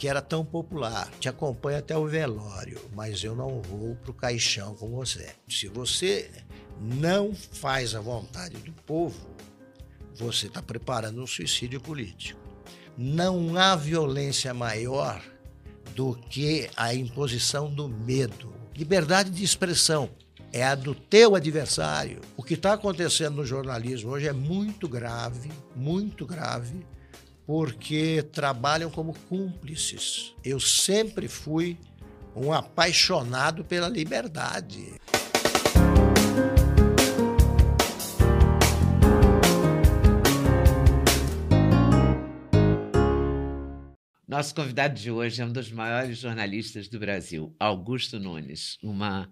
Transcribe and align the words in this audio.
que 0.00 0.08
era 0.08 0.22
tão 0.22 0.42
popular. 0.42 1.10
Te 1.20 1.28
acompanho 1.28 1.78
até 1.78 1.94
o 1.94 2.06
velório, 2.06 2.80
mas 2.94 3.22
eu 3.22 3.36
não 3.36 3.60
vou 3.60 3.94
para 3.96 4.10
o 4.10 4.14
caixão 4.14 4.74
com 4.74 4.88
você. 4.88 5.28
Se 5.46 5.68
você 5.68 6.30
não 6.80 7.34
faz 7.34 7.94
a 7.94 8.00
vontade 8.00 8.56
do 8.56 8.72
povo, 8.72 9.28
você 10.14 10.46
está 10.46 10.62
preparando 10.62 11.22
um 11.22 11.26
suicídio 11.26 11.82
político. 11.82 12.40
Não 12.96 13.58
há 13.58 13.76
violência 13.76 14.54
maior 14.54 15.22
do 15.94 16.14
que 16.14 16.70
a 16.78 16.94
imposição 16.94 17.70
do 17.70 17.86
medo. 17.86 18.54
Liberdade 18.74 19.28
de 19.28 19.44
expressão 19.44 20.08
é 20.50 20.64
a 20.64 20.74
do 20.74 20.94
teu 20.94 21.34
adversário. 21.36 22.22
O 22.38 22.42
que 22.42 22.54
está 22.54 22.72
acontecendo 22.72 23.36
no 23.36 23.44
jornalismo 23.44 24.12
hoje 24.12 24.28
é 24.28 24.32
muito 24.32 24.88
grave, 24.88 25.52
muito 25.76 26.24
grave 26.24 26.86
porque 27.50 28.22
trabalham 28.30 28.88
como 28.88 29.12
cúmplices. 29.28 30.36
Eu 30.44 30.60
sempre 30.60 31.26
fui 31.26 31.76
um 32.32 32.52
apaixonado 32.52 33.64
pela 33.64 33.88
liberdade. 33.88 34.94
Nosso 44.28 44.54
convidado 44.54 44.94
de 44.94 45.10
hoje 45.10 45.42
é 45.42 45.44
um 45.44 45.52
dos 45.52 45.72
maiores 45.72 46.18
jornalistas 46.18 46.86
do 46.86 47.00
Brasil, 47.00 47.52
Augusto 47.58 48.20
Nunes, 48.20 48.78
uma 48.80 49.28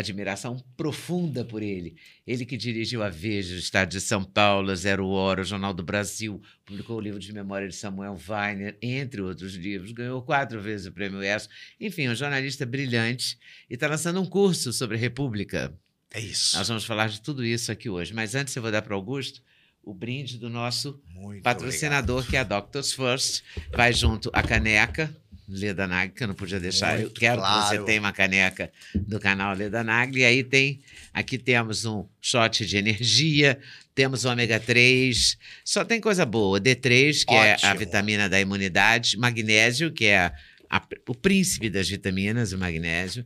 admiração 0.00 0.62
profunda 0.76 1.44
por 1.44 1.62
ele. 1.62 1.96
Ele 2.26 2.44
que 2.44 2.56
dirigiu 2.56 3.02
a 3.02 3.08
Veja, 3.08 3.54
o 3.54 3.58
Estado 3.58 3.90
de 3.90 4.00
São 4.00 4.22
Paulo, 4.22 4.74
Zero 4.76 5.06
Hora, 5.08 5.40
o 5.40 5.44
Jornal 5.44 5.72
do 5.72 5.82
Brasil, 5.82 6.40
publicou 6.64 6.98
o 6.98 7.00
livro 7.00 7.18
de 7.18 7.32
memória 7.32 7.66
de 7.66 7.74
Samuel 7.74 8.18
Weiner, 8.28 8.76
entre 8.82 9.22
outros 9.22 9.54
livros, 9.54 9.92
ganhou 9.92 10.20
quatro 10.22 10.60
vezes 10.60 10.86
o 10.86 10.92
prêmio 10.92 11.22
ESSO. 11.22 11.48
Enfim, 11.80 12.08
um 12.08 12.14
jornalista 12.14 12.66
brilhante 12.66 13.38
e 13.70 13.74
está 13.74 13.88
lançando 13.88 14.20
um 14.20 14.26
curso 14.26 14.72
sobre 14.72 14.96
República. 14.96 15.72
É 16.12 16.20
isso. 16.20 16.56
Nós 16.56 16.68
vamos 16.68 16.84
falar 16.84 17.08
de 17.08 17.20
tudo 17.20 17.44
isso 17.44 17.72
aqui 17.72 17.88
hoje. 17.88 18.12
Mas 18.14 18.34
antes 18.34 18.54
eu 18.54 18.62
vou 18.62 18.70
dar 18.70 18.82
para 18.82 18.94
Augusto 18.94 19.42
o 19.82 19.94
brinde 19.94 20.36
do 20.36 20.50
nosso 20.50 21.00
Muito 21.14 21.42
patrocinador, 21.42 22.16
obrigado. 22.18 22.30
que 22.30 22.36
é 22.36 22.40
a 22.40 22.44
Doctors 22.44 22.92
First. 22.92 23.42
Vai 23.72 23.92
junto 23.92 24.30
a 24.32 24.42
caneca 24.42 25.16
Leda 25.48 25.86
Nagli, 25.86 26.12
que 26.14 26.22
eu 26.24 26.28
não 26.28 26.34
podia 26.34 26.58
deixar. 26.58 26.98
Muito 26.98 27.08
eu 27.08 27.10
quero 27.14 27.40
que 27.40 27.46
você 27.48 27.52
claro. 27.76 27.84
tenha 27.84 28.00
uma 28.00 28.12
caneca 28.12 28.70
do 28.94 29.20
canal 29.20 29.54
Leda 29.54 29.84
Nagli. 29.84 30.20
E 30.20 30.24
aí 30.24 30.42
tem, 30.44 30.80
aqui 31.14 31.38
temos 31.38 31.84
um 31.84 32.06
shot 32.20 32.66
de 32.66 32.76
energia, 32.76 33.58
temos 33.94 34.24
o 34.24 34.28
ômega 34.30 34.58
3, 34.58 35.38
só 35.64 35.84
tem 35.84 36.00
coisa 36.00 36.24
boa. 36.26 36.60
D3, 36.60 37.24
que 37.24 37.34
é 37.34 37.52
a 37.52 37.54
Ótimo. 37.54 37.78
vitamina 37.78 38.28
da 38.28 38.40
imunidade, 38.40 39.16
magnésio, 39.16 39.92
que 39.92 40.06
é 40.06 40.18
a- 40.18 40.32
a- 40.68 40.82
o 41.08 41.14
príncipe 41.14 41.70
das 41.70 41.88
vitaminas, 41.88 42.52
o 42.52 42.58
magnésio. 42.58 43.24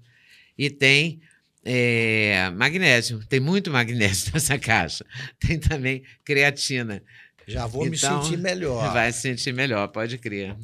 E 0.59 0.69
tem 0.71 1.21
é, 1.65 2.51
magnésio, 2.57 3.21
tem 3.29 3.39
muito 3.41 3.71
magnésio 3.71 4.31
nessa 4.35 4.59
caixa. 4.59 5.05
Tem 5.39 5.59
também 5.59 6.03
creatina. 6.25 7.03
Já 7.47 7.67
vou 7.67 7.87
Então, 7.87 8.19
me 8.19 8.25
sentir 8.25 8.39
melhor. 8.39 8.93
Vai 8.95 9.13
se 9.13 9.21
sentir 9.23 9.53
melhor, 9.53 9.89
pode 9.89 10.17
crer. 10.19 10.55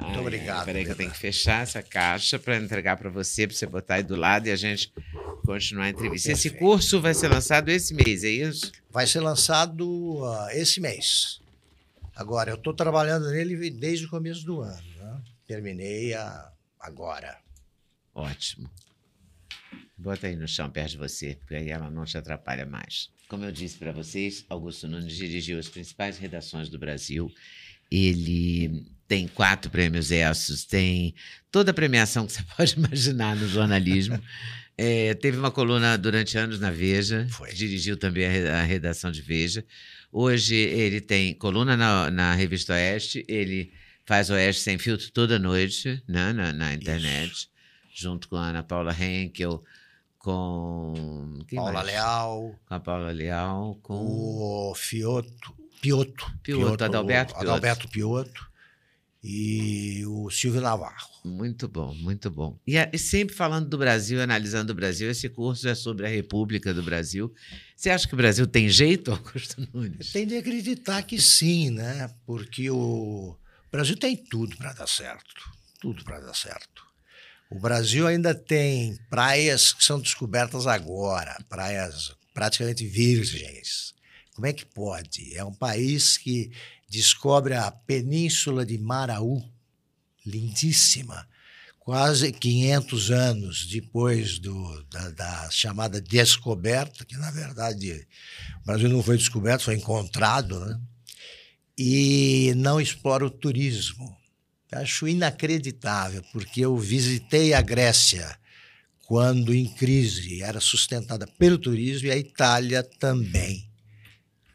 Muito 0.00 0.20
obrigado, 0.20 0.64
Peraí 0.64 0.84
que 0.84 0.90
eu 0.92 0.96
tenho 0.96 1.10
que 1.10 1.18
fechar 1.18 1.62
essa 1.62 1.82
caixa 1.82 2.38
para 2.38 2.56
entregar 2.56 2.96
para 2.96 3.10
você, 3.10 3.46
para 3.46 3.56
você 3.56 3.66
botar 3.66 3.94
aí 3.96 4.02
do 4.02 4.14
lado 4.16 4.46
e 4.46 4.50
a 4.50 4.56
gente 4.56 4.92
continuar 5.44 5.84
a 5.86 5.90
entrevista. 5.90 6.30
Esse 6.30 6.50
Perfeito. 6.50 6.64
curso 6.64 7.00
vai 7.00 7.14
ser 7.14 7.28
lançado 7.28 7.68
esse 7.68 7.92
mês, 7.94 8.22
é 8.22 8.28
isso? 8.30 8.70
Vai 8.90 9.06
ser 9.06 9.20
lançado 9.20 10.24
ah, 10.24 10.48
esse 10.52 10.80
mês. 10.80 11.40
Agora, 12.14 12.50
eu 12.50 12.56
estou 12.56 12.72
trabalhando 12.74 13.28
nele 13.30 13.70
desde 13.70 14.06
o 14.06 14.08
começo 14.10 14.44
do 14.44 14.60
ano. 14.60 14.82
né? 14.98 15.22
Terminei 15.46 16.14
a- 16.14 16.52
agora. 16.78 17.38
Ótimo. 18.14 18.70
Bota 19.96 20.28
aí 20.28 20.36
no 20.36 20.46
chão 20.46 20.70
perto 20.70 20.90
de 20.92 20.96
você, 20.96 21.34
porque 21.34 21.54
aí 21.56 21.70
ela 21.70 21.90
não 21.90 22.04
te 22.04 22.16
atrapalha 22.16 22.64
mais. 22.64 23.10
Como 23.28 23.44
eu 23.44 23.50
disse 23.52 23.76
para 23.78 23.92
vocês, 23.92 24.44
Augusto 24.48 24.86
Nunes 24.88 25.14
dirigiu 25.16 25.58
as 25.58 25.68
principais 25.68 26.18
redações 26.18 26.68
do 26.68 26.78
Brasil. 26.78 27.30
Ele 27.90 28.86
tem 29.08 29.26
quatro 29.26 29.70
prêmios 29.70 30.10
ESSOS, 30.12 30.64
tem 30.64 31.14
toda 31.50 31.70
a 31.72 31.74
premiação 31.74 32.26
que 32.26 32.32
você 32.34 32.42
pode 32.56 32.74
imaginar 32.74 33.34
no 33.34 33.48
jornalismo. 33.48 34.20
É, 34.80 35.12
teve 35.14 35.36
uma 35.36 35.50
coluna 35.50 35.98
durante 35.98 36.38
anos 36.38 36.60
na 36.60 36.70
Veja, 36.70 37.26
Foi. 37.32 37.52
dirigiu 37.52 37.96
também 37.96 38.24
a, 38.26 38.30
re- 38.30 38.48
a 38.48 38.62
redação 38.62 39.10
de 39.10 39.20
Veja. 39.20 39.64
Hoje 40.12 40.54
ele 40.54 41.00
tem 41.00 41.34
coluna 41.34 41.76
na, 41.76 42.08
na 42.12 42.32
Revista 42.32 42.74
Oeste, 42.74 43.24
ele 43.26 43.72
faz 44.06 44.30
Oeste 44.30 44.62
Sem 44.62 44.78
Filtro 44.78 45.10
toda 45.10 45.36
noite 45.36 46.00
né, 46.06 46.32
na, 46.32 46.52
na 46.52 46.72
internet, 46.74 47.48
junto 47.92 48.28
com 48.28 48.36
a 48.36 48.50
Ana 48.50 48.62
Paula 48.62 48.94
Henkel, 48.96 49.64
com. 50.16 51.40
quem 51.48 51.56
Paula 51.56 51.72
mais? 51.72 51.86
Leal, 51.88 52.54
Com 52.66 52.74
a 52.74 52.78
Paula 52.78 53.10
Leal, 53.10 53.78
com. 53.82 53.94
o 53.94 54.74
Fioto, 54.76 55.56
Pioto. 55.80 56.30
Pioto, 56.42 56.84
Adalberto 56.84 57.32
o 57.32 57.36
Pioto. 57.36 57.50
Adalberto 57.50 57.88
Pioto 57.88 58.47
e 59.22 60.04
o 60.06 60.30
Silvio 60.30 60.60
Navarro. 60.60 61.08
Muito 61.24 61.68
bom, 61.68 61.92
muito 61.94 62.30
bom. 62.30 62.58
E, 62.66 62.76
e 62.76 62.98
sempre 62.98 63.34
falando 63.34 63.68
do 63.68 63.76
Brasil, 63.76 64.20
analisando 64.22 64.72
o 64.72 64.76
Brasil, 64.76 65.10
esse 65.10 65.28
curso 65.28 65.68
é 65.68 65.74
sobre 65.74 66.06
a 66.06 66.08
República 66.08 66.72
do 66.72 66.82
Brasil. 66.82 67.32
Você 67.76 67.90
acha 67.90 68.06
que 68.06 68.14
o 68.14 68.16
Brasil 68.16 68.46
tem 68.46 68.68
jeito, 68.68 69.10
Augusto 69.12 69.68
Nunes? 69.72 70.12
Tem 70.12 70.26
de 70.26 70.36
acreditar 70.36 71.02
que 71.02 71.20
sim, 71.20 71.70
né? 71.70 72.10
Porque 72.24 72.70
o 72.70 73.36
Brasil 73.70 73.96
tem 73.96 74.16
tudo 74.16 74.56
para 74.56 74.72
dar 74.72 74.88
certo. 74.88 75.50
Tudo 75.80 76.04
para 76.04 76.20
dar 76.20 76.34
certo. 76.34 76.86
O 77.50 77.58
Brasil 77.58 78.06
ainda 78.06 78.34
tem 78.34 78.96
praias 79.08 79.72
que 79.72 79.82
são 79.82 80.00
descobertas 80.00 80.66
agora, 80.66 81.36
praias 81.48 82.12
praticamente 82.34 82.86
virgens. 82.86 83.94
Como 84.34 84.46
é 84.46 84.52
que 84.52 84.64
pode? 84.64 85.34
É 85.36 85.44
um 85.44 85.52
país 85.52 86.16
que 86.16 86.52
descobre 86.88 87.54
a 87.54 87.70
península 87.70 88.64
de 88.64 88.78
Maraú, 88.78 89.42
lindíssima, 90.24 91.28
quase 91.78 92.32
500 92.32 93.10
anos 93.10 93.66
depois 93.66 94.38
do, 94.38 94.82
da, 94.84 95.10
da 95.10 95.50
chamada 95.50 96.00
descoberta, 96.00 97.04
que 97.04 97.16
na 97.16 97.30
verdade 97.30 98.06
o 98.62 98.66
Brasil 98.66 98.88
não 98.88 99.02
foi 99.02 99.16
descoberto, 99.16 99.64
foi 99.64 99.76
encontrado, 99.76 100.58
né? 100.60 100.80
E 101.76 102.52
não 102.56 102.80
explora 102.80 103.24
o 103.24 103.30
turismo. 103.30 104.16
Acho 104.72 105.08
inacreditável, 105.08 106.22
porque 106.32 106.60
eu 106.60 106.76
visitei 106.76 107.54
a 107.54 107.62
Grécia 107.62 108.38
quando 109.06 109.54
em 109.54 109.66
crise, 109.66 110.42
era 110.42 110.60
sustentada 110.60 111.26
pelo 111.26 111.56
turismo 111.56 112.08
e 112.08 112.10
a 112.10 112.16
Itália 112.18 112.82
também. 112.82 113.67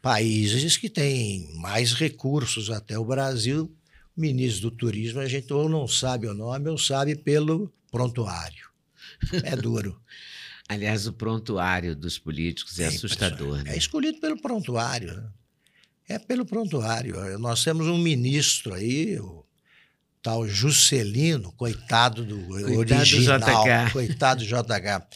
Países 0.04 0.76
que 0.76 0.90
têm 0.90 1.50
mais 1.54 1.94
recursos 1.94 2.68
até 2.68 2.98
o 2.98 3.04
Brasil. 3.06 3.74
O 4.14 4.20
ministro 4.20 4.68
do 4.68 4.76
turismo, 4.76 5.18
a 5.20 5.26
gente 5.26 5.50
ou 5.50 5.66
não 5.66 5.88
sabe 5.88 6.26
o 6.26 6.34
nome 6.34 6.68
ou 6.68 6.76
sabe 6.76 7.16
pelo 7.16 7.72
prontuário. 7.90 8.68
É 9.42 9.56
duro. 9.56 9.98
Aliás, 10.68 11.06
o 11.06 11.12
prontuário 11.14 11.96
dos 11.96 12.18
políticos 12.18 12.78
é, 12.80 12.84
É 12.84 12.86
assustador. 12.88 13.60
É 13.60 13.62
Né? 13.64 13.78
escolhido 13.78 14.20
pelo 14.20 14.38
prontuário. 14.42 15.14
Né? 15.16 15.28
É 16.06 16.18
pelo 16.18 16.44
prontuário. 16.44 17.38
Nós 17.38 17.64
temos 17.64 17.86
um 17.86 17.96
ministro 17.96 18.74
aí, 18.74 19.18
o 19.18 19.42
tal 20.20 20.46
Juscelino, 20.46 21.50
coitado 21.52 22.26
do 22.26 22.36
Coitado 22.46 22.66
do 22.66 22.78
original, 22.78 23.38
JK. 23.40 23.92
coitado 23.92 24.44
do 24.44 24.46
JH, 24.46 25.06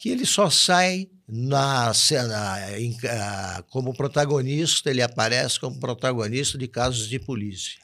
que 0.00 0.08
ele 0.08 0.24
só 0.24 0.48
sai 0.48 1.10
na 1.30 1.92
cena 1.94 2.78
em- 2.78 2.96
ah, 3.08 3.64
como 3.70 3.94
protagonista, 3.94 4.90
ele 4.90 5.02
aparece 5.02 5.58
como 5.60 5.78
protagonista 5.78 6.58
de 6.58 6.66
casos 6.66 7.08
de 7.08 7.18
polícia. 7.18 7.80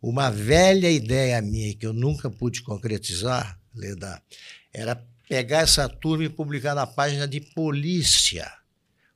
Uma 0.00 0.30
velha 0.30 0.90
ideia 0.90 1.40
minha 1.42 1.74
que 1.74 1.86
eu 1.86 1.92
nunca 1.92 2.30
pude 2.30 2.62
concretizar, 2.62 3.58
Leda, 3.74 4.22
era 4.72 5.02
pegar 5.28 5.58
essa 5.58 5.88
turma 5.88 6.24
e 6.24 6.28
publicar 6.28 6.74
na 6.74 6.86
página 6.86 7.26
de 7.26 7.40
polícia 7.40 8.50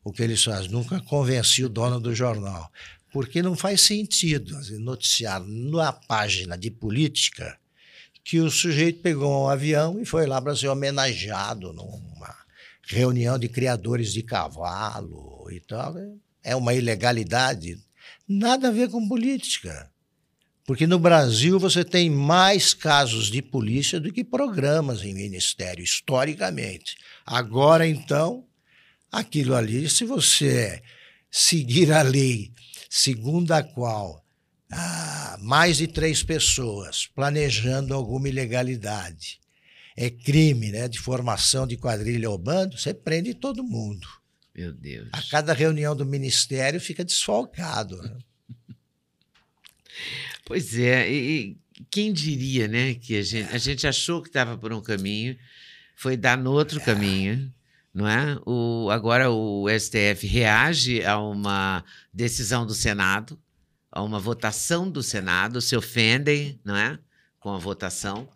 o 0.05 0.13
que 0.13 0.23
eles 0.23 0.43
fazem. 0.43 0.71
Nunca 0.71 1.01
convenci 1.01 1.65
o 1.65 1.69
dono 1.69 2.01
do 2.01 2.15
jornal. 2.15 2.71
Porque 3.13 3.43
não 3.43 3.55
faz 3.55 3.83
sentido 3.83 4.57
assim, 4.57 4.79
noticiar 4.79 5.41
na 5.45 5.93
página 5.93 6.57
de 6.57 6.71
política 6.71 7.59
que 8.25 8.41
o 8.41 8.51
sujeito 8.51 9.01
pegou 9.03 9.45
um 9.45 9.49
avião 9.49 10.01
e 10.01 10.05
foi 10.05 10.27
lá 10.27 10.41
para 10.41 10.57
ser 10.57 10.69
homenageado 10.69 11.73
numa 11.73 12.42
reunião 12.87 13.39
de 13.39 13.49
criadores 13.49 14.13
de 14.13 14.23
cavalo 14.23 15.49
e 15.51 15.61
tal. 15.61 15.95
É 16.43 16.57
uma 16.57 16.75
ilegalidade. 16.75 17.79
Nada 18.29 18.69
a 18.69 18.73
ver 18.73 18.89
com 18.89 19.09
política. 19.09 19.91
Porque 20.65 20.87
no 20.87 20.99
Brasil 20.99 21.59
você 21.59 21.85
tem 21.85 22.09
mais 22.09 22.73
casos 22.73 23.27
de 23.27 23.43
polícia 23.43 23.99
do 23.99 24.13
que 24.13 24.23
programas 24.23 25.03
em 25.03 25.13
ministério, 25.13 25.83
historicamente. 25.83 26.97
Agora, 27.27 27.87
então, 27.87 28.47
aquilo 29.11 29.55
ali, 29.57 29.89
se 29.91 30.05
você 30.05 30.81
seguir 31.31 31.93
a 31.93 32.03
lei 32.03 32.53
segundo 32.89 33.53
a 33.53 33.63
qual 33.63 34.25
ah, 34.71 35.37
mais 35.41 35.79
de 35.79 35.87
três 35.87 36.23
pessoas 36.23 37.07
planejando 37.07 37.93
alguma 37.93 38.29
ilegalidade 38.29 39.42
é 39.97 40.11
crime 40.11 40.71
né, 40.71 40.89
de 40.89 40.99
formação 40.99 41.67
de 41.67 41.77
quadrilha 41.77 42.31
ou 42.31 42.39
bando, 42.39 42.79
você 42.79 42.95
prende 42.95 43.35
todo 43.35 43.65
mundo. 43.65 44.07
Meu 44.55 44.73
Deus. 44.73 45.09
A 45.13 45.23
cada 45.23 45.53
reunião 45.53 45.97
do 45.97 46.05
ministério 46.05 46.81
fica 46.81 47.05
desfalcado. 47.05 48.01
Né? 48.03 48.19
Pois 50.45 50.77
é, 50.77 51.11
e, 51.11 51.57
quem 51.91 52.13
diria, 52.13 52.67
né, 52.67 52.95
que 52.95 53.17
a 53.17 53.23
gente, 53.23 53.55
a 53.55 53.59
gente 53.59 53.87
achou 53.87 54.21
que 54.21 54.29
estava 54.29 54.59
por 54.59 54.73
um 54.73 54.81
caminho, 54.81 55.39
foi 55.95 56.17
dar 56.17 56.37
no 56.37 56.51
outro 56.51 56.81
é. 56.81 56.83
caminho, 56.83 57.53
não 57.95 58.09
é? 58.09 58.39
O, 58.47 58.89
agora 58.91 59.31
o 59.31 59.67
STF 59.69 60.27
reage 60.27 61.05
a 61.05 61.19
uma 61.19 61.85
decisão 62.13 62.67
do 62.67 62.75
Senado, 62.75 63.39
a 63.91 64.03
uma 64.03 64.19
votação 64.19 64.91
do 64.91 65.03
Senado, 65.03 65.61
se 65.61 65.77
ofendem, 65.77 66.59
não 66.65 66.77
é, 66.77 66.99
com 67.39 67.51
a 67.51 67.59
votação. 67.59 68.29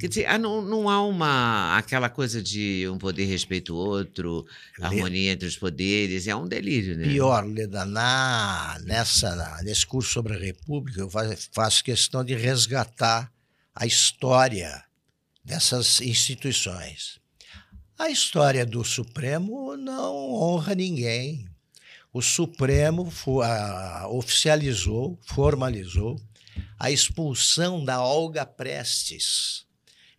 Quer 0.00 0.08
dizer, 0.08 0.26
ah, 0.26 0.36
não, 0.36 0.62
não 0.62 0.90
há 0.90 1.00
uma 1.00 1.78
aquela 1.78 2.10
coisa 2.10 2.42
de 2.42 2.88
um 2.88 2.98
poder 2.98 3.26
respeita 3.26 3.72
o 3.72 3.76
outro, 3.76 4.44
harmonia 4.80 5.30
entre 5.30 5.46
os 5.46 5.56
poderes, 5.56 6.26
é 6.26 6.34
um 6.34 6.48
delírio, 6.48 6.98
né? 6.98 7.06
Pior, 7.06 7.46
Leda, 7.46 7.84
na, 7.84 8.76
nessa, 8.82 9.62
nesse 9.62 9.86
curso 9.86 10.12
sobre 10.12 10.34
a 10.34 10.38
República, 10.38 11.00
eu 11.00 11.08
faço, 11.08 11.48
faço 11.52 11.84
questão 11.84 12.24
de 12.24 12.34
resgatar 12.34 13.32
a 13.72 13.86
história 13.86 14.84
dessas 15.44 16.00
instituições. 16.00 17.20
A 17.96 18.10
história 18.10 18.66
do 18.66 18.82
Supremo 18.82 19.76
não 19.76 20.34
honra 20.34 20.74
ninguém. 20.74 21.48
O 22.12 22.20
Supremo 22.20 23.08
oficializou, 24.10 25.16
formalizou 25.22 26.20
a 26.76 26.90
expulsão 26.90 27.84
da 27.84 28.02
Olga 28.02 28.44
Prestes 28.44 29.65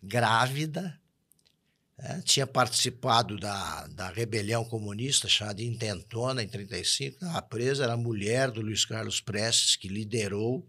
grávida, 0.02 0.98
né? 1.98 2.22
tinha 2.24 2.46
participado 2.46 3.38
da, 3.38 3.86
da 3.88 4.10
rebelião 4.10 4.64
comunista 4.64 5.28
chamada 5.28 5.62
Intentona, 5.62 6.42
em 6.42 6.46
1935, 6.46 7.14
estava 7.16 7.42
presa, 7.42 7.84
era 7.84 7.94
a 7.94 7.96
mulher 7.96 8.50
do 8.50 8.60
Luiz 8.60 8.84
Carlos 8.84 9.20
Prestes, 9.20 9.76
que 9.76 9.88
liderou 9.88 10.66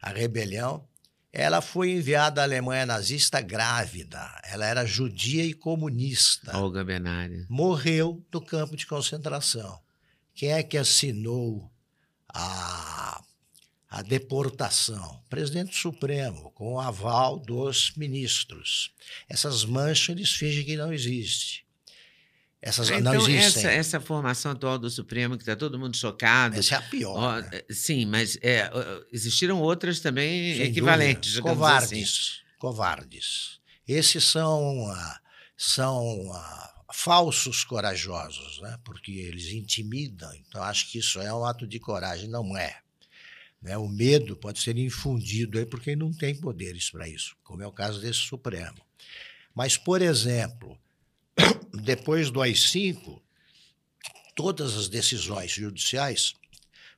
a 0.00 0.10
rebelião. 0.10 0.86
Ela 1.32 1.60
foi 1.60 1.90
enviada 1.90 2.40
à 2.40 2.44
Alemanha 2.44 2.86
nazista 2.86 3.40
grávida. 3.40 4.18
Ela 4.44 4.66
era 4.66 4.86
judia 4.86 5.44
e 5.44 5.52
comunista. 5.52 6.56
Olga 6.56 6.82
Benari. 6.82 7.46
Morreu 7.48 8.24
no 8.32 8.40
campo 8.40 8.76
de 8.76 8.86
concentração. 8.86 9.78
Quem 10.34 10.52
é 10.52 10.62
que 10.62 10.78
assinou 10.78 11.70
a 12.32 13.22
a 13.88 14.02
deportação. 14.02 15.22
Presidente 15.30 15.76
Supremo, 15.76 16.50
com 16.50 16.74
o 16.74 16.80
aval 16.80 17.38
dos 17.38 17.92
ministros. 17.96 18.92
Essas 19.28 19.64
manchas 19.64 20.16
eles 20.16 20.32
fingem 20.32 20.64
que 20.64 20.76
não 20.76 20.92
existe. 20.92 21.66
Essas 22.60 22.90
então, 22.90 23.14
não 23.14 23.14
existem. 23.14 23.64
Essa, 23.64 23.70
essa 23.70 24.00
formação 24.00 24.52
atual 24.52 24.78
do 24.78 24.90
Supremo, 24.90 25.36
que 25.36 25.42
está 25.42 25.54
todo 25.54 25.78
mundo 25.78 25.96
chocado. 25.96 26.58
Essa 26.58 26.74
é 26.74 26.78
a 26.78 26.82
pior. 26.82 27.42
né? 27.42 27.62
Sim, 27.70 28.04
mas 28.06 28.36
é, 28.42 28.68
existiram 29.12 29.60
outras 29.60 30.00
também 30.00 30.56
Sem 30.56 30.66
equivalentes. 30.66 31.34
Dúvida. 31.34 31.50
Covardes. 31.50 31.90
Assim. 31.90 32.58
Covardes. 32.58 33.60
Esses 33.86 34.24
são, 34.24 34.90
uh, 34.90 35.18
são 35.56 36.26
uh, 36.28 36.92
falsos 36.92 37.62
corajosos, 37.64 38.60
né? 38.60 38.76
porque 38.84 39.12
eles 39.12 39.52
intimidam. 39.52 40.30
Então, 40.34 40.62
acho 40.62 40.90
que 40.90 40.98
isso 40.98 41.20
é 41.20 41.32
um 41.32 41.44
ato 41.44 41.66
de 41.66 41.78
coragem. 41.78 42.28
Não 42.28 42.56
é. 42.56 42.80
Né? 43.60 43.76
O 43.76 43.88
medo 43.88 44.36
pode 44.36 44.60
ser 44.60 44.76
infundido 44.78 45.58
aí 45.58 45.66
por 45.66 45.80
quem 45.80 45.96
não 45.96 46.12
tem 46.12 46.34
poderes 46.34 46.90
para 46.90 47.08
isso, 47.08 47.36
como 47.42 47.62
é 47.62 47.66
o 47.66 47.72
caso 47.72 48.00
desse 48.00 48.20
Supremo. 48.20 48.78
Mas, 49.54 49.76
por 49.76 50.00
exemplo, 50.00 50.78
depois 51.82 52.30
do 52.30 52.40
AI-5, 52.40 53.20
todas 54.34 54.76
as 54.76 54.88
decisões 54.88 55.50
judiciais 55.50 56.34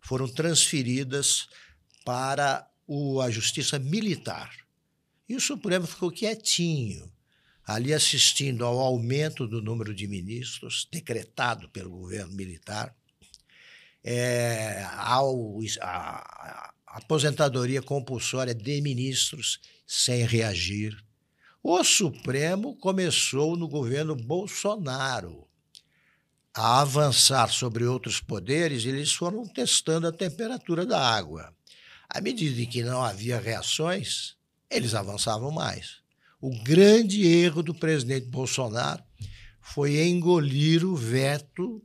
foram 0.01 0.29
transferidas 0.29 1.49
para 2.05 2.69
o, 2.87 3.21
a 3.21 3.31
Justiça 3.31 3.79
Militar. 3.79 4.55
E 5.29 5.37
o 5.37 5.41
Supremo 5.41 5.87
ficou 5.87 6.11
quietinho, 6.11 7.11
ali 7.65 7.95
assistindo 7.95 8.65
ao 8.65 8.79
aumento 8.79 9.47
do 9.47 9.63
número 9.63 9.95
de 9.95 10.07
ministros 10.09 10.89
decretado 10.91 11.69
pelo 11.69 11.91
governo 11.91 12.35
militar 12.35 12.95
é, 14.03 14.85
ao, 14.97 15.59
a, 15.81 16.71
a 16.87 16.97
aposentadoria 16.99 17.83
compulsória 17.83 18.55
de 18.55 18.81
ministros 18.81 19.61
sem 19.87 20.25
reagir. 20.25 20.97
O 21.63 21.85
Supremo 21.85 22.77
começou 22.77 23.57
no 23.57 23.69
governo 23.69 24.17
Bolsonaro 24.17 25.47
a 26.55 26.81
avançar 26.81 27.49
sobre 27.51 27.85
outros 27.85 28.21
poderes, 28.21 28.85
eles 28.85 29.13
foram 29.13 29.47
testando 29.47 30.07
a 30.07 30.13
temperatura 30.13 30.85
da 30.85 31.01
água. 31.01 31.55
À 32.09 32.21
medida 32.21 32.67
que 32.67 32.83
não 32.83 33.03
havia 33.03 33.39
reações, 33.39 34.35
eles 34.69 34.95
avançavam 34.95 35.51
mais. 35.51 36.01
O 36.41 36.51
grande 36.65 37.27
erro 37.27 37.63
do 37.63 37.75
presidente 37.75 38.27
Bolsonaro 38.27 39.03
foi 39.61 40.01
engolir 40.09 40.85
o 40.85 40.97
veto 40.97 41.83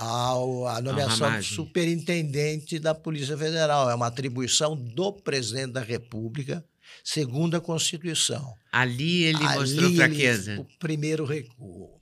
ao, 0.00 0.66
a 0.66 0.80
nomeação 0.80 1.36
do 1.36 1.44
superintendente 1.44 2.78
da 2.78 2.94
Polícia 2.94 3.36
Federal. 3.36 3.90
É 3.90 3.94
uma 3.94 4.06
atribuição 4.06 4.74
do 4.74 5.12
presidente 5.12 5.72
da 5.72 5.82
República, 5.82 6.64
segundo 7.04 7.54
a 7.54 7.60
Constituição. 7.60 8.54
Ali 8.72 9.24
ele 9.24 9.44
Ali 9.44 9.58
mostrou 9.58 9.94
fraqueza. 9.94 10.52
Ele, 10.52 10.60
o 10.62 10.64
primeiro 10.78 11.26
recuo. 11.26 12.00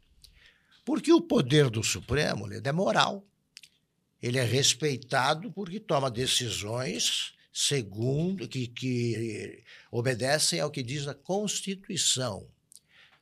Porque 0.85 1.13
o 1.13 1.21
poder 1.21 1.69
do 1.69 1.83
Supremo 1.83 2.49
é 2.53 2.73
moral. 2.73 3.25
Ele 4.23 4.39
é 4.39 4.45
respeitado 4.45 5.51
porque 5.51 5.81
toma 5.81 6.11
decisões 6.11 7.35
segundo 7.53 8.47
que, 8.47 8.69
que 8.69 9.65
obedecem 9.91 10.61
ao 10.61 10.71
que 10.71 10.83
diz 10.83 11.09
a 11.09 11.15
Constituição. 11.15 12.47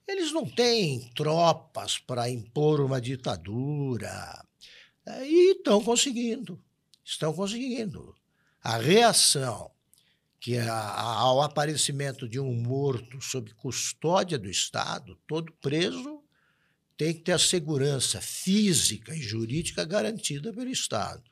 Eles 0.06 0.32
não 0.32 0.44
têm 0.44 1.10
tropas 1.14 1.98
para 1.98 2.30
impor 2.30 2.80
uma 2.80 3.00
ditadura, 3.00 4.45
e 5.22 5.52
estão 5.52 5.82
conseguindo. 5.82 6.62
Estão 7.04 7.32
conseguindo. 7.32 8.14
A 8.62 8.76
reação 8.78 9.70
que 10.46 10.54
é 10.54 10.68
ao 10.68 11.42
aparecimento 11.42 12.28
de 12.28 12.38
um 12.38 12.54
morto 12.54 13.20
sob 13.20 13.52
custódia 13.54 14.38
do 14.38 14.48
Estado, 14.48 15.18
todo 15.26 15.52
preso 15.54 16.22
tem 16.96 17.12
que 17.12 17.20
ter 17.20 17.32
a 17.32 17.38
segurança 17.38 18.20
física 18.20 19.14
e 19.14 19.20
jurídica 19.20 19.84
garantida 19.84 20.52
pelo 20.52 20.70
Estado. 20.70 21.24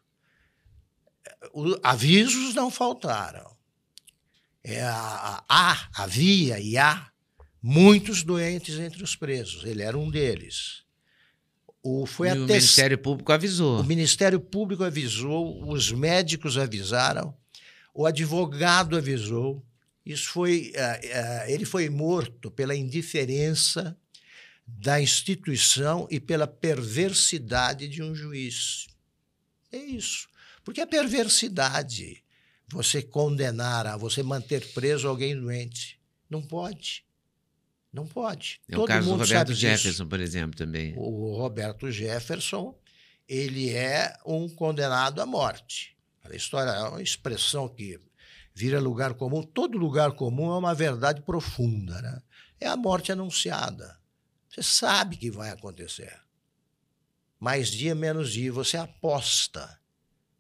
O, 1.53 1.79
avisos 1.83 2.55
não 2.55 2.71
faltaram. 2.71 3.57
É, 4.63 4.83
há, 4.83 5.89
havia 5.95 6.59
e 6.59 6.77
há 6.77 7.11
muitos 7.63 8.23
doentes 8.23 8.79
entre 8.79 9.03
os 9.03 9.15
presos. 9.15 9.65
Ele 9.65 9.83
era 9.83 9.97
um 9.97 10.11
deles. 10.11 10.84
O, 11.87 12.07
foi 12.07 12.31
e 12.31 12.33
o 12.33 12.47
Ministério 12.47 12.97
Público 12.97 13.31
avisou. 13.31 13.81
O 13.81 13.85
Ministério 13.85 14.41
Público 14.41 14.83
avisou, 14.83 15.71
os 15.71 15.93
médicos 15.93 16.57
avisaram, 16.57 17.37
o 17.93 18.07
advogado 18.07 18.97
avisou. 18.97 19.63
Isso 20.05 20.31
foi, 20.31 20.73
uh, 20.75 20.79
uh, 20.79 21.51
ele 21.51 21.67
foi 21.67 21.91
morto 21.91 22.51
pela 22.51 22.75
indiferença 22.75 23.95
da 24.67 24.99
instituição 24.99 26.09
e 26.11 26.19
pela 26.19 26.47
perversidade 26.47 27.87
de 27.87 28.03
um 28.03 28.15
juiz. 28.15 28.87
É 29.71 29.77
isso. 29.77 30.27
Porque 30.65 30.81
a 30.81 30.87
perversidade, 30.87 32.25
você 32.67 33.03
condenar, 33.03 33.99
você 33.99 34.23
manter 34.23 34.73
preso 34.73 35.07
alguém 35.07 35.39
doente, 35.39 36.01
não 36.31 36.41
pode. 36.41 37.05
Não 37.95 38.09
pode. 38.09 38.61
É 38.69 38.77
o 38.77 38.85
caso 38.85 39.09
do 39.09 39.17
Roberto 39.17 39.55
Jefferson, 39.55 39.89
disso. 39.89 40.07
por 40.07 40.19
exemplo, 40.19 40.57
também. 40.57 40.95
O 40.97 41.37
Roberto 41.37 41.89
Jefferson, 41.93 42.77
ele 43.29 43.71
é 43.71 44.13
um 44.27 44.49
condenado 44.49 45.23
à 45.23 45.27
morte. 45.27 45.97
A 46.25 46.35
história 46.35 46.71
é 46.71 46.83
uma 46.89 47.01
expressão 47.01 47.69
que 47.69 48.01
vira 48.53 48.81
lugar 48.81 49.15
comum. 49.15 49.45
Todo 49.45 49.79
lugar 49.79 50.11
comum 50.11 50.53
é 50.53 50.59
uma 50.59 50.75
verdade 50.75 51.23
profunda, 51.23 52.03
né? 52.03 52.21
É 52.61 52.67
a 52.67 52.77
morte 52.77 53.13
anunciada. 53.13 53.97
Você 54.49 54.61
sabe 54.61 55.17
que 55.17 55.31
vai 55.31 55.51
acontecer. 55.51 56.21
Mais 57.39 57.69
dia, 57.69 57.95
menos 57.95 58.33
dia, 58.33 58.53
você 58.53 58.77
aposta, 58.77 59.79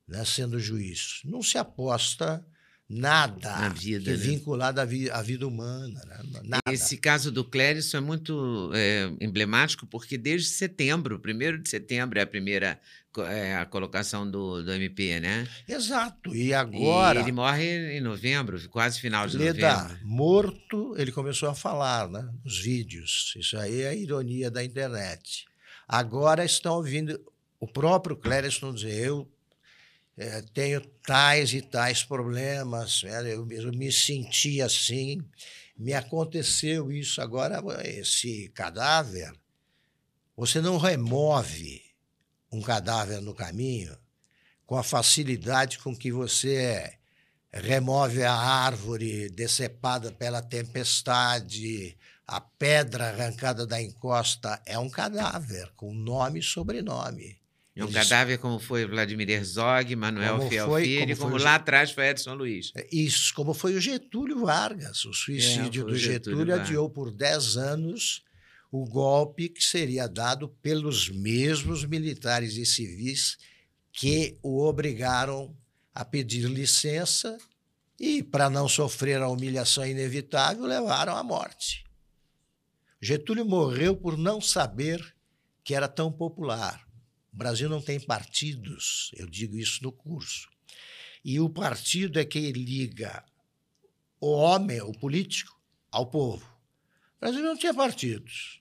né, 0.08 0.24
sendo 0.24 0.58
juiz. 0.58 1.20
Não 1.24 1.40
se 1.40 1.56
aposta 1.56 2.44
nada 2.88 3.50
Na 3.58 3.68
vida, 3.70 4.10
né? 4.10 4.16
vinculado 4.16 4.80
à, 4.80 4.84
vi- 4.84 5.10
à 5.10 5.22
vida 5.22 5.46
humana. 5.46 6.00
Né? 6.44 6.58
Esse 6.70 6.96
caso 6.96 7.32
do 7.32 7.44
Clérison 7.44 7.98
é 7.98 8.00
muito 8.00 8.70
é, 8.74 9.10
emblemático, 9.20 9.86
porque 9.86 10.18
desde 10.18 10.48
setembro, 10.48 11.20
1 11.24 11.62
de 11.62 11.68
setembro, 11.70 12.18
é 12.18 12.22
a 12.22 12.26
primeira 12.26 12.78
é, 13.28 13.54
a 13.56 13.64
colocação 13.64 14.28
do, 14.28 14.60
do 14.62 14.72
MP, 14.72 15.20
né? 15.20 15.46
Exato. 15.68 16.34
E 16.34 16.52
agora, 16.52 17.20
E 17.20 17.22
ele 17.22 17.30
morre 17.32 17.96
em 17.96 18.00
novembro, 18.00 18.60
quase 18.68 19.00
final 19.00 19.26
de 19.28 19.38
Leda, 19.38 19.82
novembro. 19.84 19.98
morto, 20.06 20.94
ele 20.98 21.12
começou 21.12 21.48
a 21.48 21.54
falar, 21.54 22.08
né? 22.08 22.28
Nos 22.44 22.58
vídeos. 22.58 23.32
Isso 23.38 23.56
aí 23.56 23.82
é 23.82 23.88
a 23.90 23.94
ironia 23.94 24.50
da 24.50 24.64
internet. 24.64 25.44
Agora 25.86 26.44
estão 26.44 26.74
ouvindo 26.74 27.20
o 27.60 27.68
próprio 27.68 28.16
Clériston 28.16 28.74
dizer: 28.74 29.06
eu 29.06 29.30
eh, 30.16 30.42
tenho 30.52 30.80
tais 30.80 31.52
e 31.52 31.60
tais 31.60 32.04
problemas, 32.04 33.02
né? 33.02 33.32
eu, 33.32 33.50
eu 33.50 33.72
me 33.72 33.90
senti 33.90 34.62
assim, 34.62 35.22
me 35.76 35.92
aconteceu 35.92 36.92
isso. 36.92 37.20
Agora, 37.20 37.62
esse 37.84 38.48
cadáver, 38.50 39.32
você 40.36 40.60
não 40.60 40.78
remove 40.78 41.82
um 42.50 42.60
cadáver 42.60 43.20
no 43.20 43.34
caminho 43.34 43.96
com 44.66 44.76
a 44.76 44.82
facilidade 44.82 45.78
com 45.78 45.94
que 45.94 46.10
você 46.10 46.98
remove 47.52 48.22
a 48.24 48.34
árvore 48.34 49.28
decepada 49.30 50.10
pela 50.10 50.42
tempestade, 50.42 51.96
a 52.26 52.40
pedra 52.40 53.10
arrancada 53.10 53.66
da 53.66 53.80
encosta, 53.80 54.60
é 54.66 54.78
um 54.78 54.90
cadáver 54.90 55.70
com 55.76 55.94
nome 55.94 56.40
e 56.40 56.42
sobrenome. 56.42 57.38
É 57.76 57.82
um 57.82 57.88
Eles- 57.88 57.94
cadáver 58.08 58.38
como 58.38 58.60
foi 58.60 58.86
Vladimir 58.86 59.28
Herzog, 59.28 59.96
Manuel 59.96 60.36
Como 60.38 60.48
Fiel 60.48 60.66
foi- 60.68 60.84
Filho, 60.84 61.16
como 61.16 61.32
como, 61.32 61.42
lá 61.44 61.56
atrás 61.56 61.90
foi 61.90 62.06
Edson 62.08 62.34
Luiz. 62.34 62.72
Isso, 62.92 63.34
como 63.34 63.52
foi 63.52 63.74
o 63.74 63.80
Getúlio 63.80 64.44
Vargas. 64.46 65.04
O 65.04 65.12
suicídio 65.12 65.82
o 65.82 65.86
do 65.88 65.96
Getúlio 65.98 66.38
Getúlio 66.38 66.54
adiou 66.54 66.88
por 66.88 67.10
10 67.10 67.56
anos 67.56 68.22
o 68.70 68.84
golpe 68.84 69.48
que 69.48 69.62
seria 69.62 70.06
dado 70.08 70.48
pelos 70.62 71.08
mesmos 71.08 71.84
militares 71.84 72.56
e 72.56 72.64
civis 72.64 73.36
que 73.92 74.38
o 74.42 74.62
obrigaram 74.64 75.56
a 75.92 76.04
pedir 76.04 76.44
licença 76.48 77.36
e, 77.98 78.22
para 78.22 78.48
não 78.50 78.68
sofrer 78.68 79.20
a 79.20 79.28
humilhação 79.28 79.84
inevitável, 79.86 80.64
levaram 80.64 81.16
à 81.16 81.22
morte. 81.24 81.84
Getúlio 83.00 83.44
morreu 83.44 83.96
por 83.96 84.16
não 84.16 84.40
saber 84.40 85.14
que 85.62 85.74
era 85.74 85.88
tão 85.88 86.10
popular. 86.10 86.84
O 87.34 87.36
Brasil 87.36 87.68
não 87.68 87.82
tem 87.82 87.98
partidos, 87.98 89.10
eu 89.16 89.26
digo 89.26 89.58
isso 89.58 89.82
no 89.82 89.90
curso. 89.90 90.48
E 91.24 91.40
o 91.40 91.50
partido 91.50 92.20
é 92.20 92.24
que 92.24 92.52
liga 92.52 93.24
o 94.20 94.30
homem, 94.30 94.80
o 94.80 94.92
político, 94.92 95.60
ao 95.90 96.06
povo. 96.06 96.46
O 97.16 97.20
Brasil 97.20 97.42
não 97.42 97.58
tinha 97.58 97.74
partidos. 97.74 98.60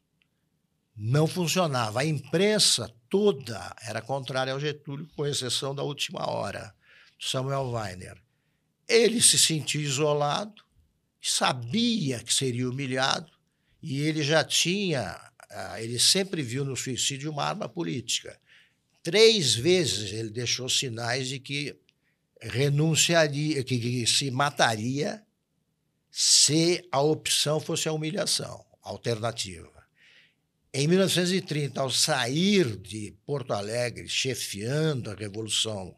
Não 0.96 1.27
funcionava. 1.27 2.00
A 2.00 2.06
imprensa 2.06 2.92
toda 3.08 3.75
era 3.84 4.01
contrária 4.01 4.53
ao 4.53 4.60
Getúlio, 4.60 5.08
com 5.15 5.24
exceção 5.24 5.75
da 5.75 5.84
última 5.84 6.27
hora, 6.27 6.74
do 7.20 7.25
Samuel 7.25 7.70
Weiner. 7.70 8.20
Ele 8.88 9.22
se 9.22 9.38
sentia 9.38 9.82
isolado, 9.82 10.63
sabia 11.22 12.24
que 12.24 12.34
seria 12.34 12.68
humilhado, 12.68 13.32
e 13.84 14.01
ele 14.01 14.24
já 14.24 14.44
tinha, 14.44 15.15
ah, 15.51 15.80
ele 15.80 16.00
sempre 16.00 16.42
viu 16.42 16.65
no 16.65 16.75
suicídio 16.75 17.32
uma 17.32 17.44
arma 17.44 17.70
política. 17.70 18.42
Três 19.04 19.54
vezes 19.54 20.14
ele 20.14 20.30
deixou 20.30 20.70
sinais 20.70 21.28
de 21.28 21.38
que 21.38 21.76
renunciaria, 22.42 23.64
que, 23.64 23.78
que 23.78 24.08
se 24.08 24.32
mataria 24.32 25.22
se 26.10 26.88
a 26.92 27.02
opção 27.02 27.60
fosse 27.60 27.88
a 27.90 27.94
humilhação, 27.94 28.66
a 28.82 28.90
alternativa. 28.90 29.84
Em 30.74 30.88
1930, 30.88 31.80
ao 31.80 31.92
sair 31.92 32.78
de 32.78 33.14
Porto 33.26 33.54
Alegre, 33.54 34.08
chefiando 34.08 35.12
a 35.12 35.16
revolução 35.16 35.96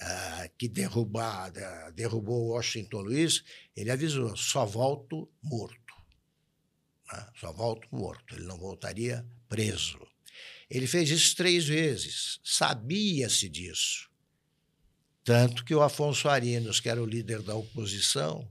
ah, 0.00 0.48
que 0.58 0.66
derrubada, 0.66 1.92
derrubou 1.94 2.48
Washington 2.48 3.02
Luiz, 3.02 3.44
ele 3.76 3.90
avisou: 3.90 4.36
só 4.36 4.64
volto 4.64 5.30
morto. 5.42 5.94
né? 7.12 7.26
Só 7.38 7.52
volto 7.52 7.86
morto. 7.92 8.34
Ele 8.34 8.46
não 8.46 8.58
voltaria 8.58 9.24
preso. 9.48 10.09
Ele 10.70 10.86
fez 10.86 11.10
isso 11.10 11.34
três 11.34 11.66
vezes. 11.66 12.38
Sabia-se 12.44 13.48
disso. 13.48 14.08
Tanto 15.24 15.64
que 15.64 15.74
o 15.74 15.82
Afonso 15.82 16.28
Arinos, 16.28 16.80
que 16.80 16.88
era 16.88 17.02
o 17.02 17.06
líder 17.06 17.42
da 17.42 17.54
oposição, 17.54 18.48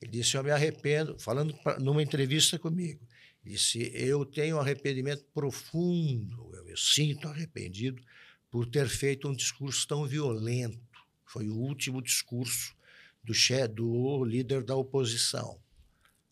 ele 0.00 0.12
disse: 0.12 0.36
Eu 0.36 0.44
me 0.44 0.50
arrependo, 0.50 1.18
falando 1.18 1.52
pra, 1.54 1.78
numa 1.78 2.02
entrevista 2.02 2.58
comigo. 2.58 3.06
Disse: 3.44 3.90
Eu 3.94 4.24
tenho 4.24 4.56
um 4.56 4.60
arrependimento 4.60 5.24
profundo, 5.34 6.50
eu 6.54 6.64
me 6.64 6.76
sinto 6.76 7.28
arrependido 7.28 8.02
por 8.50 8.66
ter 8.66 8.88
feito 8.88 9.28
um 9.28 9.34
discurso 9.34 9.86
tão 9.86 10.06
violento. 10.06 10.78
Foi 11.24 11.48
o 11.48 11.56
último 11.56 12.00
discurso 12.00 12.74
do, 13.22 13.34
che, 13.34 13.66
do 13.66 14.24
líder 14.24 14.62
da 14.62 14.74
oposição, 14.74 15.60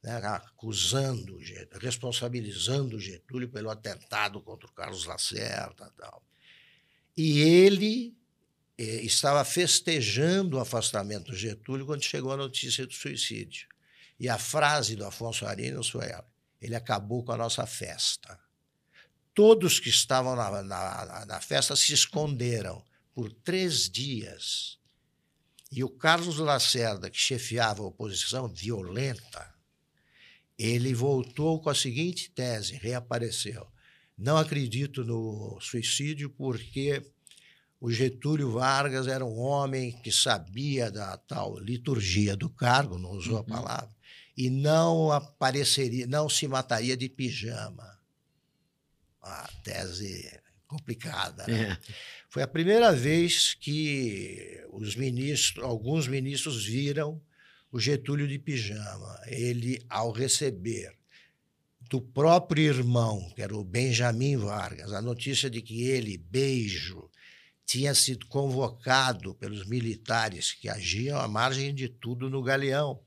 né, 0.07 0.25
acusando, 0.25 1.37
responsabilizando 1.81 3.01
Getúlio 3.01 3.49
pelo 3.49 3.69
atentado 3.69 4.41
contra 4.41 4.69
o 4.69 4.73
Carlos 4.73 5.05
Lacerda. 5.05 5.93
Tal. 5.99 6.23
E 7.17 7.41
ele 7.41 8.17
eh, 8.79 9.03
estava 9.03 9.45
festejando 9.45 10.57
o 10.57 10.61
afastamento 10.61 11.33
do 11.33 11.37
Getúlio 11.37 11.85
quando 11.85 12.05
chegou 12.05 12.31
a 12.31 12.37
notícia 12.37 12.87
do 12.87 12.93
suicídio. 12.93 13.67
E 14.19 14.29
a 14.29 14.39
frase 14.39 14.95
do 14.95 15.05
Afonso 15.05 15.45
Arinos 15.45 15.91
foi 15.91 16.07
ela: 16.07 16.31
ele 16.61 16.77
acabou 16.77 17.25
com 17.25 17.33
a 17.33 17.37
nossa 17.37 17.67
festa. 17.67 18.39
Todos 19.35 19.81
que 19.81 19.89
estavam 19.89 20.37
na, 20.37 20.63
na, 20.63 21.27
na 21.27 21.41
festa 21.41 21.75
se 21.75 21.93
esconderam 21.93 22.83
por 23.13 23.33
três 23.33 23.91
dias. 23.91 24.79
E 25.73 25.83
o 25.83 25.91
Carlos 25.91 26.39
Lacerda, 26.39 27.11
que 27.11 27.19
chefiava 27.19 27.83
a 27.83 27.87
oposição 27.87 28.47
violenta, 28.47 29.56
ele 30.59 30.95
voltou 30.95 31.61
com 31.61 31.69
a 31.69 31.75
seguinte 31.75 32.31
tese, 32.31 32.75
reapareceu. 32.75 33.67
Não 34.17 34.37
acredito 34.37 35.05
no 35.05 35.59
suicídio 35.61 36.31
porque 36.31 37.03
o 37.79 37.91
Getúlio 37.91 38.53
Vargas 38.53 39.07
era 39.07 39.25
um 39.25 39.39
homem 39.39 39.93
que 40.03 40.11
sabia 40.11 40.91
da 40.91 41.17
tal 41.19 41.59
liturgia 41.59 42.35
do 42.35 42.49
cargo, 42.49 42.99
não 42.99 43.11
usou 43.11 43.39
a 43.39 43.45
palavra, 43.45 43.95
e 44.37 44.49
não 44.49 45.13
apareceria, 45.13 46.07
não 46.07 46.29
se 46.29 46.49
mataria 46.49 46.97
de 46.97 47.09
pijama. 47.09 47.97
A 49.21 49.51
tese 49.65 50.41
complicada. 50.67 51.47
Né? 51.47 51.71
É. 51.73 51.79
Foi 52.29 52.43
a 52.43 52.49
primeira 52.49 52.93
vez 52.93 53.55
que 53.55 54.65
os 54.71 54.95
ministros, 54.95 55.65
alguns 55.65 56.07
ministros 56.07 56.65
viram 56.65 57.21
o 57.77 57.81
Getúlio 57.81 58.27
de 58.27 58.39
pijama. 58.39 59.21
Ele, 59.27 59.85
ao 59.91 60.11
receber 60.11 60.97
do 61.91 62.01
próprio 62.01 62.65
irmão, 62.65 63.31
que 63.35 63.43
era 63.43 63.55
o 63.55 63.63
Benjamin 63.63 64.39
Vargas, 64.39 64.95
a 64.95 65.03
notícia 65.03 65.51
de 65.51 65.61
que 65.61 65.83
ele, 65.83 66.17
beijo, 66.17 67.11
tinha 67.67 67.95
sido 67.95 68.27
convocado 68.29 69.35
pelos 69.35 69.67
militares 69.67 70.53
que 70.53 70.71
agiam 70.71 71.21
à 71.21 71.29
margem 71.29 71.75
de 71.75 71.87
tudo 71.87 72.31
no 72.31 72.43
galeão. 72.43 72.99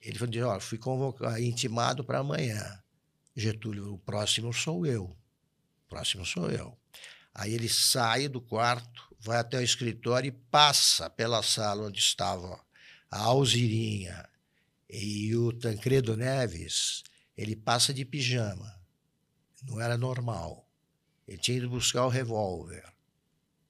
Ele 0.00 0.18
falou: 0.18 0.50
olha, 0.50 0.60
fui 0.60 0.78
convocado, 0.78 1.38
intimado 1.38 2.02
para 2.02 2.20
amanhã. 2.20 2.82
Getúlio, 3.36 3.92
o 3.92 3.98
próximo 3.98 4.54
sou 4.54 4.86
eu. 4.86 5.04
O 5.04 5.88
próximo 5.90 6.24
sou 6.24 6.50
eu. 6.50 6.78
Aí 7.34 7.52
ele 7.52 7.68
sai 7.68 8.26
do 8.26 8.40
quarto, 8.40 9.14
vai 9.20 9.36
até 9.36 9.58
o 9.58 9.62
escritório 9.62 10.28
e 10.28 10.32
passa 10.50 11.10
pela 11.10 11.42
sala 11.42 11.86
onde 11.88 11.98
estava 11.98 12.58
a 13.10 13.18
Alzirinha 13.18 14.28
e 14.88 15.34
o 15.34 15.52
Tancredo 15.52 16.16
Neves. 16.16 17.02
Ele 17.36 17.56
passa 17.56 17.92
de 17.92 18.04
pijama. 18.04 18.78
Não 19.64 19.80
era 19.80 19.98
normal. 19.98 20.68
Ele 21.26 21.38
tinha 21.38 21.58
ido 21.58 21.68
buscar 21.68 22.06
o 22.06 22.10
revólver. 22.10 22.84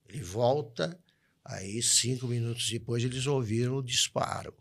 Ele 0.08 0.22
volta, 0.22 0.98
aí 1.44 1.82
cinco 1.82 2.26
minutos 2.26 2.68
depois 2.68 3.02
eles 3.02 3.26
ouviram 3.26 3.76
o 3.76 3.82
disparo. 3.82 4.54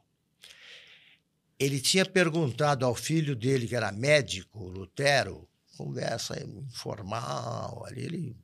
Ele 1.57 1.81
tinha 1.81 2.05
perguntado 2.05 2.85
ao 2.85 2.95
filho 2.95 3.35
dele, 3.35 3.67
que 3.67 3.75
era 3.75 3.91
médico, 3.91 4.67
Lutero, 4.67 5.47
conversa 5.75 6.41
informal, 6.41 7.85
ali 7.85 8.01
ele, 8.01 8.37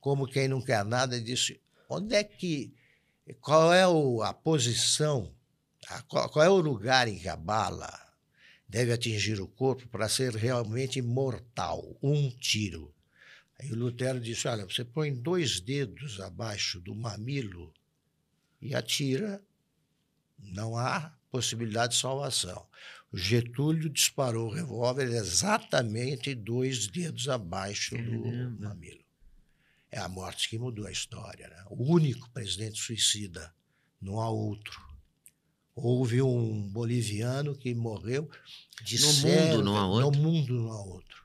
como 0.00 0.26
quem 0.26 0.48
não 0.48 0.60
quer 0.60 0.84
nada, 0.84 1.20
disse: 1.20 1.60
onde 1.88 2.14
é 2.14 2.24
que. 2.24 2.74
Qual 3.40 3.72
é 3.72 3.84
a 4.26 4.32
posição 4.32 5.32
qual, 6.08 6.28
qual 6.28 6.44
é 6.44 6.48
o 6.48 6.60
lugar 6.60 7.08
em 7.08 7.18
que 7.18 7.28
a 7.28 7.36
bala 7.36 7.92
deve 8.68 8.92
atingir 8.92 9.40
o 9.40 9.48
corpo 9.48 9.88
para 9.88 10.08
ser 10.08 10.34
realmente 10.34 11.02
mortal? 11.02 11.96
Um 12.02 12.30
tiro. 12.30 12.94
Aí 13.58 13.70
o 13.72 13.76
Lutero 13.76 14.20
disse: 14.20 14.48
olha, 14.48 14.64
você 14.64 14.84
põe 14.84 15.14
dois 15.14 15.60
dedos 15.60 16.20
abaixo 16.20 16.80
do 16.80 16.94
mamilo 16.94 17.72
e 18.60 18.74
atira, 18.74 19.42
não 20.38 20.76
há 20.76 21.12
possibilidade 21.30 21.94
de 21.94 22.00
salvação. 22.00 22.66
O 23.10 23.18
Getúlio 23.18 23.90
disparou 23.90 24.48
o 24.48 24.54
revólver 24.54 25.04
exatamente 25.04 26.34
dois 26.34 26.86
dedos 26.86 27.28
abaixo 27.28 27.96
do 27.96 28.60
mamilo. 28.60 29.02
É 29.90 29.98
a 29.98 30.08
morte 30.08 30.48
que 30.48 30.58
mudou 30.58 30.86
a 30.86 30.90
história. 30.90 31.48
Né? 31.48 31.64
O 31.68 31.92
único 31.92 32.30
presidente 32.30 32.80
suicida, 32.80 33.54
não 34.00 34.18
há 34.18 34.30
outro. 34.30 34.80
Houve 35.74 36.20
um 36.20 36.68
boliviano 36.68 37.56
que 37.56 37.74
morreu 37.74 38.28
de 38.82 39.00
No 39.00 39.12
mundo 39.14 39.64
não 39.64 39.76
há 39.76 39.86
outro? 39.86 40.10
No 40.10 40.18
mundo 40.18 40.54
não 40.54 40.72
há 40.72 40.82
outro. 40.82 41.22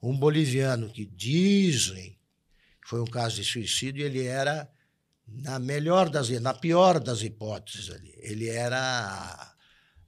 Um 0.00 0.16
boliviano 0.16 0.88
que 0.90 1.04
dizem 1.04 2.16
que 2.80 2.88
foi 2.88 3.00
um 3.00 3.06
caso 3.06 3.36
de 3.36 3.44
suicídio, 3.44 4.04
ele 4.04 4.24
era 4.24 4.70
na 5.26 5.58
melhor 5.58 6.08
das, 6.08 6.28
na 6.40 6.54
pior 6.54 7.00
das 7.00 7.22
hipóteses 7.22 7.90
ali. 7.90 8.14
Ele 8.18 8.48
era 8.48 9.54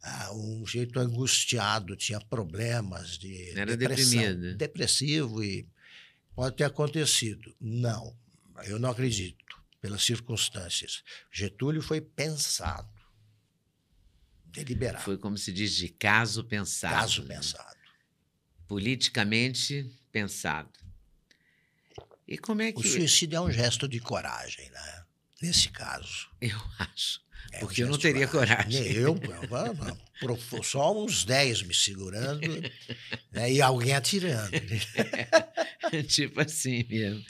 ah, 0.02 0.32
um 0.32 0.66
jeito 0.66 0.98
angustiado, 0.98 1.96
tinha 1.96 2.20
problemas 2.20 3.18
de 3.18 3.50
Era 3.50 3.76
deprimido. 3.76 4.56
depressivo 4.56 5.42
e 5.42 5.68
pode 6.34 6.56
ter 6.56 6.64
acontecido. 6.64 7.54
Não, 7.60 8.16
eu 8.64 8.78
não 8.78 8.90
acredito 8.90 9.44
pelas 9.80 10.02
circunstâncias. 10.02 11.02
Getúlio 11.30 11.82
foi 11.82 12.00
pensado, 12.00 12.88
deliberado, 14.50 15.04
Foi 15.04 15.16
como 15.18 15.36
se 15.38 15.52
diz 15.52 15.74
de 15.74 15.88
caso 15.88 16.44
pensado. 16.44 16.94
caso 16.94 17.22
né? 17.24 17.34
pensado. 17.36 17.76
Politicamente 18.68 19.90
pensado. 20.12 20.70
E 22.26 22.38
como 22.38 22.62
é 22.62 22.68
O 22.70 22.74
que. 22.74 22.88
suicídio 22.88 23.36
é 23.36 23.40
um 23.40 23.50
gesto 23.50 23.88
de 23.88 23.98
coragem, 23.98 24.70
né? 24.70 25.04
Nesse 25.42 25.68
caso. 25.70 26.28
Eu 26.40 26.56
acho. 26.78 27.20
É 27.52 27.58
Porque 27.58 27.82
eu 27.82 27.88
não 27.88 27.98
teria 27.98 28.28
coragem. 28.28 28.82
Nem 28.82 28.92
Eu, 28.92 29.18
só 30.62 30.96
uns 30.96 31.24
10 31.24 31.62
me 31.62 31.74
segurando 31.74 32.40
né, 33.32 33.52
e 33.52 33.60
alguém 33.60 33.92
atirando. 33.92 34.50
tipo 36.06 36.40
assim 36.40 36.84
mesmo. 36.88 37.24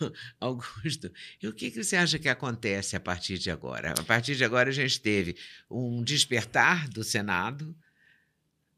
Augusto, 0.40 1.10
e 1.42 1.48
o 1.48 1.52
que, 1.52 1.70
que 1.70 1.82
você 1.82 1.96
acha 1.96 2.18
que 2.18 2.28
acontece 2.28 2.94
a 2.94 3.00
partir 3.00 3.38
de 3.38 3.50
agora? 3.50 3.92
A 3.98 4.04
partir 4.04 4.36
de 4.36 4.44
agora 4.44 4.70
a 4.70 4.72
gente 4.72 5.00
teve 5.00 5.36
um 5.68 6.02
despertar 6.02 6.88
do 6.88 7.02
Senado. 7.02 7.76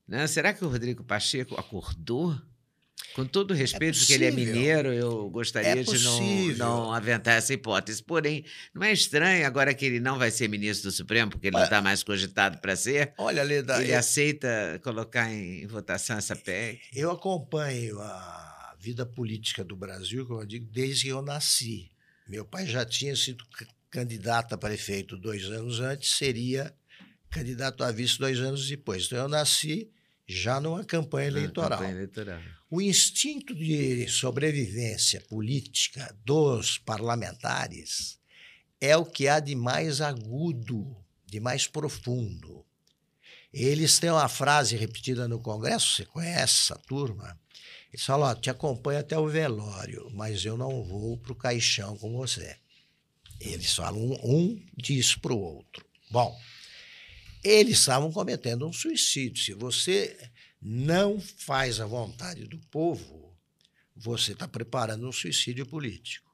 Né? 0.07 0.26
Será 0.26 0.54
que 0.54 0.64
o 0.64 0.68
Rodrigo 0.68 1.04
Pacheco 1.04 1.54
acordou? 1.57 2.40
Com 3.14 3.25
todo 3.25 3.50
o 3.52 3.55
respeito 3.55 3.99
de 3.99 4.07
que 4.07 4.12
ele 4.12 4.26
é 4.26 4.31
mineiro, 4.31 4.93
eu 4.93 5.28
gostaria 5.31 5.71
É 5.71 5.83
de 5.83 5.99
não, 6.05 6.21
não 6.57 6.93
aventar 6.93 7.37
essa 7.37 7.52
hipótese. 7.52 8.02
Porém, 8.02 8.45
não 8.75 8.83
é 8.83 8.93
estranho 8.93 9.47
agora 9.47 9.75
que 9.75 9.85
ele 9.85 10.00
não 10.00 10.19
vai 10.19 10.31
ser 10.31 10.49
ministro 10.49 10.90
do 10.90 10.93
Supremo, 10.93 11.31
porque 11.31 11.49
ele 11.49 11.57
não 11.57 11.64
está 11.64 11.81
mais 11.83 12.02
cogitado 12.02 12.59
para 12.59 12.76
ser? 12.76 13.12
Olha, 13.19 13.43
Leda, 13.43 13.83
Ele 13.83 13.93
eu, 13.93 13.99
aceita 13.99 14.81
colocar 14.83 15.31
em 15.33 15.67
votação 15.67 16.17
essa 16.17 16.37
PEC? 16.37 16.81
eu 16.95 17.11
acompanho 17.11 18.00
a 18.00 18.76
vida 18.78 19.05
política 19.05 19.64
do 19.64 19.76
Brasil, 19.76 20.26
como 20.26 20.40
eu 20.40 20.47
digo, 20.47 20.67
desde 20.71 21.05
que 21.05 21.09
eu 21.09 21.23
nasci. 21.23 21.90
Meu 22.28 22.45
pai 22.45 22.67
já 22.67 22.85
tinha 22.85 23.17
sido 23.17 23.45
candidato 23.90 24.55
a 24.55 24.59
prefeito 24.59 25.17
dois 25.17 25.45
anos 25.47 25.81
antes, 25.81 26.11
seria 26.12 26.75
candidato 27.31 27.83
a 27.83 27.90
vice 27.90 28.19
dois 28.19 28.38
anos 28.38 28.69
depois. 28.69 29.07
Então, 29.07 29.19
eu 29.19 29.28
nasci 29.28 29.90
já 30.28 30.61
numa 30.61 30.85
campanha 30.85 31.28
eleitoral. 31.28 31.78
Campanha 31.78 31.92
eleitoral. 31.92 32.40
O 32.70 32.82
instinto 32.82 33.54
de 33.54 34.06
sobrevivência 34.08 35.23
política 35.23 36.14
dos 36.23 36.76
parlamentares 36.76 38.19
é 38.78 38.95
o 38.95 39.06
que 39.06 39.26
há 39.26 39.41
de 39.41 39.54
mais 39.54 40.02
agudo, 40.02 40.95
de 41.25 41.41
mais 41.41 41.67
profundo. 41.67 42.64
Eles 43.50 43.99
têm 43.99 44.10
uma 44.10 44.28
frase 44.28 44.76
repetida 44.76 45.26
no 45.26 45.41
Congresso, 45.41 45.95
você 45.95 46.04
conhece 46.04 46.43
essa 46.43 46.76
turma? 46.76 47.41
Eles 47.91 48.04
falam: 48.04 48.34
te 48.34 48.50
acompanho 48.50 49.00
até 49.00 49.19
o 49.19 49.26
velório, 49.26 50.10
mas 50.12 50.45
eu 50.45 50.58
não 50.58 50.84
vou 50.84 51.17
para 51.17 51.32
o 51.32 51.36
caixão 51.36 51.97
com 51.97 52.12
você. 52.12 52.56
Eles 53.41 53.75
falam, 53.75 53.99
um, 53.99 54.19
um 54.23 54.67
diz 54.76 55.14
para 55.14 55.32
o 55.32 55.41
outro. 55.41 55.86
Bom, 56.10 56.38
eles 57.43 57.79
estavam 57.79 58.11
cometendo 58.11 58.67
um 58.67 58.73
suicídio. 58.73 59.43
Se 59.43 59.55
você 59.55 60.17
não 60.61 61.21
faz 61.21 61.81
a 61.81 61.87
vontade 61.87 62.47
do 62.47 62.59
povo, 62.71 63.37
você 63.95 64.33
está 64.33 64.47
preparando 64.47 65.09
um 65.09 65.13
suicídio 65.13 65.67
político. 65.67 66.29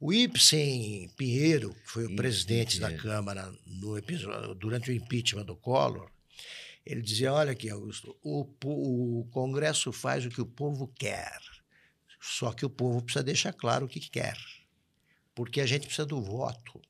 O 0.00 0.12
Ibsen 0.12 1.08
Pinheiro, 1.16 1.74
que 1.74 1.90
foi 1.90 2.02
o 2.02 2.06
Ibsen 2.06 2.16
presidente 2.16 2.78
da. 2.78 2.96
Câmara 2.96 3.52
episódio, 3.96 4.54
durante 4.54 4.90
o 4.90 4.94
impeachment 4.94 5.44
do 5.44 5.56
Collor, 5.56 6.08
ele 6.86 7.02
dizia: 7.02 7.32
olha 7.32 7.52
aqui, 7.52 7.68
Augusto, 7.68 8.16
o, 8.22 8.46
o 8.64 9.24
Congresso 9.30 9.92
faz 9.92 10.24
o 10.24 10.30
que 10.30 10.40
o 10.40 10.46
povo 10.46 10.86
quer, 10.96 11.40
só 12.20 12.52
que 12.52 12.64
o 12.64 12.70
povo 12.70 13.02
precisa 13.02 13.24
deixar 13.24 13.52
claro 13.52 13.86
o 13.86 13.88
que 13.88 14.00
quer, 14.00 14.38
porque 15.34 15.60
a 15.60 15.66
gente 15.66 15.86
precisa 15.86 16.06
do 16.06 16.22
voto. 16.22 16.80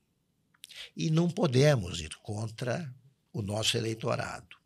E 0.97 1.11
não 1.11 1.31
podemos 1.31 2.01
ir 2.01 2.15
contra 2.23 2.95
o 3.41 3.45
nosso 3.45 3.77
eleitorado. 3.77 4.57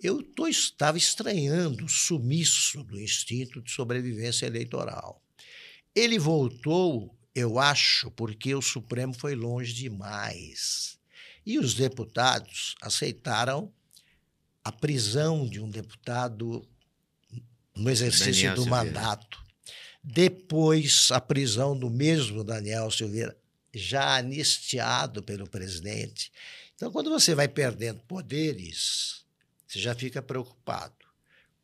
Eu 0.00 0.22
tô, 0.22 0.46
estava 0.46 0.98
estranhando 0.98 1.84
o 1.84 1.88
sumiço 1.88 2.82
do 2.84 3.00
instinto 3.00 3.62
de 3.62 3.70
sobrevivência 3.70 4.46
eleitoral. 4.46 5.22
Ele 5.94 6.18
voltou, 6.18 7.16
eu 7.34 7.58
acho, 7.58 8.10
porque 8.10 8.54
o 8.54 8.62
Supremo 8.62 9.14
foi 9.14 9.34
longe 9.34 9.72
demais. 9.72 10.98
E 11.46 11.58
os 11.58 11.74
deputados 11.74 12.74
aceitaram 12.82 13.72
a 14.64 14.72
prisão 14.72 15.46
de 15.46 15.60
um 15.60 15.68
deputado 15.68 16.66
no 17.76 17.90
exercício 17.90 18.32
Daniel 18.32 18.54
do 18.54 18.62
Silveira. 18.62 18.84
mandato. 18.84 19.44
Depois, 20.02 21.08
a 21.10 21.20
prisão 21.20 21.78
do 21.78 21.90
mesmo 21.90 22.44
Daniel 22.44 22.90
Silveira, 22.90 23.36
já 23.74 24.16
anistiado 24.16 25.22
pelo 25.22 25.48
presidente. 25.48 26.30
Então, 26.74 26.90
quando 26.90 27.10
você 27.10 27.34
vai 27.34 27.48
perdendo 27.48 28.00
poderes, 28.00 29.24
você 29.66 29.78
já 29.78 29.94
fica 29.94 30.20
preocupado. 30.20 30.94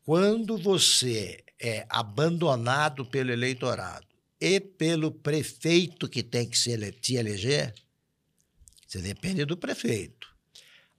Quando 0.04 0.56
você 0.56 1.44
é 1.58 1.86
abandonado 1.88 3.04
pelo 3.04 3.30
eleitorado 3.30 4.06
e 4.40 4.58
pelo 4.60 5.12
prefeito 5.12 6.08
que 6.08 6.22
tem 6.22 6.48
que 6.48 6.56
se 6.56 6.70
ele- 6.70 6.92
te 6.92 7.14
eleger, 7.14 7.74
você 8.86 9.00
depende 9.00 9.44
do 9.44 9.56
prefeito. 9.56 10.28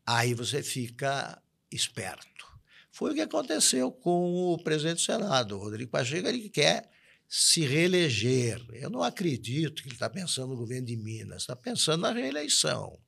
Aí 0.05 0.33
você 0.33 0.61
fica 0.61 1.41
esperto. 1.71 2.45
Foi 2.91 3.11
o 3.11 3.15
que 3.15 3.21
aconteceu 3.21 3.91
com 3.91 4.53
o 4.53 4.57
presidente 4.61 4.97
do 4.97 5.01
Senado, 5.01 5.57
Rodrigo 5.57 5.89
Pacheco, 5.89 6.27
ele 6.27 6.49
quer 6.49 6.89
se 7.27 7.65
reeleger. 7.65 8.61
Eu 8.73 8.89
não 8.89 9.01
acredito 9.01 9.81
que 9.81 9.87
ele 9.87 9.95
está 9.95 10.09
pensando 10.09 10.49
no 10.49 10.57
governo 10.57 10.85
de 10.87 10.97
Minas, 10.97 11.43
está 11.43 11.55
pensando 11.55 12.01
na 12.01 12.11
reeleição. 12.11 12.99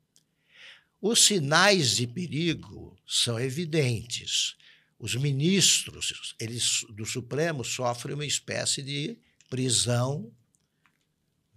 Os 1.05 1.25
sinais 1.25 1.97
de 1.97 2.07
perigo 2.07 2.97
são 3.05 3.37
evidentes. 3.37 4.55
Os 4.97 5.15
ministros 5.15 6.33
eles, 6.39 6.85
do 6.91 7.05
Supremo 7.05 7.61
sofrem 7.65 8.15
uma 8.15 8.25
espécie 8.25 8.81
de 8.81 9.19
prisão 9.49 10.31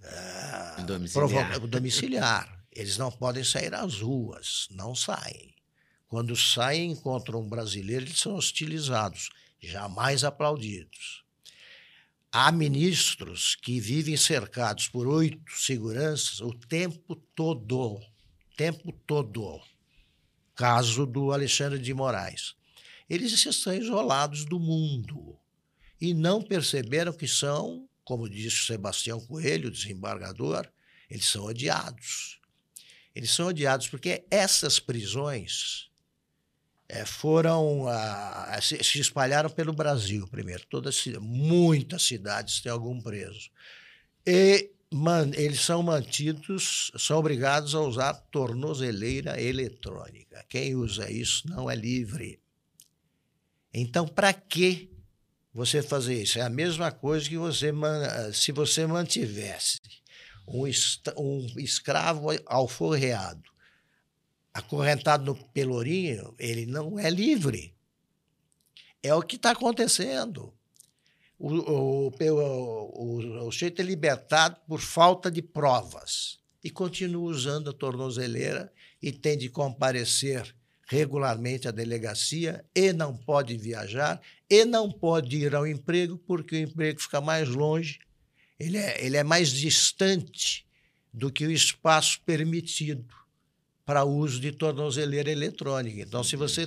ah, 0.02 0.82
Domiciliar. 0.84 1.60
domiciliar. 1.60 2.66
Eles 2.72 2.98
não 2.98 3.08
podem 3.12 3.44
sair 3.44 3.72
às 3.72 4.00
ruas, 4.00 4.66
não 4.68 4.96
saem. 4.96 5.54
Quando 6.08 6.34
saem 6.34 6.90
e 6.90 6.92
encontram 6.94 7.40
um 7.40 7.48
brasileiro, 7.48 8.04
eles 8.04 8.18
são 8.18 8.34
hostilizados, 8.34 9.30
jamais 9.62 10.24
aplaudidos. 10.24 11.22
Há 12.32 12.50
ministros 12.50 13.54
que 13.54 13.78
vivem 13.78 14.16
cercados 14.16 14.88
por 14.88 15.06
oito 15.06 15.52
seguranças 15.52 16.40
o 16.40 16.52
tempo 16.52 17.14
todo. 17.14 18.00
Tempo 18.56 18.90
todo. 19.06 19.60
Caso 20.54 21.04
do 21.04 21.30
Alexandre 21.30 21.78
de 21.78 21.92
Moraes. 21.92 22.56
Eles 23.08 23.32
estão 23.32 23.74
isolados 23.74 24.44
do 24.46 24.58
mundo 24.58 25.38
e 26.00 26.14
não 26.14 26.42
perceberam 26.42 27.12
que 27.12 27.28
são, 27.28 27.88
como 28.02 28.28
disse 28.28 28.56
o 28.56 28.66
Sebastião 28.66 29.20
Coelho, 29.20 29.70
desembargador, 29.70 30.66
eles 31.08 31.26
são 31.26 31.44
odiados. 31.44 32.40
Eles 33.14 33.30
são 33.30 33.48
odiados 33.48 33.88
porque 33.88 34.24
essas 34.30 34.80
prisões 34.80 35.90
eh, 36.88 37.04
foram 37.04 37.86
ah, 37.88 38.58
se, 38.60 38.82
se 38.82 38.98
espalharam 38.98 39.50
pelo 39.50 39.72
Brasil 39.72 40.26
primeiro. 40.28 40.66
Todas, 40.66 41.04
muitas 41.20 42.02
cidades 42.02 42.60
têm 42.60 42.72
algum 42.72 43.00
preso. 43.00 43.50
E 44.26 44.70
man, 44.92 45.30
eles 45.34 45.60
são 45.60 45.82
mantidos, 45.82 46.90
são 46.96 47.18
obrigados 47.18 47.74
a 47.74 47.80
usar 47.80 48.14
tornozeleira 48.14 49.40
eletrônica. 49.40 50.44
Quem 50.48 50.74
usa 50.74 51.10
isso 51.10 51.48
não 51.48 51.70
é 51.70 51.74
livre. 51.74 52.40
Então, 53.72 54.06
para 54.06 54.32
que 54.32 54.90
você 55.52 55.82
fazer 55.82 56.22
isso? 56.22 56.38
É 56.38 56.42
a 56.42 56.50
mesma 56.50 56.90
coisa 56.90 57.28
que 57.28 57.36
você 57.36 57.72
se 58.32 58.52
você 58.52 58.86
mantivesse 58.86 59.80
um, 60.46 60.62
um 61.18 61.46
escravo 61.58 62.28
alforreado, 62.46 63.50
acorrentado 64.54 65.24
no 65.24 65.34
pelourinho, 65.34 66.34
ele 66.38 66.64
não 66.64 66.98
é 66.98 67.10
livre. 67.10 67.74
É 69.02 69.14
o 69.14 69.22
que 69.22 69.36
está 69.36 69.50
acontecendo. 69.50 70.55
O, 71.38 71.52
o, 71.52 72.12
o, 73.46 73.52
sujeito 73.52 73.82
é 73.82 73.84
libertado 73.84 74.56
por 74.66 74.80
falta 74.80 75.30
de 75.30 75.42
provas 75.42 76.38
e 76.64 76.70
continua 76.70 77.30
usando 77.30 77.70
a 77.70 77.74
tornozeleira 77.74 78.72
e 79.02 79.12
tem 79.12 79.36
de 79.36 79.50
comparecer 79.50 80.54
regularmente 80.88 81.68
à 81.68 81.70
delegacia 81.70 82.64
e 82.74 82.92
não 82.92 83.14
pode 83.14 83.56
viajar 83.56 84.20
e 84.48 84.64
não 84.64 84.90
pode 84.90 85.36
ir 85.36 85.54
ao 85.54 85.66
emprego 85.66 86.16
porque 86.16 86.56
o 86.56 86.60
emprego 86.60 87.00
fica 87.00 87.20
mais 87.20 87.48
longe, 87.48 87.98
ele 88.58 88.78
é, 88.78 89.04
ele 89.04 89.16
é 89.16 89.24
mais 89.24 89.50
distante 89.50 90.66
do 91.12 91.30
que 91.30 91.44
o 91.44 91.50
espaço 91.50 92.20
permitido 92.24 93.14
para 93.84 94.04
uso 94.04 94.40
de 94.40 94.52
tornozeleira 94.52 95.30
eletrônica. 95.30 96.00
Então, 96.00 96.24
se 96.24 96.34
você 96.34 96.66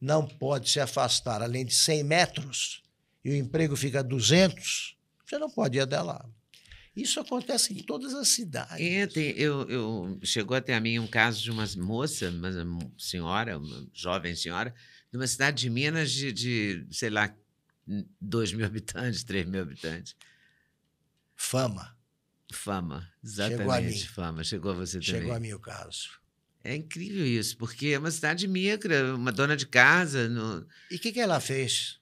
não 0.00 0.26
pode 0.26 0.70
se 0.70 0.80
afastar 0.80 1.42
além 1.42 1.66
de 1.66 1.74
100 1.74 2.04
metros 2.04 2.82
e 3.28 3.32
o 3.32 3.36
emprego 3.36 3.76
fica 3.76 4.00
a 4.00 4.02
200, 4.02 4.96
você 5.26 5.38
não 5.38 5.50
pode 5.50 5.76
ir 5.76 5.82
até 5.82 6.00
lá. 6.00 6.26
Isso 6.96 7.20
acontece 7.20 7.74
em 7.74 7.82
todas 7.82 8.14
as 8.14 8.28
cidades. 8.28 8.80
É, 8.80 9.06
tem, 9.06 9.32
eu, 9.32 9.68
eu, 9.68 10.18
chegou 10.24 10.56
até 10.56 10.74
a 10.74 10.80
mim 10.80 10.98
um 10.98 11.06
caso 11.06 11.42
de 11.42 11.50
uma 11.50 11.66
moça, 11.76 12.30
uma 12.30 12.50
senhora, 12.96 13.58
uma 13.58 13.86
jovem 13.92 14.34
senhora, 14.34 14.74
de 15.12 15.18
uma 15.18 15.26
cidade 15.26 15.60
de 15.60 15.68
Minas 15.68 16.10
de, 16.10 16.32
de 16.32 16.86
sei 16.90 17.10
lá, 17.10 17.32
2 18.18 18.54
mil 18.54 18.64
habitantes, 18.64 19.22
3 19.24 19.46
mil 19.46 19.60
habitantes. 19.60 20.16
Fama. 21.36 21.94
Fama, 22.50 23.06
exatamente. 23.22 23.58
Chegou 23.58 23.72
a 23.74 23.80
mim. 23.82 23.98
Fama, 23.98 24.44
chegou 24.44 24.70
a 24.70 24.74
você 24.74 25.00
também. 25.00 25.20
Chegou 25.20 25.34
a 25.34 25.40
mim 25.40 25.52
o 25.52 25.60
caso. 25.60 26.18
É 26.64 26.74
incrível 26.74 27.26
isso, 27.26 27.58
porque 27.58 27.88
é 27.88 27.98
uma 27.98 28.10
cidade 28.10 28.48
micra, 28.48 29.14
uma 29.14 29.30
dona 29.30 29.54
de 29.54 29.66
casa. 29.66 30.30
No... 30.30 30.66
E 30.90 30.96
o 30.96 30.98
que, 30.98 31.12
que 31.12 31.20
ela 31.20 31.40
fez? 31.40 32.00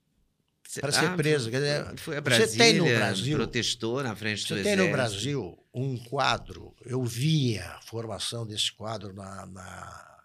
Para 0.80 0.92
ser 0.92 1.06
ah, 1.06 1.16
preso. 1.16 1.50
Quer 1.50 1.58
dizer, 1.58 1.98
foi 1.98 2.16
a 2.16 2.20
Brasília, 2.20 2.48
você 2.48 2.58
tem 2.58 2.74
no 2.74 2.84
Brasil, 2.84 3.36
protestou 3.36 4.02
na 4.02 4.16
frente 4.16 4.42
do 4.42 4.48
Você 4.48 4.62
tem 4.62 4.76
no 4.76 4.90
Brasil 4.90 5.58
um 5.72 5.98
quadro, 5.98 6.74
eu 6.84 7.04
via 7.04 7.64
a 7.72 7.82
formação 7.82 8.46
desse 8.46 8.72
quadro 8.72 9.12
na, 9.12 9.46
na, 9.46 10.18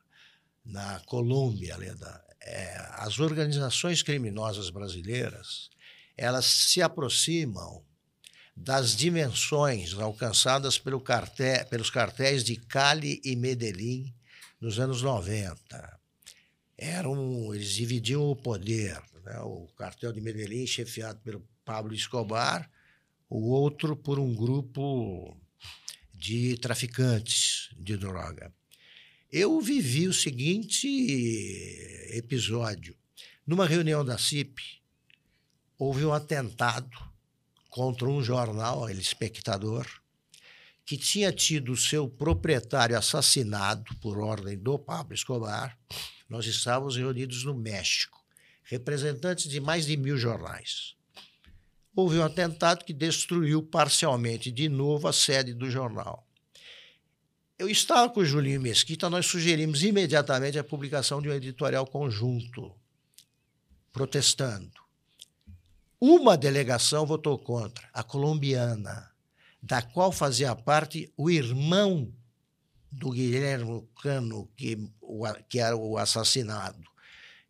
na 0.66 1.00
Colômbia, 1.06 1.78
Leda. 1.78 2.24
É, 2.44 2.90
as 2.94 3.20
organizações 3.20 4.02
criminosas 4.02 4.70
brasileiras, 4.70 5.70
elas 6.18 6.46
se 6.46 6.82
aproximam 6.82 7.84
das 8.56 8.96
dimensões 8.96 9.94
alcançadas 9.94 10.78
pelo 10.78 11.00
cartel, 11.00 11.66
pelos 11.66 11.90
cartéis 11.90 12.44
de 12.44 12.56
Cali 12.56 13.22
e 13.24 13.36
Medellín 13.36 14.14
nos 14.60 14.80
anos 14.80 15.02
90. 15.02 16.00
Eram, 16.78 17.54
eles 17.54 17.72
dividiam 17.74 18.24
o 18.24 18.36
poder 18.36 19.02
né? 19.24 19.40
o 19.42 19.68
cartel 19.78 20.12
de 20.12 20.22
Medellín, 20.22 20.66
chefiado 20.66 21.20
pelo 21.22 21.48
Pablo 21.64 21.94
Escobar, 21.94 22.70
o 23.30 23.50
outro 23.50 23.96
por 23.96 24.20
um 24.20 24.36
grupo 24.36 25.38
de 26.14 26.58
traficantes 26.58 27.70
de 27.78 27.98
droga. 27.98 28.54
Eu 29.32 29.60
vivi 29.62 30.08
o 30.08 30.14
seguinte 30.14 30.88
episódio. 32.12 32.96
Numa 33.48 33.66
reunião 33.66 34.04
da 34.04 34.18
CIP, 34.18 34.62
houve 35.78 36.06
um 36.06 36.14
atentado 36.14 36.98
contra 37.70 38.08
um 38.08 38.22
jornal, 38.22 38.90
El 38.90 39.00
Espectador, 39.00 39.88
que 40.86 40.98
tinha 40.98 41.32
tido 41.32 41.78
seu 41.78 42.10
proprietário 42.10 42.98
assassinado 42.98 43.96
por 44.02 44.20
ordem 44.20 44.58
do 44.58 44.78
Pablo 44.78 45.16
Escobar. 45.16 45.78
Nós 46.28 46.46
estávamos 46.46 46.98
reunidos 46.98 47.46
no 47.46 47.56
México 47.56 48.21
representantes 48.64 49.50
de 49.50 49.60
mais 49.60 49.86
de 49.86 49.98
mil 49.98 50.18
jornais. 50.18 50.96
Houve 51.96 52.20
um 52.20 52.24
atentado 52.24 52.86
que 52.86 52.94
destruiu 52.94 53.62
parcialmente 53.62 54.52
de 54.52 54.70
novo 54.70 55.08
a 55.08 55.14
sede 55.14 55.54
do 55.54 55.70
jornal. 55.70 56.26
Eu 57.60 57.70
estava 57.70 58.10
com 58.10 58.22
o 58.22 58.26
Julinho 58.26 58.62
Mesquita, 58.62 59.10
nós 59.10 59.28
sugerimos 59.28 59.84
imediatamente 59.84 60.58
a 60.58 60.64
publicação 60.64 61.22
de 61.22 61.30
um 61.30 61.34
editorial 61.34 61.86
conjunto, 61.86 62.74
protestando. 63.92 64.72
Uma 66.00 66.36
delegação 66.36 67.06
votou 67.06 67.38
contra, 67.38 67.88
a 67.94 68.04
colombiana, 68.04 69.12
da 69.62 69.82
qual 69.82 70.12
fazia 70.12 70.56
parte 70.56 71.14
o 71.16 71.30
irmão 71.30 72.12
do 72.92 73.12
Guilherme 73.12 73.88
Cano, 74.02 74.50
que, 74.58 74.78
que 75.48 75.60
era 75.60 75.78
o 75.78 75.98
assassinado. 75.98 76.91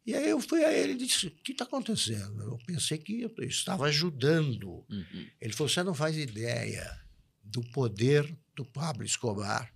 E 0.06 0.16
aí 0.16 0.30
eu 0.30 0.40
fui 0.40 0.64
a 0.64 0.72
ele 0.72 0.94
e 0.94 0.98
disse: 0.98 1.28
O 1.28 1.32
que 1.32 1.52
está 1.52 1.64
acontecendo? 1.64 2.42
Eu 2.42 2.58
pensei 2.66 2.98
que 2.98 3.22
eu 3.22 3.32
estava 3.46 3.86
ajudando. 3.86 4.86
Uhum. 4.90 5.28
Ele 5.40 5.54
falou: 5.54 5.70
Você 5.70 5.84
não 5.84 5.94
faz 5.94 6.18
ideia 6.18 7.00
do 7.44 7.62
poder 7.72 8.36
do 8.56 8.66
Pablo 8.66 9.04
Escobar, 9.04 9.72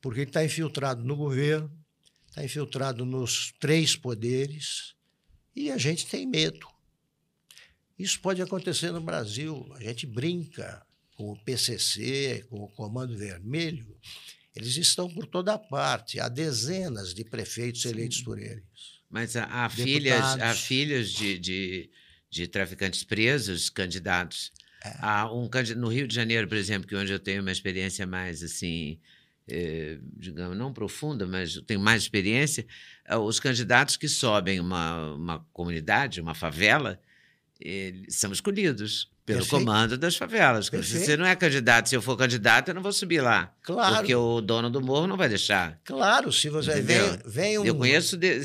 porque 0.00 0.20
ele 0.20 0.30
está 0.30 0.44
infiltrado 0.44 1.02
no 1.02 1.16
governo, 1.16 1.70
está 2.28 2.44
infiltrado 2.44 3.04
nos 3.04 3.52
três 3.58 3.96
poderes, 3.96 4.94
e 5.54 5.70
a 5.70 5.78
gente 5.78 6.06
tem 6.06 6.26
medo. 6.26 6.66
Isso 7.98 8.20
pode 8.20 8.42
acontecer 8.42 8.90
no 8.90 9.00
Brasil. 9.00 9.68
A 9.76 9.82
gente 9.82 10.06
brinca 10.06 10.84
com 11.16 11.32
o 11.32 11.44
PCC, 11.44 12.44
com 12.50 12.56
o 12.56 12.68
Comando 12.68 13.16
Vermelho. 13.16 13.96
Eles 14.54 14.76
estão 14.76 15.08
por 15.08 15.26
toda 15.26 15.58
parte. 15.58 16.18
Há 16.18 16.28
dezenas 16.28 17.14
de 17.14 17.24
prefeitos 17.24 17.82
Sim. 17.82 17.90
eleitos 17.90 18.20
por 18.22 18.38
eles. 18.38 18.93
Mas 19.10 19.36
há, 19.36 19.68
filhas, 19.68 20.40
há 20.40 20.54
filhos 20.54 21.10
de, 21.10 21.38
de, 21.38 21.90
de 22.30 22.48
traficantes 22.48 23.04
presos, 23.04 23.70
candidatos. 23.70 24.52
É. 24.84 24.96
Há 25.00 25.32
um 25.32 25.48
no 25.76 25.88
Rio 25.88 26.06
de 26.06 26.14
Janeiro, 26.14 26.48
por 26.48 26.56
exemplo, 26.56 26.88
que 26.88 26.94
é 26.94 26.98
onde 26.98 27.12
eu 27.12 27.18
tenho 27.18 27.40
uma 27.40 27.52
experiência 27.52 28.06
mais 28.06 28.42
assim, 28.42 28.98
eh, 29.48 29.98
digamos, 30.16 30.56
não 30.56 30.72
profunda, 30.72 31.26
mas 31.26 31.54
tenho 31.66 31.80
mais 31.80 32.02
experiência, 32.02 32.66
os 33.22 33.38
candidatos 33.40 33.96
que 33.96 34.08
sobem 34.08 34.60
uma, 34.60 35.14
uma 35.14 35.46
comunidade, 35.52 36.20
uma 36.20 36.34
favela, 36.34 37.00
eles 37.60 38.16
são 38.16 38.32
escolhidos 38.32 39.10
pelo 39.24 39.38
Perfeito. 39.38 39.64
comando 39.64 39.96
das 39.96 40.16
favelas. 40.16 40.68
Perfeito. 40.68 40.98
Se 40.98 41.06
você 41.06 41.16
não 41.16 41.24
é 41.24 41.34
candidato, 41.34 41.88
se 41.88 41.94
eu 41.94 42.02
for 42.02 42.16
candidato, 42.16 42.68
eu 42.68 42.74
não 42.74 42.82
vou 42.82 42.92
subir 42.92 43.22
lá. 43.22 43.54
Claro. 43.62 43.96
Porque 43.96 44.14
o 44.14 44.40
dono 44.42 44.68
do 44.68 44.82
morro 44.82 45.06
não 45.06 45.16
vai 45.16 45.28
deixar. 45.30 45.80
Claro, 45.84 46.30
se 46.30 46.50
você 46.50 46.82
vem, 46.82 46.98
vem 47.24 47.58
um... 47.58 47.64
Eu 47.64 47.74
conheço 47.74 48.18
de, 48.18 48.40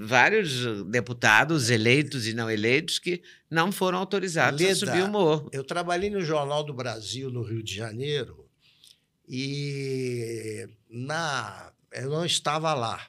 vários 0.00 0.64
deputados 0.86 1.68
eleitos 1.68 2.26
e 2.26 2.32
não 2.32 2.50
eleitos 2.50 2.98
que 2.98 3.22
não 3.50 3.70
foram 3.70 3.98
autorizados 3.98 4.58
Leda, 4.58 4.72
a 4.72 4.76
subir 4.76 5.02
o 5.04 5.08
morro. 5.08 5.50
Eu 5.52 5.64
trabalhei 5.64 6.08
no 6.08 6.22
Jornal 6.22 6.64
do 6.64 6.72
Brasil, 6.72 7.30
no 7.30 7.42
Rio 7.42 7.62
de 7.62 7.74
Janeiro, 7.74 8.46
e 9.28 10.66
na 10.88 11.72
eu 11.92 12.08
não 12.08 12.24
estava 12.24 12.72
lá 12.72 13.06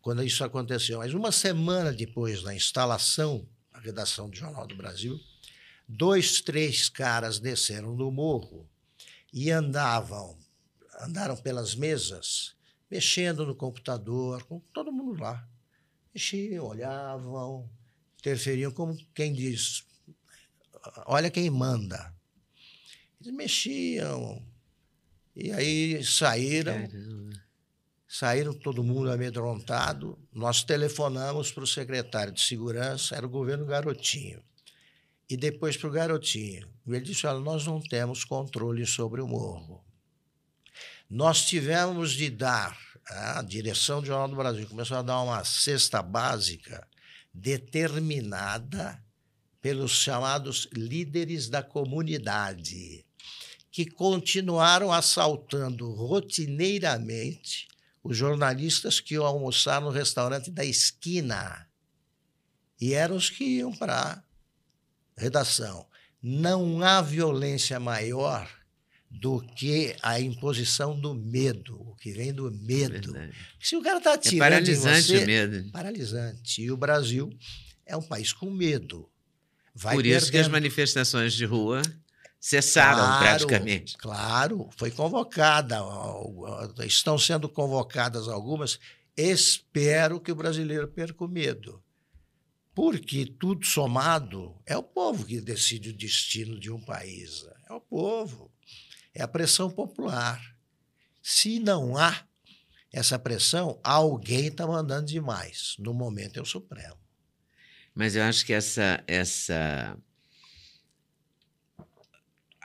quando 0.00 0.22
isso 0.24 0.42
aconteceu, 0.42 0.98
mas 0.98 1.12
uma 1.12 1.30
semana 1.30 1.92
depois 1.92 2.42
da 2.42 2.54
instalação 2.54 3.46
redação 3.80 4.28
do 4.28 4.36
Jornal 4.36 4.66
do 4.66 4.76
Brasil, 4.76 5.18
dois, 5.86 6.40
três 6.40 6.88
caras 6.88 7.38
desceram 7.38 7.96
do 7.96 8.10
morro 8.10 8.68
e 9.32 9.50
andavam, 9.50 10.38
andaram 11.00 11.36
pelas 11.36 11.74
mesas, 11.74 12.54
mexendo 12.90 13.46
no 13.46 13.54
computador, 13.54 14.42
com 14.44 14.60
todo 14.72 14.92
mundo 14.92 15.20
lá. 15.20 15.46
Mexiam, 16.14 16.64
olhavam, 16.64 17.68
interferiam, 18.18 18.72
como 18.72 18.96
quem 19.14 19.32
diz, 19.32 19.84
olha 21.06 21.30
quem 21.30 21.50
manda. 21.50 22.14
Eles 23.20 23.32
mexiam, 23.32 24.42
e 25.34 25.52
aí 25.52 26.04
saíram. 26.04 26.88
Caramba. 26.88 27.47
Saíram 28.08 28.54
todo 28.54 28.82
mundo 28.82 29.12
amedrontado. 29.12 30.18
Nós 30.32 30.64
telefonamos 30.64 31.52
para 31.52 31.64
o 31.64 31.66
secretário 31.66 32.32
de 32.32 32.40
segurança, 32.40 33.14
era 33.14 33.26
o 33.26 33.30
governo 33.30 33.66
Garotinho 33.66 34.42
e 35.28 35.36
depois 35.36 35.76
para 35.76 35.88
o 35.88 35.92
garotinho. 35.92 36.68
Ele 36.86 37.00
disse: 37.00 37.26
Olha, 37.26 37.40
nós 37.40 37.66
não 37.66 37.80
temos 37.80 38.24
controle 38.24 38.86
sobre 38.86 39.20
o 39.20 39.28
morro. 39.28 39.84
Nós 41.08 41.44
tivemos 41.46 42.12
de 42.12 42.30
dar, 42.30 42.78
a 43.06 43.42
direção 43.42 44.00
do 44.00 44.06
Jornal 44.06 44.28
do 44.28 44.36
Brasil 44.36 44.66
começou 44.66 44.96
a 44.96 45.02
dar 45.02 45.20
uma 45.22 45.44
cesta 45.44 46.02
básica 46.02 46.86
determinada 47.32 49.02
pelos 49.60 49.92
chamados 49.92 50.68
líderes 50.72 51.48
da 51.48 51.62
comunidade, 51.62 53.04
que 53.70 53.86
continuaram 53.86 54.92
assaltando 54.92 55.90
rotineiramente 55.92 57.68
os 58.02 58.16
jornalistas 58.16 59.00
que 59.00 59.14
iam 59.14 59.24
almoçar 59.26 59.80
no 59.80 59.90
restaurante 59.90 60.50
da 60.50 60.64
esquina. 60.64 61.66
E 62.80 62.94
eram 62.94 63.16
os 63.16 63.28
que 63.28 63.44
iam 63.44 63.72
para 63.72 64.22
a 65.16 65.20
redação. 65.20 65.86
Não 66.22 66.82
há 66.82 67.00
violência 67.02 67.78
maior 67.80 68.48
do 69.10 69.40
que 69.40 69.96
a 70.02 70.20
imposição 70.20 70.98
do 70.98 71.14
medo, 71.14 71.80
o 71.80 71.96
que 71.96 72.12
vem 72.12 72.32
do 72.32 72.50
medo. 72.50 73.12
Verdade. 73.12 73.36
Se 73.60 73.74
o 73.76 73.82
cara 73.82 73.98
está 73.98 74.10
É 74.10 74.14
atirando 74.14 74.36
em 74.36 74.38
paralisante 74.50 75.06
você, 75.06 75.22
o 75.22 75.26
medo. 75.26 75.70
paralisante. 75.72 76.62
E 76.62 76.70
o 76.70 76.76
Brasil 76.76 77.30
é 77.86 77.96
um 77.96 78.02
país 78.02 78.32
com 78.32 78.50
medo. 78.50 79.08
Vai 79.74 79.94
Por 79.94 80.04
isso 80.04 80.26
que 80.30 80.36
as 80.36 80.42
perdendo. 80.42 80.52
manifestações 80.52 81.32
de 81.32 81.44
rua 81.44 81.80
cessaram 82.40 82.98
Claro, 82.98 83.24
praticamente. 83.24 83.96
Claro, 83.96 84.68
foi 84.76 84.90
convocada, 84.90 85.78
estão 86.84 87.18
sendo 87.18 87.48
convocadas 87.48 88.28
algumas. 88.28 88.78
Espero 89.16 90.20
que 90.20 90.30
o 90.30 90.36
brasileiro 90.36 90.88
perca 90.88 91.24
o 91.24 91.28
medo. 91.28 91.82
Porque 92.74 93.26
tudo 93.26 93.66
somado 93.66 94.54
é 94.64 94.76
o 94.76 94.82
povo 94.82 95.24
que 95.24 95.40
decide 95.40 95.90
o 95.90 95.96
destino 95.96 96.60
de 96.60 96.70
um 96.70 96.80
país. 96.80 97.44
É 97.68 97.72
o 97.72 97.80
povo. 97.80 98.52
É 99.12 99.22
a 99.22 99.26
pressão 99.26 99.68
popular. 99.68 100.40
Se 101.20 101.58
não 101.58 101.96
há 101.96 102.24
essa 102.92 103.18
pressão, 103.18 103.80
alguém 103.82 104.46
está 104.46 104.64
mandando 104.66 105.06
demais. 105.06 105.74
No 105.78 105.92
momento 105.92 106.38
é 106.38 106.42
o 106.42 106.46
Supremo. 106.46 106.96
Mas 107.94 108.14
eu 108.14 108.22
acho 108.22 108.46
que 108.46 108.52
essa, 108.52 109.02
essa. 109.08 109.98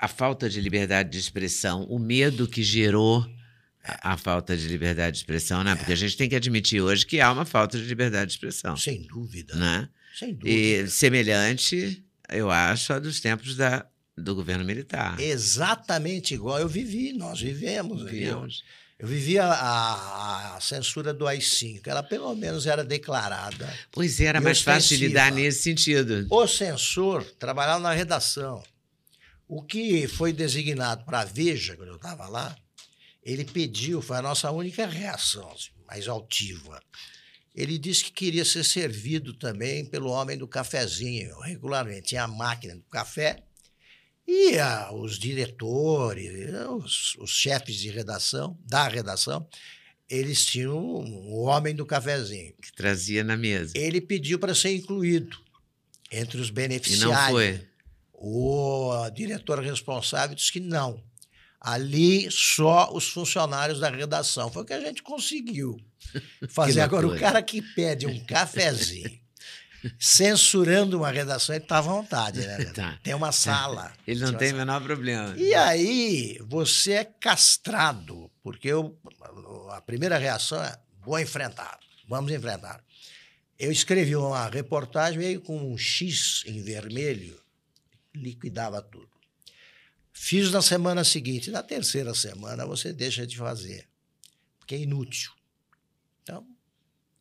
A 0.04 0.08
falta 0.08 0.50
de 0.50 0.60
liberdade 0.60 1.10
de 1.10 1.18
expressão, 1.18 1.84
o 1.86 1.98
medo 1.98 2.46
que 2.48 2.62
gerou 2.62 3.26
a, 3.84 4.14
a 4.14 4.18
falta 4.18 4.56
de 4.58 4.68
liberdade 4.68 5.14
de 5.14 5.18
expressão, 5.20 5.64
né? 5.64 5.76
Porque 5.76 5.94
a 5.94 5.96
gente 5.96 6.18
tem 6.18 6.28
que 6.28 6.36
admitir 6.36 6.82
hoje 6.82 7.06
que 7.06 7.22
há 7.22 7.32
uma 7.32 7.46
falta 7.46 7.78
de 7.78 7.86
liberdade 7.86 8.28
de 8.28 8.34
expressão. 8.34 8.76
Sem 8.76 9.04
dúvida. 9.04 9.56
Né? 9.56 9.88
Sem 10.20 10.34
dúvida. 10.34 10.50
E 10.50 10.88
semelhante, 10.90 12.04
eu 12.30 12.52
acho, 12.52 12.92
a 12.92 13.00
dos 13.00 13.22
tempos 13.22 13.56
da, 13.56 13.86
do 14.18 14.36
governo 14.36 14.66
militar. 14.66 15.18
Exatamente 15.22 16.34
igual 16.34 16.60
eu 16.60 16.68
vivi, 16.68 17.14
nós 17.14 17.40
vivemos. 17.40 18.02
entendeu? 18.02 18.40
Vimos. 18.40 18.64
Eu 19.00 19.08
vivi 19.08 19.40
a, 19.40 19.48
a- 19.54 20.60
censura 20.62 21.14
do 21.14 21.26
AI-5, 21.28 21.82
ela 21.88 22.04
pelo 22.04 22.34
menos 22.36 22.66
era 22.68 22.84
declarada. 22.84 23.74
Pois 23.92 24.20
era 24.20 24.40
mais 24.42 24.62
fácil 24.62 24.98
de 24.98 25.08
lidar 25.08 25.32
nesse 25.32 25.62
sentido. 25.64 26.26
O 26.30 26.48
censor 26.48 27.24
trabalhava 27.40 27.80
na 27.82 27.94
redação. 27.94 28.62
O 29.48 29.62
que 29.62 30.08
foi 30.08 30.34
designado 30.34 31.06
para 31.06 31.22
a 31.22 31.26
Veja, 31.26 31.76
quando 31.76 31.90
eu 31.90 31.96
estava 31.96 32.28
lá, 32.28 32.56
ele 33.22 33.46
pediu, 33.46 34.02
foi 34.02 34.18
a 34.18 34.22
nossa 34.22 34.52
única 34.52 34.86
reação, 34.86 35.50
assim, 35.52 35.72
mais 35.88 36.08
altiva. 36.08 36.82
Ele 37.56 37.78
disse 37.78 38.06
que 38.06 38.12
queria 38.12 38.44
ser 38.44 38.64
servido 38.64 39.34
também 39.34 39.86
pelo 39.86 40.10
homem 40.10 40.38
do 40.38 40.48
cafezinho, 40.48 41.40
regularmente. 41.40 42.10
Tinha 42.10 42.24
a 42.24 42.28
máquina 42.28 42.76
do 42.76 42.84
café 42.84 43.44
e 44.28 44.58
ah, 44.58 44.92
os 44.94 45.20
diretores, 45.20 46.32
os, 46.70 47.16
os 47.20 47.32
chefes 47.32 47.76
de 47.76 47.90
redação, 47.90 48.58
da 48.66 48.88
redação, 48.88 49.48
eles 50.10 50.46
tinham 50.46 50.78
o 50.78 51.44
homem 51.44 51.76
do 51.76 51.86
cafezinho. 51.86 52.54
Que 52.62 52.74
trazia 52.74 53.24
na 53.24 53.38
mesa. 53.38 53.74
Ele 53.76 54.02
pediu 54.02 54.40
para 54.40 54.56
ser 54.56 54.74
incluído 54.76 55.38
entre 56.12 56.40
os 56.40 56.50
E 56.50 56.52
beneficiários. 56.52 57.18
não 57.18 57.32
foi. 57.32 57.68
O 58.26 59.10
diretor 59.14 59.60
responsável 59.60 60.34
disse 60.36 60.52
que 60.52 60.60
não. 60.62 61.04
Ali 61.60 62.30
só 62.32 62.90
os 62.94 63.10
funcionários 63.10 63.80
da 63.82 63.90
redação. 63.90 64.50
Foi 64.50 64.64
o 64.64 64.66
que 64.66 64.72
a 64.74 64.80
gente 64.80 65.04
conseguiu 65.04 65.78
fazer. 66.50 66.80
Agora, 66.82 67.06
o 67.08 67.20
cara 67.20 67.42
que 67.44 67.62
pede 67.62 68.08
um 68.08 68.24
cafezinho 68.26 69.22
censurando 70.00 70.98
uma 70.98 71.12
redação, 71.12 71.54
ele 71.54 71.66
está 71.66 71.80
à 71.80 71.82
vontade, 71.82 72.40
né? 72.40 72.66
Tá. 72.74 72.98
Tem 73.04 73.14
uma 73.14 73.34
sala. 73.34 73.92
Ele 74.08 74.22
não 74.22 74.34
tem 74.34 74.54
o 74.54 74.56
menor 74.56 74.82
problema. 74.82 75.36
e 75.38 75.54
aí 75.54 76.40
você 76.48 76.94
é 76.94 77.04
castrado, 77.04 78.32
porque 78.42 78.70
eu- 78.70 78.98
a 79.72 79.82
primeira 79.82 80.18
reação 80.18 80.64
é 80.64 80.78
vou 81.04 81.20
enfrentar, 81.20 81.78
vamos 82.08 82.32
enfrentar. 82.32 82.82
Eu 83.60 83.72
escrevi 83.74 84.16
uma 84.16 84.48
reportagem 84.48 85.20
meio 85.20 85.42
com 85.42 85.58
um 85.74 85.78
X 85.78 86.44
em 86.48 86.62
vermelho, 86.62 87.38
liquidava 88.16 88.82
tudo. 88.82 89.10
Fiz 90.12 90.52
na 90.52 90.62
semana 90.62 91.04
seguinte, 91.04 91.50
na 91.50 91.64
terceira 91.64 92.14
semana 92.14 92.66
você 92.66 92.94
deixa 92.94 93.26
de 93.26 93.36
fazer, 93.36 93.88
porque 94.60 94.76
é 94.76 94.80
inútil. 94.80 95.32
Então, 96.22 96.46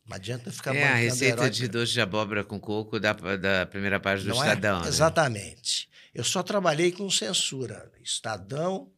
não 0.07 0.15
adianta 0.15 0.51
ficar 0.51 0.75
É 0.75 0.83
a 0.83 0.95
receita 0.95 1.41
herói 1.41 1.49
de 1.49 1.67
doce 1.67 1.93
de 1.93 2.01
abóbora 2.01 2.43
com 2.43 2.59
coco 2.59 2.99
da, 2.99 3.13
da 3.13 3.65
primeira 3.65 3.99
página 3.99 4.33
do 4.33 4.43
é? 4.43 4.47
Estadão. 4.47 4.81
né? 4.81 4.87
Exatamente. 4.87 5.89
Eu 6.13 6.23
só 6.23 6.43
trabalhei 6.43 6.91
com 6.91 7.09
censura. 7.09 7.91
Estadão 8.03 8.91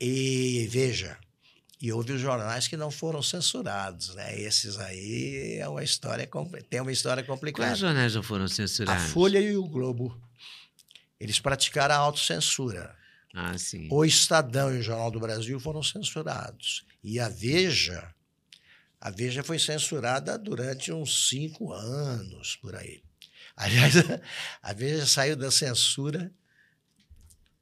e 0.00 0.66
Veja. 0.70 1.18
E 1.80 1.92
houve 1.92 2.12
os 2.12 2.20
jornais 2.20 2.66
que 2.66 2.78
não 2.78 2.90
foram 2.90 3.22
censurados, 3.22 4.14
né? 4.14 4.40
Esses 4.40 4.78
aí 4.78 5.58
é 5.58 5.68
uma 5.68 5.84
história 5.84 6.26
tem 6.70 6.80
uma 6.80 6.92
história 6.92 7.22
complicada. 7.22 7.68
Quais 7.68 7.78
jornais 7.78 8.14
não 8.14 8.22
foram 8.22 8.46
A 8.46 8.48
censurados? 8.48 9.12
Folha 9.12 9.38
e 9.38 9.54
o 9.54 9.68
Globo. 9.68 10.18
Eles 11.18 11.40
praticaram 11.40 11.94
a 11.94 11.98
autocensura. 11.98 12.96
Ah, 13.34 13.56
sim. 13.58 13.88
O 13.90 14.04
Estadão 14.04 14.74
e 14.74 14.78
o 14.78 14.82
Jornal 14.82 15.10
do 15.10 15.20
Brasil 15.20 15.58
foram 15.58 15.82
censurados. 15.82 16.86
E 17.02 17.18
a 17.18 17.28
Veja, 17.28 18.14
a 19.00 19.10
Veja 19.10 19.42
foi 19.42 19.58
censurada 19.58 20.38
durante 20.38 20.92
uns 20.92 21.28
cinco 21.28 21.72
anos, 21.72 22.56
por 22.56 22.76
aí. 22.76 23.02
Aliás, 23.56 23.94
a 24.62 24.72
Veja 24.72 25.06
saiu 25.06 25.36
da 25.36 25.50
censura, 25.50 26.32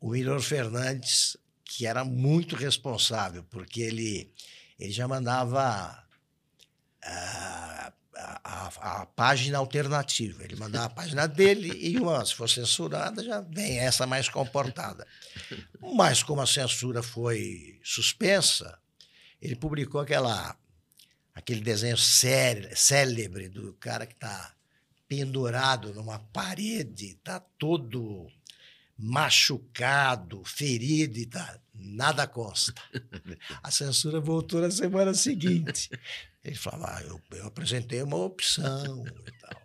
o 0.01 0.11
Milor 0.11 0.41
Fernandes, 0.41 1.37
que 1.65 1.87
era 1.87 2.05
muito 2.05 2.55
responsável, 2.55 3.45
porque 3.45 3.81
ele, 3.81 4.31
ele 4.79 4.93
já 4.93 5.09
mandava 5.09 6.05
ah, 7.05 7.93
a, 8.23 8.41
a- 8.45 9.03
a 9.03 9.07
página 9.07 9.59
alternativa. 9.59 10.43
Ele 10.45 10.57
mandava 10.57 10.87
a 10.87 10.91
página 10.91 11.27
dele 11.27 11.71
e 11.79 11.99
uma, 11.99 12.25
se 12.25 12.35
for 12.35 12.49
censurada, 12.49 13.23
já 13.25 13.41
vem 13.41 13.79
essa 13.79 14.07
mais 14.07 14.29
comportada. 14.29 15.07
Mas 15.95 16.23
como 16.23 16.41
a 16.41 16.47
censura 16.47 17.03
foi 17.03 17.81
suspensa, 17.83 18.79
ele 19.41 19.57
publicou 19.57 20.01
aquela, 20.01 20.57
aquele 21.35 21.61
desenho 21.61 21.99
cé- 21.99 22.71
célebre 22.75 23.49
do 23.49 23.73
cara 23.75 24.07
que 24.07 24.15
está 24.15 24.55
pendurado 25.09 25.93
numa 25.93 26.19
parede, 26.19 27.07
está 27.19 27.41
todo 27.59 28.31
machucado, 28.99 30.43
ferido 30.45 31.19
e 31.19 31.27
tá, 31.27 31.59
nada 31.75 32.27
consta. 32.27 32.73
A 33.63 33.71
censura 33.71 34.21
voltou 34.21 34.61
na 34.61 34.71
semana 34.71 35.13
seguinte. 35.15 35.91
Ele 36.45 36.57
falava, 36.57 36.99
ah, 36.99 37.03
eu, 37.03 37.21
eu 37.39 37.47
apresentei 37.47 38.03
uma 38.03 38.17
opção 38.17 39.05
e 39.07 39.33
tal. 39.41 39.63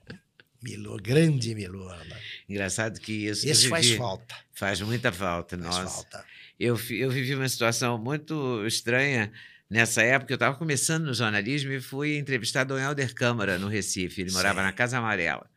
Milor, 0.62 1.02
grande 1.02 1.56
Milor. 1.56 1.98
Né? 2.06 2.20
Engraçado 2.50 3.00
que 3.00 3.12
isso. 3.28 3.48
Eu 3.48 3.56
faz 3.70 3.92
falta. 3.92 4.36
Faz 4.54 4.82
muita 4.82 5.12
falta, 5.12 5.58
Faz 5.58 5.78
nossa. 5.78 5.96
falta. 5.96 6.26
Eu, 6.60 6.80
eu 6.90 7.10
vivi 7.10 7.36
uma 7.36 7.48
situação 7.48 7.98
muito 7.98 8.66
estranha 8.66 9.32
nessa 9.70 10.02
época. 10.02 10.34
Eu 10.34 10.36
estava 10.36 10.56
começando 10.56 11.06
no 11.06 11.14
jornalismo 11.14 11.72
e 11.72 11.80
fui 11.80 12.18
entrevistar 12.18 12.64
Dom 12.64 12.78
Helder 12.78 13.14
Câmara, 13.14 13.60
no 13.60 13.68
Recife. 13.68 14.22
Ele 14.22 14.32
morava 14.32 14.60
Sim. 14.60 14.66
na 14.66 14.74
Casa 14.74 14.98
Amarela, 14.98 15.50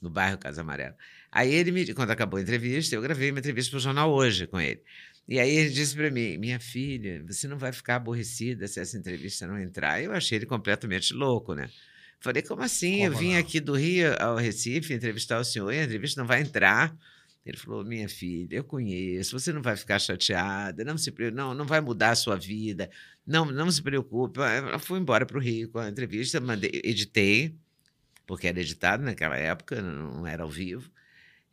no 0.00 0.08
bairro 0.10 0.38
Casa 0.38 0.62
Amarela. 0.62 0.96
Aí 1.30 1.54
ele 1.54 1.70
me, 1.70 1.92
quando 1.92 2.10
acabou 2.10 2.38
a 2.38 2.42
entrevista, 2.42 2.94
eu 2.94 3.02
gravei 3.02 3.30
uma 3.30 3.38
entrevista 3.38 3.70
para 3.70 3.78
o 3.78 3.80
jornal 3.80 4.10
hoje 4.10 4.46
com 4.46 4.58
ele. 4.58 4.82
E 5.28 5.38
aí 5.38 5.50
ele 5.50 5.70
disse 5.70 5.94
para 5.94 6.10
mim: 6.10 6.38
Minha 6.38 6.58
filha, 6.58 7.22
você 7.26 7.46
não 7.46 7.58
vai 7.58 7.70
ficar 7.70 7.96
aborrecida 7.96 8.66
se 8.66 8.80
essa 8.80 8.96
entrevista 8.96 9.46
não 9.46 9.60
entrar. 9.60 10.02
Eu 10.02 10.12
achei 10.12 10.38
ele 10.38 10.46
completamente 10.46 11.12
louco, 11.12 11.54
né? 11.54 11.68
Falei: 12.18 12.42
Como 12.42 12.62
assim? 12.62 13.04
eu 13.04 13.12
Como 13.12 13.22
vim 13.22 13.32
não? 13.34 13.40
aqui 13.40 13.60
do 13.60 13.74
Rio 13.74 14.14
ao 14.18 14.36
Recife 14.36 14.94
entrevistar 14.94 15.38
o 15.38 15.44
senhor 15.44 15.70
e 15.72 15.78
a 15.80 15.84
entrevista 15.84 16.20
não 16.20 16.26
vai 16.26 16.40
entrar. 16.40 16.96
Ele 17.44 17.56
falou: 17.58 17.84
Minha 17.84 18.08
filha, 18.08 18.56
eu 18.56 18.64
conheço, 18.64 19.38
você 19.38 19.52
não 19.52 19.60
vai 19.62 19.76
ficar 19.76 19.98
chateada, 19.98 20.82
não, 20.82 20.96
se, 20.96 21.12
não, 21.32 21.54
não 21.54 21.66
vai 21.66 21.80
mudar 21.80 22.10
a 22.10 22.16
sua 22.16 22.36
vida, 22.36 22.90
não, 23.26 23.44
não 23.46 23.70
se 23.70 23.82
preocupe. 23.82 24.40
Eu 24.72 24.78
fui 24.78 24.98
embora 24.98 25.26
para 25.26 25.36
o 25.36 25.40
Rio 25.40 25.68
com 25.68 25.78
a 25.78 25.88
entrevista, 25.88 26.40
mandei, 26.40 26.80
editei, 26.84 27.54
porque 28.26 28.46
era 28.48 28.60
editado 28.60 29.02
naquela 29.02 29.36
época, 29.36 29.80
não 29.82 30.26
era 30.26 30.42
ao 30.42 30.50
vivo, 30.50 30.90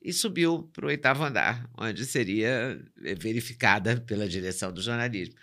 e 0.05 0.13
subiu 0.13 0.69
para 0.71 0.85
o 0.85 0.89
oitavo 0.89 1.23
andar, 1.23 1.67
onde 1.75 2.05
seria 2.05 2.79
eh, 3.03 3.15
verificada 3.15 3.97
pela 4.05 4.29
direção 4.29 4.71
do 4.71 4.79
jornalismo. 4.81 5.33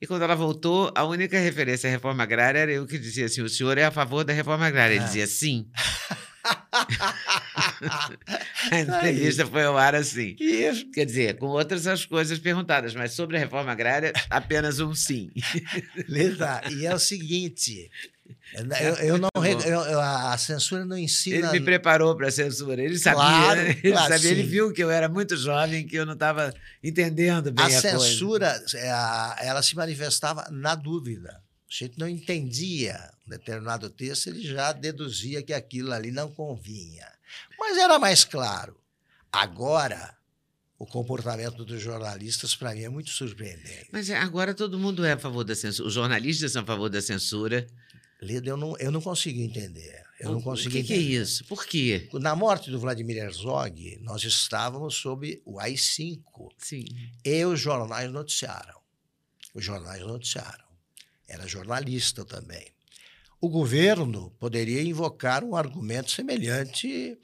E 0.00 0.06
quando 0.06 0.22
ela 0.22 0.34
voltou, 0.36 0.92
a 0.94 1.04
única 1.04 1.38
referência 1.38 1.88
à 1.88 1.90
reforma 1.90 2.22
agrária 2.22 2.60
era 2.60 2.72
eu 2.72 2.86
que 2.86 2.98
dizia 2.98 3.26
assim: 3.26 3.42
o 3.42 3.48
senhor 3.48 3.76
é 3.78 3.84
a 3.84 3.90
favor 3.90 4.24
da 4.24 4.32
reforma 4.32 4.66
agrária? 4.66 4.94
Ele 4.94 5.02
Ah. 5.02 5.06
dizia 5.06 5.26
sim. 5.26 5.66
A 8.70 8.80
entrevista 8.80 9.46
foi 9.46 9.62
ao 9.64 9.76
ar 9.76 9.94
assim. 9.94 10.36
Isso. 10.40 10.90
Quer 10.90 11.04
dizer, 11.04 11.36
com 11.38 11.46
outras 11.46 11.86
as 11.86 12.04
coisas 12.04 12.38
perguntadas, 12.38 12.94
mas 12.94 13.12
sobre 13.12 13.36
a 13.36 13.40
reforma 13.40 13.70
agrária, 13.72 14.12
apenas 14.30 14.80
um 14.80 14.94
sim. 14.94 15.30
Leda, 16.08 16.62
e 16.70 16.86
é 16.86 16.94
o 16.94 16.98
seguinte. 16.98 17.90
Eu, 18.54 18.94
eu 18.96 19.18
não, 19.18 19.28
Muito 19.36 19.62
bom. 19.62 19.68
eu- 19.68 19.80
eu- 19.82 20.00
a 20.00 20.36
censura 20.36 20.84
não 20.84 20.96
Ele 20.96 21.04
ensina. 21.06 21.50
me 21.52 21.60
preparou 21.60 22.14
para 22.16 22.28
a 22.28 22.30
censura. 22.30 22.82
Ele 22.82 22.98
sabia, 22.98 23.18
Claro, 23.20 23.62
né? 23.62 23.70
ele, 23.82 23.92
claro, 23.92 24.12
sabia 24.12 24.30
ele 24.30 24.42
viu 24.42 24.72
que 24.72 24.82
eu 24.82 24.90
era 24.90 25.08
muito 25.08 25.36
jovem, 25.36 25.86
que 25.86 25.96
eu 25.96 26.04
não 26.04 26.12
estava 26.14 26.52
entendendo 26.84 27.50
bem 27.50 27.64
a 27.64 27.68
a, 27.68 27.70
coisa. 27.70 27.98
censura, 27.98 28.64
é, 28.74 28.90
a- 28.90 29.36
ela 29.40 29.62
se 29.62 29.74
manifestava 29.74 30.46
na 30.50 30.74
dúvida. 30.74 31.30
A 31.70 31.74
gente 31.74 31.98
não 31.98 32.06
entendia 32.06 33.10
um 33.26 33.30
determinado 33.30 33.88
texto, 33.88 34.26
ele 34.26 34.42
já 34.42 34.72
deduzia 34.72 35.42
que 35.42 35.54
aquilo 35.54 35.90
ali 35.92 36.10
não 36.10 36.30
convinha. 36.30 37.06
Mas 37.58 37.78
era 37.78 37.98
mais 37.98 38.24
claro. 38.24 38.76
Agora, 39.32 40.14
o 40.78 40.84
comportamento 40.84 41.64
dos 41.64 41.80
jornalistas, 41.80 42.54
para 42.54 42.74
mim, 42.74 42.82
é 42.82 42.88
muito 42.90 43.08
surpreendente. 43.08 43.86
Mas 43.90 44.10
é, 44.10 44.18
agora 44.18 44.52
todo 44.52 44.78
mundo 44.78 45.04
é 45.06 45.12
a 45.12 45.18
favor 45.18 45.44
da 45.44 45.54
censura. 45.54 45.88
Os 45.88 45.94
jornalistas 45.94 46.52
são 46.52 46.62
a 46.62 46.66
favor 46.66 46.90
da 46.90 47.00
censura. 47.00 47.66
Leda, 48.22 48.50
eu 48.50 48.56
não, 48.56 48.76
eu 48.78 48.92
não 48.92 49.00
consigo 49.00 49.40
entender. 49.40 50.04
Eu 50.20 50.30
não 50.30 50.38
o 50.38 50.42
consigo 50.42 50.70
que, 50.70 50.84
que 50.84 50.92
é 50.92 50.96
isso? 50.96 51.44
Por 51.46 51.66
quê? 51.66 52.08
Na 52.14 52.36
morte 52.36 52.70
do 52.70 52.78
Vladimir 52.78 53.16
Herzog, 53.16 53.98
nós 54.00 54.22
estávamos 54.22 54.94
sob 54.94 55.42
o 55.44 55.58
AI-5 55.58 56.22
Sim. 56.56 56.84
e 57.24 57.44
os 57.44 57.58
jornais 57.58 58.12
noticiaram. 58.12 58.80
Os 59.52 59.64
jornais 59.64 60.00
noticiaram. 60.02 60.64
Era 61.26 61.48
jornalista 61.48 62.24
também. 62.24 62.64
O 63.40 63.48
governo 63.48 64.30
poderia 64.38 64.80
invocar 64.80 65.42
um 65.42 65.56
argumento 65.56 66.12
semelhante 66.12 67.18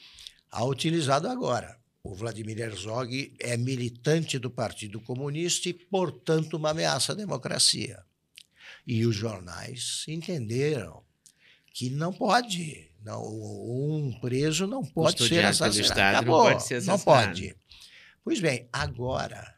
ao 0.51 0.69
utilizado 0.69 1.29
agora. 1.29 1.79
O 2.03 2.13
Vladimir 2.13 2.59
Herzog 2.59 3.37
é 3.39 3.57
militante 3.57 4.37
do 4.37 4.51
Partido 4.51 5.01
Comunista 5.01 5.69
e, 5.69 5.75
portanto, 5.75 6.57
uma 6.57 6.71
ameaça 6.71 7.13
à 7.13 7.15
democracia. 7.15 8.03
E 8.89 9.05
os 9.05 9.15
jornais 9.15 10.05
entenderam 10.09 11.03
que 11.75 11.91
não 11.91 12.11
pode, 12.11 12.91
não, 13.05 13.23
um 13.23 14.19
preso 14.21 14.67
não 14.67 14.83
pode 14.83 15.29
ser 15.29 15.45
assassinado. 15.45 15.81
Estado, 15.81 16.13
não 16.15 16.21
Acabou, 16.21 16.43
pode 16.45 16.63
ser 16.67 16.83
Não 16.85 16.95
assassinado. 16.95 17.05
pode. 17.05 17.57
Pois 18.25 18.41
bem, 18.41 18.67
agora 18.73 19.55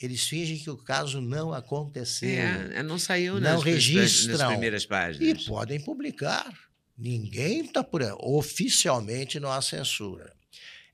eles 0.00 0.26
fingem 0.26 0.58
que 0.58 0.68
o 0.68 0.76
caso 0.76 1.20
não 1.20 1.52
aconteceu 1.54 2.28
É, 2.28 2.78
é, 2.78 2.82
não 2.82 2.98
saiu 2.98 3.34
Não 3.34 3.40
nas, 3.40 3.62
principais- 3.62 3.86
nas 3.94 4.20
registram. 4.26 4.48
primeiras 4.50 4.82
e 4.82 4.88
páginas. 4.88 5.44
podem 5.44 5.80
publicar. 5.80 6.52
Ninguém 6.98 7.60
está 7.64 7.84
por 7.84 8.02
aí. 8.02 8.10
Oficialmente 8.18 9.38
não 9.38 9.50
há 9.52 9.62
censura. 9.62 10.32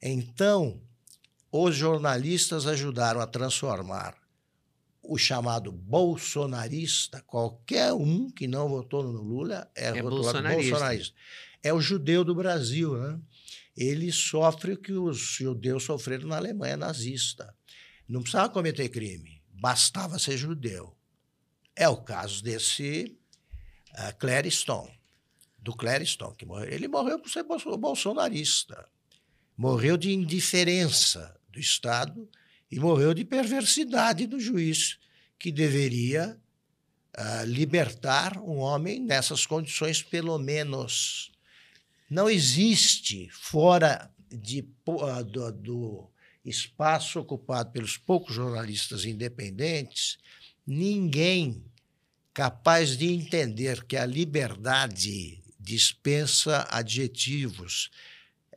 Então, 0.03 0.79
os 1.51 1.75
jornalistas 1.75 2.67
ajudaram 2.67 3.21
a 3.21 3.27
transformar 3.27 4.15
o 5.09 5.17
chamado 5.17 5.73
bolsonarista, 5.73 7.23
qualquer 7.23 7.95
um 7.95 8.31
que 8.31 8.47
não 8.47 8.69
votou 8.69 9.03
no 9.03 9.23
Lula 9.23 9.71
é, 9.75 9.87
É 9.87 10.01
rotulado 10.01 10.43
bolsonarista. 10.43 11.15
É 11.63 11.73
o 11.73 11.81
judeu 11.81 12.23
do 12.23 12.35
Brasil, 12.35 12.95
né? 12.97 13.19
Ele 13.75 14.13
sofre 14.13 14.75
o 14.75 14.77
que 14.77 14.93
os 14.93 15.17
judeus 15.17 15.85
sofreram 15.85 16.29
na 16.29 16.37
Alemanha 16.37 16.77
nazista. 16.77 17.55
Não 18.07 18.21
precisava 18.21 18.53
cometer 18.53 18.91
crime, 18.91 19.43
bastava 19.49 20.19
ser 20.19 20.37
judeu. 20.37 20.95
É 21.75 21.89
o 21.89 21.97
caso 21.97 22.43
desse 22.43 23.17
uh, 23.93 24.89
do 25.59 25.75
Clary 25.75 26.07
Stone, 26.07 26.37
que 26.37 26.45
morreu. 26.45 26.71
Ele 26.71 26.87
morreu 26.87 27.19
por 27.19 27.31
ser 27.31 27.45
bolso- 27.45 27.79
bolsonarista. 27.79 28.87
Morreu 29.57 29.97
de 29.97 30.13
indiferença 30.13 31.35
do 31.49 31.59
Estado 31.59 32.29
e 32.71 32.79
morreu 32.79 33.15
de 33.15 33.25
perversidade 33.25 34.27
do 34.27 34.39
juiz, 34.39 34.99
que 35.39 35.51
deveria 35.51 36.39
ah, 37.15 37.45
libertar 37.45 38.39
um 38.39 38.59
homem 38.59 39.01
nessas 39.01 39.47
condições, 39.47 40.03
pelo 40.03 40.39
menos. 40.39 41.33
Não 42.11 42.29
existe, 42.29 43.29
fora 43.31 44.11
de, 44.31 44.67
ah, 45.03 45.23
do, 45.23 45.53
do 45.53 46.11
espaço 46.45 47.19
ocupado 47.19 47.71
pelos 47.73 47.97
poucos 47.97 48.35
jornalistas 48.35 49.05
independentes, 49.05 50.19
ninguém 50.67 51.65
capaz 52.33 52.97
de 52.97 53.07
entender 53.07 53.85
que 53.85 53.97
a 53.97 54.07
liberdade 54.07 55.43
dispensa 55.59 56.67
adjetivos. 56.71 57.91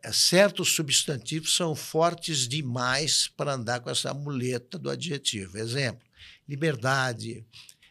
Eh, 0.03 0.11
Certos 0.11 0.73
substantivos 0.73 1.55
são 1.55 1.75
fortes 1.75 2.47
demais 2.47 3.27
para 3.27 3.53
andar 3.53 3.79
com 3.79 3.89
essa 3.89 4.13
muleta 4.13 4.77
do 4.77 4.89
adjetivo. 4.89 5.57
Exemplo: 5.57 6.05
liberdade, 6.47 7.45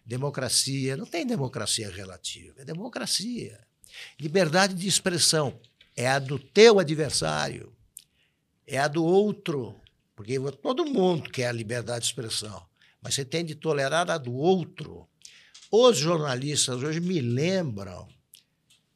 democracia. 0.05 0.97
Não 0.97 1.07
tem 1.07 1.27
democracia 1.27 1.91
relativa, 1.91 2.63
é 2.63 2.65
democracia. 2.65 3.61
Liberdade 4.19 4.75
de 4.75 4.87
expressão 4.87 5.59
é 5.97 6.09
a 6.09 6.19
do 6.19 6.39
teu 6.39 6.79
adversário, 6.79 7.73
é 8.67 8.79
a 8.79 8.89
do 8.89 9.05
outro, 9.05 9.79
porque 10.15 10.39
todo 10.63 10.87
mundo 10.87 11.29
quer 11.29 11.49
a 11.49 11.53
liberdade 11.53 12.01
de 12.01 12.07
expressão, 12.07 12.65
mas 13.03 13.15
você 13.15 13.25
tem 13.25 13.45
de 13.45 13.55
tolerar 13.55 14.11
a 14.11 14.19
do 14.19 14.33
outro. 14.33 15.09
Os 15.71 15.97
jornalistas 15.97 16.83
hoje 16.83 17.01
me 17.01 17.21
lembram 17.21 18.09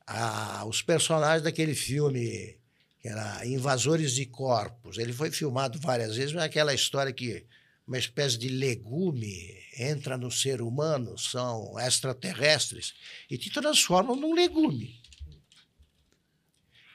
ah, 0.06 0.64
os 0.66 0.82
personagens 0.82 1.42
daquele 1.42 1.74
filme 1.74 2.58
que 3.04 3.08
era 3.10 3.46
Invasores 3.46 4.14
de 4.14 4.24
Corpos. 4.24 4.96
Ele 4.96 5.12
foi 5.12 5.30
filmado 5.30 5.78
várias 5.78 6.16
vezes, 6.16 6.32
mas 6.32 6.44
é 6.44 6.46
aquela 6.46 6.72
história 6.72 7.12
que 7.12 7.44
uma 7.86 7.98
espécie 7.98 8.38
de 8.38 8.48
legume 8.48 9.54
entra 9.78 10.16
no 10.16 10.30
ser 10.30 10.62
humano, 10.62 11.18
são 11.18 11.78
extraterrestres, 11.78 12.94
e 13.30 13.36
te 13.36 13.50
transformam 13.50 14.16
num 14.16 14.32
legume. 14.32 15.02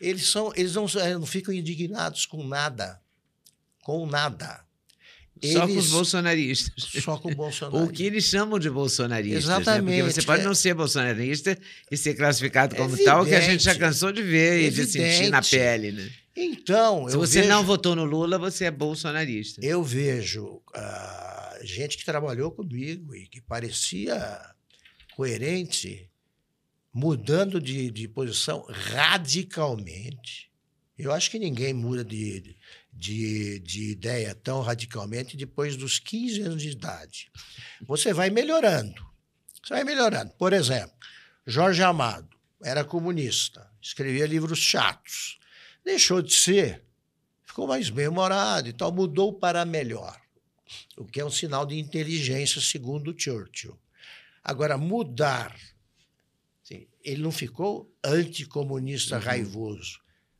Eles, 0.01 0.25
são, 0.29 0.51
eles 0.55 0.73
não, 0.73 0.87
não 1.19 1.27
ficam 1.27 1.53
indignados 1.53 2.25
com 2.25 2.43
nada. 2.43 2.99
Com 3.83 4.07
nada. 4.07 4.65
Só 5.41 5.67
com 5.67 5.77
os 5.77 5.89
bolsonaristas. 5.91 7.03
Só 7.03 7.17
com 7.17 7.31
o 7.31 7.35
Bolsonaro. 7.35 7.83
O 7.85 7.89
que 7.89 8.03
eles 8.03 8.25
chamam 8.25 8.59
de 8.59 8.69
bolsonaristas. 8.69 9.45
Né? 9.45 9.55
Exatamente, 9.55 10.01
Porque 10.01 10.13
você 10.13 10.21
pode 10.23 10.41
é. 10.41 10.45
não 10.45 10.55
ser 10.55 10.73
bolsonarista 10.73 11.57
e 11.89 11.97
ser 11.97 12.13
classificado 12.15 12.75
como 12.75 12.97
tal, 13.03 13.25
que 13.25 13.35
a 13.35 13.39
gente 13.39 13.63
já 13.63 13.71
Evidente. 13.71 13.79
cansou 13.79 14.11
de 14.11 14.21
ver 14.21 14.67
e 14.67 14.69
de 14.69 14.85
sentir 14.85 15.29
na 15.29 15.37
Evidente. 15.39 15.49
pele. 15.49 15.91
Né? 15.93 16.09
Então, 16.35 17.09
Se 17.09 17.17
você 17.17 17.39
vejo, 17.41 17.49
não 17.49 17.63
votou 17.63 17.95
no 17.95 18.05
Lula, 18.05 18.37
você 18.37 18.65
é 18.65 18.71
bolsonarista. 18.71 19.59
eu 19.65 19.83
vejo 19.83 20.61
ah, 20.73 21.59
gente 21.63 21.97
que 21.97 22.05
trabalhou 22.05 22.51
comigo 22.51 23.13
e 23.15 23.27
que 23.27 23.41
parecia 23.41 24.39
coerente, 25.15 26.09
mudando 26.93 27.59
de, 27.59 27.91
de 27.91 28.07
posição 28.07 28.65
radicalmente. 28.69 30.49
Eu 30.97 31.11
acho 31.11 31.29
que 31.31 31.39
ninguém 31.39 31.73
muda 31.73 32.03
de, 32.03 32.39
de, 32.39 32.55
de 32.99 33.91
ideia 33.91 34.35
tão 34.35 34.61
radicalmente 34.61 35.37
depois 35.37 35.77
dos 35.77 35.99
15 35.99 36.41
anos 36.41 36.61
de 36.61 36.69
idade. 36.69 37.31
Você 37.87 38.13
vai 38.13 38.29
melhorando. 38.29 39.01
Você 39.63 39.73
vai 39.73 39.83
melhorando. 39.83 40.31
Por 40.33 40.51
exemplo, 40.51 40.95
Jorge 41.47 41.81
Amado 41.81 42.29
era 42.61 42.83
comunista, 42.83 43.71
escrevia 43.81 44.27
livros 44.27 44.59
chatos. 44.59 45.39
Deixou 45.83 46.21
de 46.21 46.33
ser, 46.33 46.83
ficou 47.45 47.65
mais 47.65 47.89
bem-humorado 47.89 48.67
e 48.67 48.73
tal, 48.73 48.91
mudou 48.91 49.33
para 49.33 49.65
melhor, 49.65 50.19
o 50.97 51.05
que 51.05 51.21
é 51.21 51.25
um 51.25 51.31
sinal 51.31 51.65
de 51.65 51.79
inteligência, 51.79 52.61
segundo 52.61 53.15
Churchill. 53.17 53.79
Agora, 54.43 54.77
mudar, 54.77 55.55
ele 57.03 57.21
não 57.21 57.31
ficou 57.31 57.91
anticomunista 58.03 59.17
raivoso. 59.17 59.99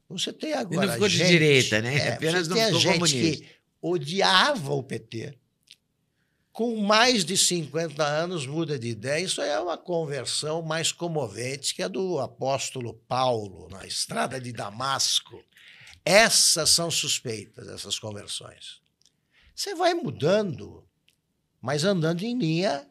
Você 0.10 0.34
tem 0.34 0.54
agora. 0.54 0.82
Uhum. 0.82 0.86
não 0.88 0.94
ficou 0.94 1.08
de 1.08 1.18
gente- 1.18 1.30
direita, 1.30 1.82
né? 1.82 1.96
é, 1.98 2.14
Apenas 2.14 2.48
não 2.48 2.58
ficou 2.58 2.80
gente 2.80 2.94
comunista. 2.94 3.44
que 3.46 3.50
odiava 3.82 4.74
o 4.74 4.82
PT. 4.84 5.38
Com 6.52 6.76
mais 6.82 7.24
de 7.24 7.38
50 7.38 8.04
anos 8.04 8.46
muda 8.48 8.78
de 8.78 8.88
ideia. 8.90 9.24
Isso 9.24 9.42
é 9.42 9.58
uma 9.60 9.78
conversão 9.78 10.62
mais 10.62 10.92
comovente 10.92 11.74
que 11.76 11.84
a 11.84 11.88
do 11.88 12.20
apóstolo 12.20 12.94
Paulo 13.08 13.70
na 13.70 13.86
estrada 13.86 14.42
de 14.42 14.52
Damasco. 14.52 15.42
Essas 16.04 16.72
são 16.72 16.90
suspeitas, 16.90 17.68
essas 17.68 18.00
conversões. 18.00 18.82
Você 19.56 19.76
vai 19.76 19.94
mudando, 19.94 20.84
mas 21.62 21.84
andando 21.84 22.24
em 22.24 22.38
linha 22.38 22.89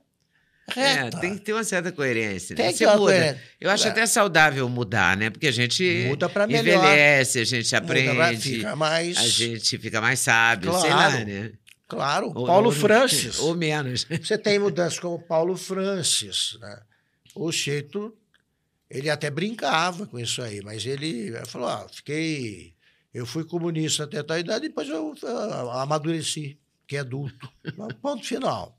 É, 0.76 1.04
reta. 1.04 1.18
tem 1.20 1.34
que 1.36 1.40
ter 1.44 1.52
uma 1.52 1.64
certa 1.64 1.90
coerência. 1.92 2.54
né? 2.54 2.62
Tem 2.62 2.72
que 2.72 2.78
Você 2.78 2.84
ter 2.84 2.90
uma 2.90 2.96
muda. 2.98 3.12
coerência. 3.12 3.42
Eu 3.60 3.70
acho 3.70 3.86
É. 3.86 3.90
até 3.90 4.06
saudável 4.06 4.68
mudar, 4.68 5.16
né? 5.16 5.30
Porque 5.30 5.46
a 5.46 5.52
gente 5.52 6.06
Muda 6.08 6.28
para 6.28 6.46
melhor. 6.46 6.60
envelhece, 6.84 7.38
a 7.40 7.44
gente 7.44 7.74
Muda, 7.74 7.78
aprende, 7.78 8.40
fica 8.56 8.76
mais. 8.76 9.16
a 9.16 9.26
gente 9.28 9.78
fica 9.78 10.00
mais 10.00 10.20
sábio, 10.20 10.72
sei 10.80 10.90
Claro. 10.90 11.18
lá, 11.18 11.24
né? 11.24 11.52
Claro, 11.88 12.26
Ou- 12.34 12.46
Paulo 12.46 12.66
ou- 12.66 12.72
Francis. 12.72 13.38
Ou 13.40 13.54
menos. 13.54 14.04
Você 14.22 14.36
tem 14.36 14.58
mudanças 14.58 14.98
como 14.98 15.18
Paulo 15.18 15.56
Francis. 15.56 16.58
Né? 16.60 16.80
O 17.34 17.50
Cheito, 17.50 18.14
ele 18.90 19.08
até 19.08 19.30
brincava 19.30 20.06
com 20.06 20.18
isso 20.18 20.42
aí, 20.42 20.60
mas 20.62 20.84
ele 20.84 21.32
falou: 21.46 21.68
ah, 21.68 21.86
fiquei 21.90 22.74
Eu 23.14 23.24
fui 23.24 23.42
comunista 23.42 24.04
até 24.04 24.22
tal 24.22 24.38
idade, 24.38 24.68
depois 24.68 24.86
eu 24.88 25.12
uh, 25.22 25.70
amadureci, 25.70 26.58
que 26.86 26.94
é 26.96 27.00
adulto. 27.00 27.50
Ponto 28.02 28.22
final. 28.24 28.77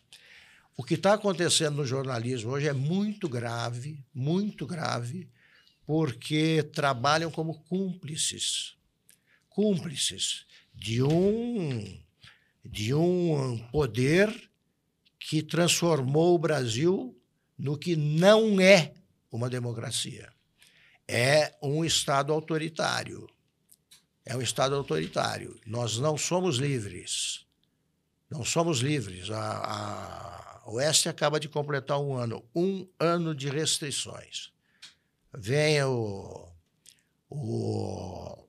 O 0.80 0.84
que 0.86 0.94
está 0.94 1.16
acontecendo 1.16 1.76
no 1.76 1.86
jornalismo 1.86 2.52
hoje 2.52 2.70
é 2.70 2.72
muito 2.72 3.28
grave, 3.28 4.02
muito 4.14 4.66
grave, 4.66 5.30
porque 5.86 6.64
trabalham 6.74 7.30
como 7.30 7.60
cúmplices. 7.64 8.78
Cúmplices 9.50 10.46
de 10.74 11.04
um, 11.04 12.02
de 12.64 12.94
um 12.94 13.58
poder 13.74 14.34
que 15.20 15.44
transformou 15.44 16.34
o 16.34 16.40
Brasil 16.40 17.14
no 17.58 17.78
que 17.78 17.98
não 17.98 18.62
é 18.62 18.94
uma 19.30 19.50
democracia. 19.50 20.32
É 21.06 21.58
um 21.62 21.84
Estado 21.84 22.32
autoritário. 22.32 23.30
É 24.26 24.34
um 24.34 24.42
Estado 24.42 24.76
autoritário. 24.76 25.60
Nós 25.66 25.98
não 25.98 26.18
somos 26.18 26.56
livres. 26.56 27.46
Não 28.30 28.46
somos 28.46 28.80
livres. 28.80 29.30
A, 29.30 29.58
a 29.58 30.49
Oeste 30.72 31.10
acaba 31.10 31.40
de 31.40 31.50
completar 31.50 32.00
um 32.00 32.16
ano 32.16 32.44
um 32.56 32.88
ano 33.00 33.34
de 33.34 33.50
restrições. 33.50 34.52
Vem 35.34 35.84
o, 35.84 36.48
o 37.30 38.48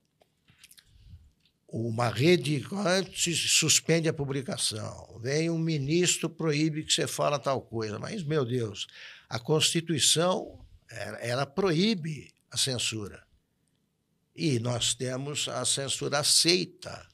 uma 1.73 2.09
rede 2.09 2.65
se 3.15 3.33
suspende 3.35 4.09
a 4.09 4.13
publicação, 4.13 5.19
vem 5.23 5.49
um 5.49 5.59
ministro 5.59 6.29
proíbe 6.29 6.83
que 6.83 6.93
você 6.93 7.07
fala 7.07 7.39
tal 7.39 7.63
coisa, 7.63 7.97
mas 7.97 8.25
meu 8.25 8.45
Deus, 8.45 8.89
a 9.29 9.39
Constituição 9.39 10.59
ela, 10.91 11.19
ela 11.19 11.47
proíbe 11.47 12.35
a 12.51 12.57
censura. 12.57 13.23
E 14.35 14.59
nós 14.59 14.95
temos 14.95 15.49
a 15.49 15.65
censura 15.65 16.19
aceita 16.19 17.07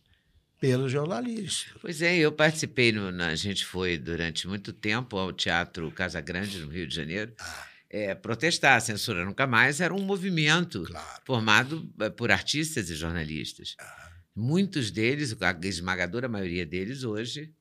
pelos 0.61 0.91
jornalistas. 0.91 1.67
Pois 1.81 2.01
é, 2.03 2.17
eu 2.17 2.33
participei, 2.33 2.93
no, 2.93 3.11
na, 3.11 3.29
a 3.29 3.35
gente 3.35 3.65
foi 3.65 3.99
durante 3.99 4.49
muito 4.49 4.73
tempo 4.73 5.17
ao 5.17 5.33
Teatro 5.33 5.91
Casa 5.91 6.21
Grande, 6.21 6.61
no 6.61 6.69
Rio 6.69 6.87
de 6.87 6.95
Janeiro, 6.95 7.33
ah. 7.39 7.67
é, 7.91 8.15
protestar. 8.15 8.77
A 8.77 8.81
censura 8.81 9.25
nunca 9.25 9.47
mais 9.47 9.81
era 9.81 9.95
um 9.95 10.03
movimento 10.03 10.85
claro. 10.85 11.23
formado 11.25 11.93
eh, 12.01 12.11
por 12.11 12.31
artistas 12.31 12.91
e 12.91 12.95
jornalistas. 12.95 13.75
Ah. 13.79 14.11
Muitos 14.35 14.91
deles, 14.91 15.37
a 15.41 15.67
esmagadora 15.67 16.29
maioria 16.29 16.67
deles 16.67 17.05
hoje, 17.05 17.53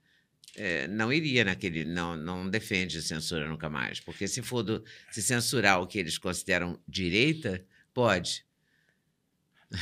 é, 0.55 0.87
não 0.87 1.11
iria 1.11 1.43
naquele. 1.43 1.85
Não, 1.85 2.15
não 2.15 2.49
defende 2.49 3.01
censura 3.01 3.47
nunca 3.47 3.69
mais. 3.69 3.99
Porque 3.99 4.27
se 4.27 4.41
for 4.41 4.63
do, 4.63 4.83
se 5.11 5.21
censurar 5.21 5.81
o 5.81 5.87
que 5.87 5.99
eles 5.99 6.17
consideram 6.17 6.79
direita, 6.87 7.63
pode. 7.93 8.45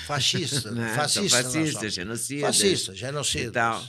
Fascista, 0.06 0.72
né? 0.72 0.94
fascista, 0.96 1.44
fascista, 1.44 1.90
genocida. 1.90 2.48
Fascista, 2.48 2.96
genocida. 2.96 3.82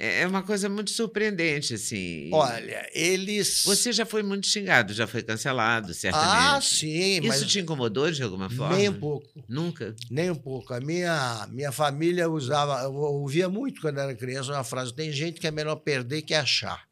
É, 0.00 0.20
é 0.20 0.26
uma 0.28 0.44
coisa 0.44 0.68
muito 0.68 0.92
surpreendente, 0.92 1.74
assim. 1.74 2.30
Olha, 2.32 2.88
eles. 2.94 3.64
Você 3.64 3.92
já 3.92 4.06
foi 4.06 4.22
muito 4.22 4.46
xingado, 4.46 4.94
já 4.94 5.08
foi 5.08 5.24
cancelado, 5.24 5.92
certamente. 5.92 6.30
Ah, 6.30 6.60
sim, 6.60 7.18
Isso 7.18 7.26
mas. 7.26 7.46
te 7.46 7.58
incomodou 7.58 8.08
de 8.10 8.22
alguma 8.22 8.48
forma? 8.48 8.76
Nem 8.76 8.88
um 8.88 8.94
pouco. 9.00 9.44
Nunca? 9.48 9.96
Nem 10.08 10.30
um 10.30 10.36
pouco. 10.36 10.72
A 10.72 10.80
minha, 10.80 11.48
minha 11.50 11.72
família 11.72 12.28
usava, 12.30 12.80
eu 12.84 12.94
ouvia 12.94 13.48
muito 13.48 13.80
quando 13.80 13.98
era 13.98 14.14
criança 14.14 14.52
uma 14.52 14.62
frase: 14.62 14.94
tem 14.94 15.10
gente 15.10 15.40
que 15.40 15.48
é 15.48 15.50
melhor 15.50 15.74
perder 15.76 16.22
que 16.22 16.32
achar. 16.32 16.86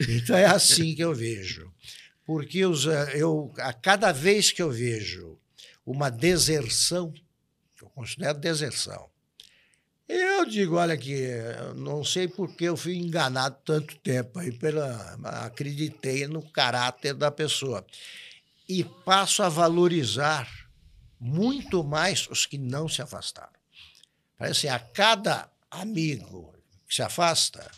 Então 0.00 0.36
é 0.36 0.46
assim 0.46 0.94
que 0.94 1.02
eu 1.02 1.12
vejo. 1.14 1.72
Porque 2.24 2.64
os, 2.64 2.86
eh, 2.86 3.12
eu, 3.16 3.52
a 3.58 3.72
cada 3.72 4.10
vez 4.12 4.50
que 4.50 4.62
eu 4.62 4.70
vejo 4.70 5.36
uma 5.84 6.08
deserção, 6.08 7.12
considero 7.94 8.38
deserção, 8.38 9.08
eu 10.06 10.44
digo, 10.44 10.76
olha 10.76 10.94
aqui, 10.94 11.16
não 11.76 12.04
sei 12.04 12.28
por 12.28 12.54
que 12.54 12.64
eu 12.64 12.76
fui 12.76 12.96
enganado 12.96 13.56
tanto 13.64 13.96
tempo 13.96 14.38
aí 14.38 14.52
pela 14.52 15.16
acreditei 15.44 16.26
no 16.26 16.42
caráter 16.42 17.14
da 17.14 17.30
pessoa 17.30 17.86
e 18.68 18.84
passo 18.84 19.42
a 19.42 19.48
valorizar 19.48 20.46
muito 21.18 21.82
mais 21.82 22.28
os 22.28 22.44
que 22.44 22.58
não 22.58 22.86
se 22.86 23.00
afastaram. 23.00 23.52
Parece 24.36 24.68
assim, 24.68 24.76
a 24.76 24.78
cada 24.78 25.50
amigo 25.70 26.54
que 26.86 26.94
se 26.94 27.02
afasta, 27.02 27.70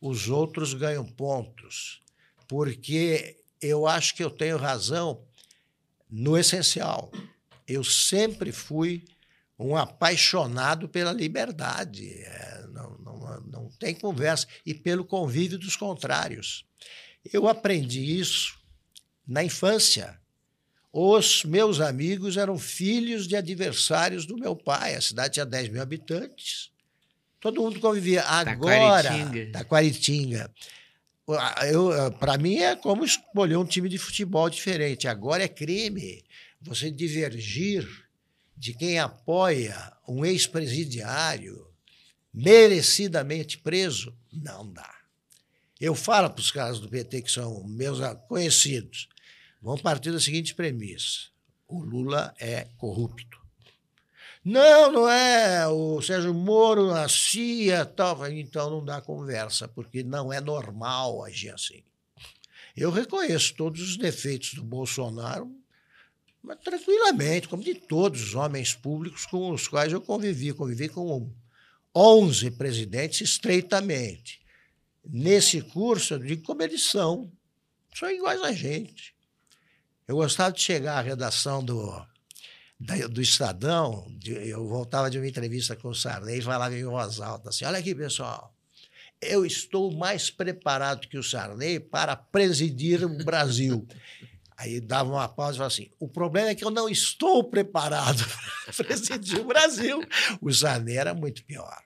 os 0.00 0.28
outros 0.28 0.72
ganham 0.72 1.04
pontos, 1.04 2.02
porque 2.48 3.36
eu 3.60 3.86
acho 3.86 4.14
que 4.14 4.24
eu 4.24 4.30
tenho 4.30 4.56
razão 4.56 5.22
no 6.08 6.38
essencial. 6.38 7.10
Eu 7.66 7.84
sempre 7.84 8.50
fui 8.50 9.04
um 9.58 9.76
apaixonado 9.76 10.88
pela 10.88 11.12
liberdade. 11.12 12.10
É, 12.10 12.66
não, 12.72 12.98
não, 12.98 13.40
não 13.40 13.70
tem 13.78 13.94
conversa. 13.94 14.46
E 14.64 14.74
pelo 14.74 15.04
convívio 15.04 15.58
dos 15.58 15.76
contrários. 15.76 16.64
Eu 17.32 17.48
aprendi 17.48 18.18
isso 18.18 18.58
na 19.26 19.42
infância. 19.42 20.18
Os 20.92 21.44
meus 21.44 21.80
amigos 21.80 22.36
eram 22.36 22.58
filhos 22.58 23.26
de 23.26 23.36
adversários 23.36 24.24
do 24.24 24.38
meu 24.38 24.54
pai. 24.54 24.94
A 24.94 25.00
cidade 25.00 25.34
tinha 25.34 25.46
10 25.46 25.70
mil 25.70 25.82
habitantes. 25.82 26.70
Todo 27.40 27.60
mundo 27.60 27.80
convivia. 27.80 28.22
Agora, 28.22 29.10
Taquaritinga. 29.52 30.50
Para 32.18 32.38
mim 32.38 32.58
é 32.58 32.76
como 32.76 33.04
escolher 33.04 33.56
um 33.56 33.64
time 33.64 33.88
de 33.88 33.98
futebol 33.98 34.48
diferente. 34.48 35.08
Agora 35.08 35.42
é 35.42 35.48
crime 35.48 36.24
você 36.60 36.90
divergir 36.90 37.86
de 38.56 38.72
quem 38.74 38.98
apoia 38.98 39.92
um 40.08 40.24
ex-presidiário 40.24 41.66
merecidamente 42.32 43.58
preso, 43.58 44.16
não 44.32 44.70
dá. 44.70 44.94
Eu 45.80 45.94
falo 45.94 46.30
para 46.30 46.40
os 46.40 46.50
caras 46.50 46.80
do 46.80 46.88
PT, 46.88 47.22
que 47.22 47.30
são 47.30 47.64
meus 47.64 47.98
conhecidos, 48.28 49.08
vão 49.60 49.76
partir 49.76 50.12
da 50.12 50.20
seguinte 50.20 50.54
premissa: 50.54 51.28
o 51.68 51.80
Lula 51.80 52.34
é 52.38 52.66
corrupto. 52.78 53.44
Não, 54.44 54.92
não 54.92 55.08
é. 55.08 55.66
O 55.66 56.00
Sérgio 56.00 56.32
Moro, 56.32 56.92
a 56.92 57.08
CIA, 57.08 57.84
tal. 57.84 58.26
Então 58.28 58.70
não 58.70 58.84
dá 58.84 59.00
conversa, 59.00 59.66
porque 59.66 60.04
não 60.04 60.32
é 60.32 60.40
normal 60.40 61.24
agir 61.24 61.50
assim. 61.52 61.82
Eu 62.76 62.90
reconheço 62.90 63.54
todos 63.54 63.80
os 63.80 63.96
defeitos 63.96 64.54
do 64.54 64.62
Bolsonaro, 64.62 65.50
mas 66.46 66.60
tranquilamente, 66.60 67.48
como 67.48 67.62
de 67.62 67.74
todos 67.74 68.22
os 68.22 68.34
homens 68.36 68.72
públicos 68.72 69.26
com 69.26 69.50
os 69.50 69.66
quais 69.66 69.92
eu 69.92 70.00
convivi. 70.00 70.52
Convivi 70.52 70.88
com 70.88 71.28
11 71.92 72.52
presidentes 72.52 73.20
estreitamente. 73.20 74.40
Nesse 75.04 75.60
curso, 75.60 76.14
eu 76.14 76.18
digo 76.20 76.44
como 76.44 76.62
eles 76.62 76.84
são. 76.84 77.32
São 77.92 78.08
iguais 78.08 78.40
a 78.42 78.52
gente. 78.52 79.12
Eu 80.06 80.16
gostava 80.16 80.52
de 80.52 80.60
chegar 80.60 80.98
à 80.98 81.00
redação 81.00 81.64
do, 81.64 82.06
do 83.10 83.20
Estadão, 83.20 84.06
eu 84.24 84.68
voltava 84.68 85.10
de 85.10 85.18
uma 85.18 85.26
entrevista 85.26 85.74
com 85.74 85.88
o 85.88 85.94
Sarney 85.94 86.38
e 86.38 86.42
falava 86.42 86.76
em 86.76 86.84
voz 86.84 87.20
alta 87.20 87.48
assim, 87.48 87.64
olha 87.64 87.78
aqui, 87.78 87.92
pessoal, 87.92 88.54
eu 89.20 89.44
estou 89.44 89.90
mais 89.90 90.30
preparado 90.30 91.08
que 91.08 91.18
o 91.18 91.24
Sarney 91.24 91.80
para 91.80 92.14
presidir 92.14 93.04
o 93.04 93.24
Brasil. 93.24 93.84
Aí 94.56 94.80
dava 94.80 95.10
uma 95.10 95.28
pausa 95.28 95.56
e 95.56 95.58
falava 95.58 95.72
assim: 95.72 95.90
o 95.98 96.08
problema 96.08 96.48
é 96.48 96.54
que 96.54 96.64
eu 96.64 96.70
não 96.70 96.88
estou 96.88 97.44
preparado 97.44 98.24
para 98.64 98.84
presidir 98.84 99.40
o 99.40 99.44
Brasil. 99.44 100.00
O 100.40 100.50
Zané 100.50 100.94
era 100.94 101.14
muito 101.14 101.44
pior. 101.44 101.82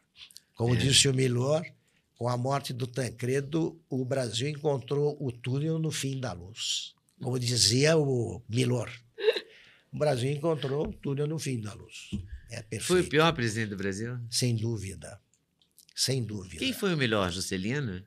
Como 0.54 0.74
é. 0.74 0.78
disse 0.78 1.08
o 1.08 1.14
Milor, 1.14 1.64
com 2.16 2.28
a 2.28 2.36
morte 2.36 2.72
do 2.72 2.86
Tancredo, 2.86 3.80
o 3.88 4.04
Brasil 4.04 4.48
encontrou 4.48 5.16
o 5.20 5.32
túnel 5.32 5.78
no 5.78 5.90
fim 5.90 6.20
da 6.20 6.32
luz. 6.32 6.94
Como 7.20 7.38
dizia 7.38 7.96
o 7.96 8.42
Milor. 8.48 8.90
O 9.92 9.98
Brasil 9.98 10.30
encontrou 10.30 10.86
o 10.86 10.92
túnel 10.92 11.26
no 11.26 11.38
fim 11.38 11.60
da 11.60 11.74
luz. 11.74 12.10
É 12.50 12.62
perfeito. 12.62 12.84
Foi 12.84 13.00
o 13.00 13.08
pior 13.08 13.32
presidente 13.32 13.70
do 13.70 13.76
Brasil? 13.76 14.18
Sem 14.30 14.54
dúvida. 14.54 15.20
Sem 15.94 16.22
dúvida. 16.22 16.58
Quem 16.58 16.72
foi 16.72 16.94
o 16.94 16.96
melhor, 16.96 17.30
Juscelino? 17.30 18.04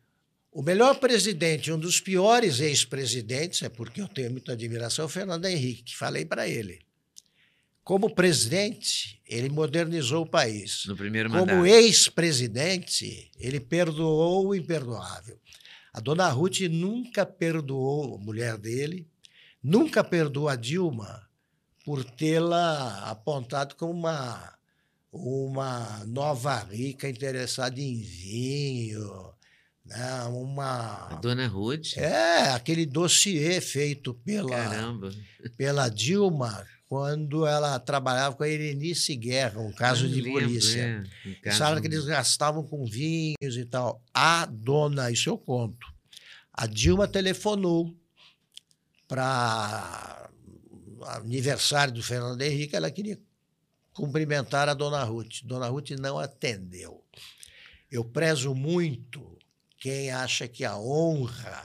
O 0.54 0.62
melhor 0.62 1.00
presidente, 1.00 1.72
um 1.72 1.80
dos 1.80 2.00
piores 2.00 2.60
ex-presidentes, 2.60 3.64
é 3.64 3.70
porque 3.70 4.00
eu 4.00 4.08
tenho 4.08 4.30
muita 4.30 4.52
admiração, 4.52 5.04
é 5.04 5.06
o 5.08 5.10
Fernando 5.10 5.46
Henrique, 5.46 5.96
falei 5.96 6.26
para 6.26 6.48
ele. 6.48 6.80
Como 7.84 8.14
presidente, 8.14 9.20
ele 9.28 9.50
modernizou 9.50 10.24
o 10.24 10.30
país. 10.30 10.86
No 10.86 10.96
primeiro 10.96 11.28
mandato. 11.28 11.50
Como 11.50 11.66
ex-presidente, 11.66 13.32
ele 13.40 13.60
perdoou 13.60 14.50
o 14.50 14.56
imperdoável. 14.56 15.40
A 15.92 16.00
dona 16.00 16.30
Ruth 16.30 16.62
nunca 16.70 17.26
perdoou 17.26 18.16
a 18.16 18.20
mulher 18.20 18.56
dele, 18.56 19.08
nunca 19.62 20.04
perdoou 20.04 20.50
a 20.50 20.56
Dilma 20.56 21.28
por 21.84 22.04
tê-la 22.04 23.10
apontado 23.10 23.76
como 23.76 23.92
uma, 23.92 24.54
uma 25.12 26.06
nova 26.06 26.60
rica 26.60 27.10
interessada 27.10 27.82
em 27.82 28.00
vinho, 28.00 29.34
né, 29.86 30.24
uma. 30.30 31.08
A 31.12 31.16
dona 31.16 31.48
Ruth? 31.48 31.98
É, 31.98 32.50
aquele 32.52 32.86
dossiê 32.86 33.60
feito 33.62 34.14
pela, 34.14 34.50
Caramba. 34.50 35.12
pela 35.58 35.90
Dilma 35.90 36.66
quando 36.88 37.46
ela 37.48 37.80
trabalhava 37.80 38.36
com 38.36 38.44
a 38.44 38.48
Erenice 38.48 39.16
Guerra, 39.16 39.60
um 39.60 39.72
caso 39.72 40.06
Ah, 40.06 40.10
de 40.10 40.22
lembro, 40.22 40.42
polícia. 40.44 40.80
é, 41.46 41.50
um 41.50 41.52
Sabe 41.52 41.82
que 41.82 41.88
eles 41.88 42.06
gastavam 42.06 42.64
com 42.64 42.86
vinhos 42.86 43.58
e 43.58 43.66
tal. 43.66 44.00
A 44.14 44.46
dona, 44.46 45.10
isso 45.10 45.28
eu 45.30 45.38
conto. 45.38 45.88
A 46.54 46.68
Dilma 46.68 47.08
telefonou 47.08 47.92
para 49.08 50.30
aniversário 51.08 51.94
do 51.94 52.04
Fernando 52.04 52.42
Henrique, 52.42 52.76
ela 52.76 52.90
queria 52.92 53.20
cumprimentar 53.94 54.70
a 54.70 54.74
dona 54.74 55.04
Ruth. 55.04 55.42
Dona 55.44 55.68
Ruth 55.68 55.92
não 56.00 56.18
atendeu. 56.20 57.04
Eu 57.92 58.04
prezo 58.06 58.56
muito 58.56 59.33
quem 59.84 60.10
acha 60.12 60.48
que 60.48 60.64
a 60.64 60.78
honra 60.78 61.62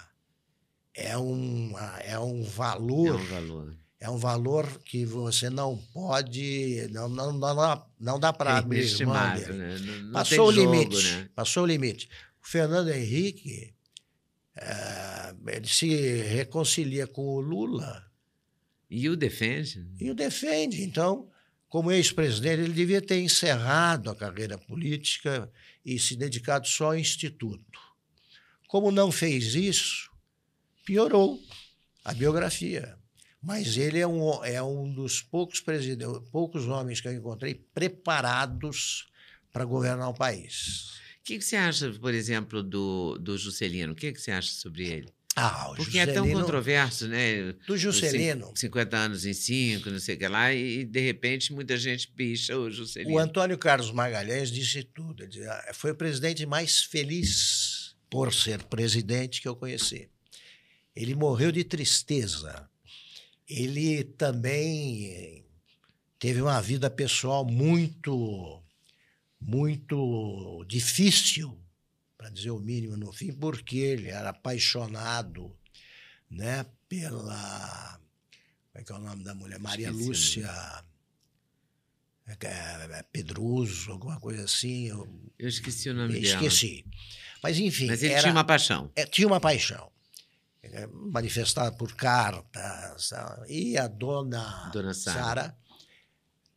é 0.93 1.17
um, 1.17 1.73
é 2.01 2.19
um 2.19 2.41
É 2.43 2.47
valor 2.49 3.15
um 3.21 3.25
valor. 3.27 3.77
é 4.01 4.11
um 4.11 4.17
valor 4.17 4.67
que 4.85 5.05
você 5.05 5.49
não 5.49 5.77
pode, 5.95 6.89
não, 6.91 7.09
não, 7.09 7.33
não, 7.33 7.55
dá- 7.55 7.87
não 8.01 8.19
dá 8.19 8.33
para 8.33 8.51
É 8.51 8.59
abrir 8.59 8.79
mão 8.79 8.83
inestimável, 8.83 9.47
dele. 9.47 9.59
né? 9.59 9.79
Não, 9.79 10.03
não 10.03 10.13
Passou 10.15 10.49
o 10.49 10.53
jogo, 10.53 10.73
limite. 10.73 11.03
né? 11.05 11.29
Passou 11.33 11.63
o 11.63 11.67
limite. 11.67 12.09
O 12.43 12.49
Fernando 12.49 12.89
Henrique, 12.91 13.73
eh, 14.57 15.35
ele 15.47 15.69
se 15.69 15.87
reconcilia 16.23 17.07
com 17.07 17.23
o 17.23 17.41
Lula 17.41 18.05
E 18.91 19.09
o 19.09 19.15
defende. 19.17 19.87
e 20.01 20.11
o 20.11 20.15
defende. 20.15 20.83
Então, 20.83 21.31
como 21.69 21.93
ex-presidente, 21.93 22.63
ele 22.63 22.73
devia 22.73 23.01
ter 23.01 23.21
encerrado 23.21 24.11
a 24.11 24.17
carreira 24.17 24.59
política 24.59 25.49
e 25.85 26.01
se 26.01 26.17
dedicado 26.17 26.67
só 26.67 26.87
ao 26.87 26.99
Instituto. 26.99 27.79
Como 28.69 28.93
não 28.93 29.11
fez 29.11 29.55
isso, 29.57 30.09
piorou 30.85 31.41
a 32.05 32.15
biografia. 32.15 32.97
Mas 33.43 33.77
ele 33.77 33.99
é 33.99 34.07
um, 34.07 34.45
é 34.45 34.63
um 34.63 34.93
dos 34.93 35.21
poucos, 35.23 35.61
presidentes, 35.61 36.07
poucos 36.31 36.67
homens 36.69 37.01
que 37.01 37.09
eu 37.09 37.13
encontrei 37.13 37.55
preparados 37.55 39.07
para 39.53 39.65
governar 39.65 40.09
o 40.09 40.15
país. 40.15 40.99
O 41.21 41.25
que, 41.25 41.39
que 41.39 41.45
você 41.45 41.57
acha, 41.57 41.91
por 42.01 42.13
exemplo, 42.15 42.63
do, 42.63 43.17
do 43.19 43.37
Juscelino? 43.39 43.93
O 43.93 43.97
que, 43.97 44.13
que 44.13 44.21
você 44.21 44.31
acha 44.33 44.53
sobre 44.53 44.87
ele? 44.89 45.09
Ah, 45.37 45.71
o 45.71 45.77
Porque 45.77 45.99
é 46.01 46.07
tão 46.07 46.17
Juscelino- 46.25 46.41
controverso, 46.41 47.07
né? 47.07 47.53
Do 47.67 47.77
Juscelino, 47.79 48.47
cin- 48.49 48.57
50 48.67 48.97
anos 48.97 49.25
em 49.25 49.33
5, 49.33 49.89
não 49.89 50.01
sei 50.01 50.17
o 50.17 50.19
que 50.19 50.27
lá, 50.27 50.53
e 50.53 50.85
de 50.85 51.01
repente 51.01 51.53
muita 51.53 51.77
gente 51.77 52.09
picha 52.09 52.59
o 52.59 52.69
Juscelino. 52.71 53.13
O 53.13 53.19
Antônio 53.19 53.57
Carlos 53.57 53.93
Magalhães 53.93 54.51
disse 54.51 54.83
tudo. 54.83 55.23
Ele 55.23 55.31
dizia, 55.31 55.53
"Ah, 55.53 55.71
foi 55.75 55.93
o 55.93 55.95
presidente 55.95 56.45
mais 56.45 56.83
feliz 56.83 57.78
por 58.11 58.33
ser 58.33 58.65
presidente 58.65 59.41
que 59.41 59.49
eu 59.49 59.57
conheci. 59.57 60.09
Ele 60.95 61.15
morreu 61.15 61.53
de 61.53 61.65
tristeza. 61.65 62.69
Ele 63.49 64.05
também 64.05 65.07
eh, 65.07 65.43
teve 66.19 66.43
uma 66.43 66.61
vida 66.61 66.91
pessoal 66.91 67.45
muito, 67.45 68.63
muito 69.41 70.65
difícil, 70.67 71.59
para 72.17 72.31
dizer 72.31 72.51
o 72.51 72.59
mínimo 72.59 72.97
no 72.97 73.13
fim, 73.13 73.33
porque 73.33 73.79
ele 73.79 74.09
era 74.09 74.31
apaixonado 74.31 75.57
né, 76.31 76.67
pela. 76.89 78.01
Como 78.73 78.83
é 78.83 78.85
que 78.85 78.93
é 78.93 78.95
o 78.95 78.99
nome 78.99 79.25
da 79.25 79.35
mulher? 79.35 79.59
Maria 79.59 79.91
Esqueci 79.91 80.01
o 80.01 80.03
nome. 80.03 80.09
Lúcia. 80.09 80.85
é, 82.27 82.99
é, 82.99 83.03
Pedroso, 83.11 83.93
alguma 83.93 84.19
coisa 84.21 84.45
assim. 84.45 84.89
Eu 84.89 85.09
Eu 85.39 85.49
esqueci 85.49 85.89
o 85.89 85.95
nome 85.95 86.21
dela. 86.21 86.45
esqueci. 86.45 86.85
Mas, 87.43 87.59
enfim. 87.59 87.87
Mas 87.87 88.03
ele 88.03 88.13
era- 88.13 88.23
tinha 88.23 88.33
uma 88.33 88.45
paixão. 88.45 88.91
é, 88.97 89.05
tinha 89.07 89.27
uma 89.27 89.41
paixão. 89.41 89.91
manifestada 90.93 91.73
por 91.77 91.95
cartas. 91.95 93.09
tá? 93.09 93.43
E 93.49 93.79
a 93.79 93.87
dona, 93.89 94.71
Dona 94.73 94.93
Sara. 94.93 95.57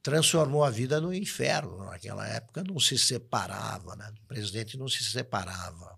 Transformou 0.04 0.64
a 0.64 0.70
vida 0.70 1.00
no 1.00 1.14
inferno. 1.14 1.86
Naquela 1.86 2.28
época 2.28 2.64
não 2.64 2.80
se 2.80 2.98
separava, 2.98 3.96
né? 3.96 4.12
o 4.24 4.28
presidente 4.28 4.76
não 4.78 4.88
se 4.88 5.04
separava. 5.04 5.98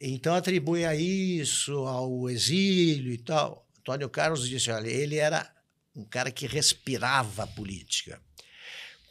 Então 0.00 0.34
atribui 0.34 0.84
a 0.84 0.94
isso, 0.94 1.72
ao 1.86 2.30
exílio 2.30 3.12
e 3.12 3.18
tal. 3.18 3.66
Antônio 3.80 4.08
Carlos 4.08 4.48
disse: 4.48 4.70
olha, 4.70 4.88
ele 4.88 5.16
era 5.16 5.50
um 5.94 6.04
cara 6.04 6.30
que 6.30 6.46
respirava 6.46 7.42
a 7.44 7.46
política. 7.46 8.20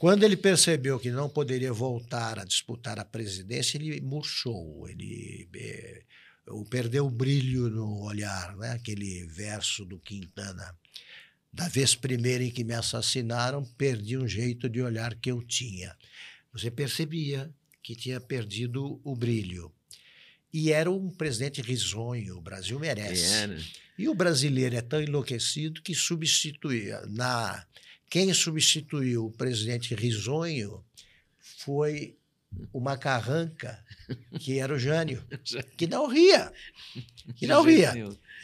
Quando 0.03 0.23
ele 0.25 0.35
percebeu 0.35 0.99
que 0.99 1.09
não 1.09 1.29
poderia 1.29 1.71
voltar 1.71 2.37
a 2.37 2.43
disputar 2.43 2.99
a 2.99 3.05
presidência, 3.05 3.77
ele 3.77 4.01
murchou, 4.01 4.85
ele 4.89 5.47
o- 6.45 6.65
perdeu 6.65 7.05
o 7.05 7.09
brilho 7.09 7.69
no 7.69 8.01
olhar, 8.01 8.53
né? 8.57 8.71
aquele 8.71 9.25
verso 9.27 9.85
do 9.85 9.97
Quintana. 9.97 10.77
Da 11.53 11.69
vez 11.69 11.95
primeira 11.95 12.43
em 12.43 12.51
que 12.51 12.65
me 12.65 12.73
assassinaram, 12.73 13.63
perdi 13.77 14.17
um 14.17 14.27
jeito 14.27 14.67
de 14.67 14.81
olhar 14.81 15.15
que 15.15 15.31
eu 15.31 15.41
tinha. 15.41 15.95
Você 16.51 16.69
percebia 16.69 17.49
que 17.81 17.95
tinha 17.95 18.19
perdido 18.19 18.99
o 19.05 19.15
brilho. 19.15 19.71
E 20.51 20.69
era 20.73 20.91
um 20.91 21.09
presidente 21.09 21.61
risonho, 21.61 22.35
o 22.39 22.41
Brasil 22.41 22.77
merece. 22.77 23.23
Era. 23.35 23.57
E 23.97 24.09
o 24.09 24.13
brasileiro 24.13 24.75
é 24.75 24.81
tão 24.81 25.01
enlouquecido 25.01 25.81
que 25.81 25.95
substituía. 25.95 26.99
Na, 27.07 27.65
quem 28.13 28.31
substituiu 28.31 29.25
o 29.25 29.31
presidente 29.31 29.95
risonho 29.95 30.85
foi 31.39 32.15
o 32.71 32.79
macarranca, 32.79 33.83
que 34.39 34.59
era 34.59 34.71
o 34.71 34.77
Jânio, 34.77 35.25
que 35.75 35.87
não 35.87 36.05
ria. 36.05 36.53
Que 37.35 37.47
não 37.47 37.63
ria. 37.63 37.91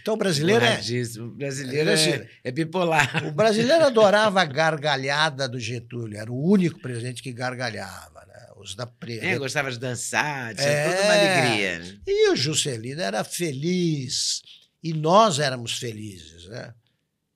Então 0.02 0.16
o 0.16 0.18
brasileiro 0.18 0.66
é. 0.66 0.80
O 1.20 1.30
brasileiro 1.36 1.92
é 1.92 2.10
é, 2.10 2.30
é 2.46 2.52
bipolar. 2.52 3.28
O 3.28 3.32
brasileiro 3.32 3.86
adorava 3.86 4.42
a 4.42 4.46
gargalhada 4.46 5.48
do 5.48 5.60
Getúlio, 5.60 6.18
era 6.18 6.32
o 6.32 6.50
único 6.50 6.80
presidente 6.80 7.22
que 7.22 7.32
gargalhava. 7.32 8.26
Né? 8.26 8.48
Os 8.58 8.74
da 8.74 8.88
pre... 8.88 9.20
É, 9.20 9.38
gostava 9.38 9.72
de 9.72 9.78
dançar, 9.78 10.56
tinha 10.56 10.68
É. 10.68 10.90
toda 10.90 11.04
uma 11.04 11.14
alegria. 11.14 11.78
né? 11.78 12.00
E 12.08 12.32
o 12.32 12.36
Juscelino 12.36 13.02
era 13.02 13.24
feliz, 13.24 14.42
e 14.82 14.96
nós 14.96 15.38
éramos 15.38 15.78
felizes. 15.78 16.48
Né? 16.48 16.74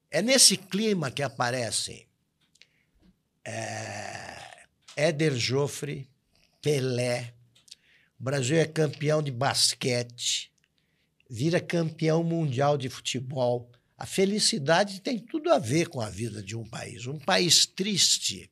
É 0.09 0.19
nesse 0.23 0.57
clima 0.57 1.11
que 1.11 1.21
aparecem 1.21 2.07
é, 3.45 4.65
Éder 4.95 5.35
Joffre, 5.35 6.09
Pelé. 6.61 7.33
O 8.19 8.23
Brasil 8.23 8.57
é 8.57 8.65
campeão 8.65 9.21
de 9.21 9.31
basquete, 9.31 10.51
vira 11.29 11.59
campeão 11.59 12.23
mundial 12.23 12.77
de 12.77 12.89
futebol. 12.89 13.69
A 13.97 14.05
felicidade 14.05 15.01
tem 15.01 15.19
tudo 15.19 15.51
a 15.51 15.59
ver 15.59 15.87
com 15.87 15.99
a 15.99 16.09
vida 16.09 16.41
de 16.41 16.55
um 16.55 16.63
país. 16.63 17.05
Um 17.05 17.19
país 17.19 17.65
triste 17.65 18.49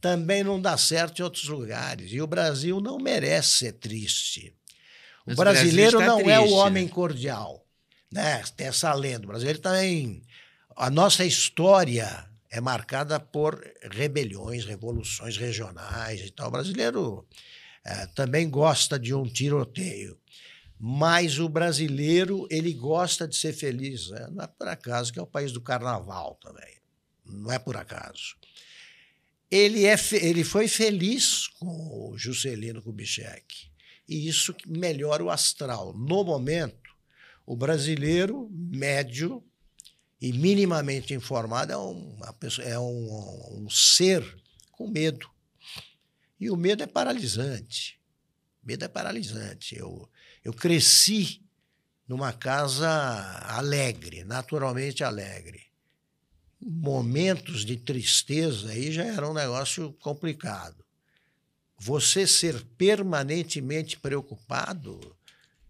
também 0.00 0.44
não 0.44 0.60
dá 0.60 0.76
certo 0.76 1.20
em 1.20 1.22
outros 1.22 1.48
lugares. 1.48 2.12
E 2.12 2.20
o 2.20 2.26
Brasil 2.26 2.80
não 2.80 2.98
merece 2.98 3.58
ser 3.58 3.72
triste. 3.72 4.54
O 5.26 5.30
Mas 5.30 5.34
o 5.34 5.40
brasileiro 5.40 5.98
Brasil 5.98 6.14
não 6.14 6.20
está 6.20 6.32
é 6.32 6.38
o 6.38 6.42
triste, 6.42 6.58
homem 6.58 6.84
né? 6.84 6.90
cordial. 6.90 7.66
Né? 8.10 8.42
Tem 8.56 8.68
essa 8.68 8.92
lenda. 8.94 9.24
O 9.24 9.28
brasileiro 9.28 9.58
também. 9.58 10.22
A 10.76 10.90
nossa 10.90 11.24
história 11.24 12.27
é 12.50 12.60
marcada 12.60 13.20
por 13.20 13.62
rebeliões, 13.82 14.64
revoluções 14.64 15.36
regionais 15.36 16.20
e 16.20 16.30
tal. 16.30 16.48
O 16.48 16.52
brasileiro 16.52 17.26
eh, 17.84 18.06
também 18.14 18.48
gosta 18.48 18.98
de 18.98 19.14
um 19.14 19.24
tiroteio. 19.24 20.18
Mas 20.80 21.38
o 21.38 21.48
brasileiro, 21.48 22.46
ele 22.50 22.72
gosta 22.72 23.26
de 23.26 23.36
ser 23.36 23.52
feliz. 23.52 24.10
Né? 24.10 24.28
Não 24.30 24.44
é 24.44 24.46
por 24.46 24.68
acaso 24.68 25.12
que 25.12 25.18
é 25.18 25.22
o 25.22 25.26
país 25.26 25.52
do 25.52 25.60
carnaval 25.60 26.38
também. 26.40 26.76
Não 27.24 27.50
é 27.50 27.58
por 27.58 27.76
acaso. 27.76 28.36
Ele, 29.50 29.86
é, 29.86 29.96
ele 30.12 30.44
foi 30.44 30.68
feliz 30.68 31.48
com 31.58 32.10
o 32.10 32.16
Juscelino 32.16 32.82
Kubitschek. 32.82 33.70
E 34.08 34.28
isso 34.28 34.54
melhora 34.66 35.24
o 35.24 35.30
astral. 35.30 35.92
No 35.92 36.22
momento, 36.22 36.94
o 37.44 37.56
brasileiro 37.56 38.48
médio 38.52 39.42
e 40.20 40.32
minimamente 40.32 41.14
informado 41.14 41.72
é, 41.72 41.76
uma 41.76 42.32
pessoa, 42.32 42.66
é 42.66 42.78
um, 42.78 43.62
um 43.62 43.70
ser 43.70 44.24
com 44.72 44.88
medo. 44.88 45.28
E 46.40 46.50
o 46.50 46.56
medo 46.56 46.82
é 46.82 46.86
paralisante. 46.86 48.00
Medo 48.62 48.84
é 48.84 48.88
paralisante. 48.88 49.76
Eu, 49.76 50.08
eu 50.44 50.52
cresci 50.52 51.40
numa 52.06 52.32
casa 52.32 52.88
alegre, 53.44 54.24
naturalmente 54.24 55.04
alegre. 55.04 55.66
Momentos 56.60 57.64
de 57.64 57.76
tristeza 57.76 58.70
aí 58.70 58.90
já 58.90 59.04
era 59.04 59.28
um 59.28 59.34
negócio 59.34 59.92
complicado. 60.00 60.84
Você 61.78 62.26
ser 62.26 62.64
permanentemente 62.76 63.96
preocupado, 64.00 65.16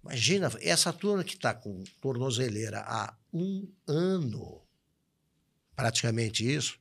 imagina, 0.03 0.51
essa 0.63 0.91
turma 0.91 1.23
que 1.23 1.35
está 1.35 1.53
com 1.53 1.85
tornozeleira 2.01 2.81
há 2.81 3.15
um 3.33 3.69
ano, 3.87 4.63
praticamente 5.75 6.51
isso, 6.51 6.79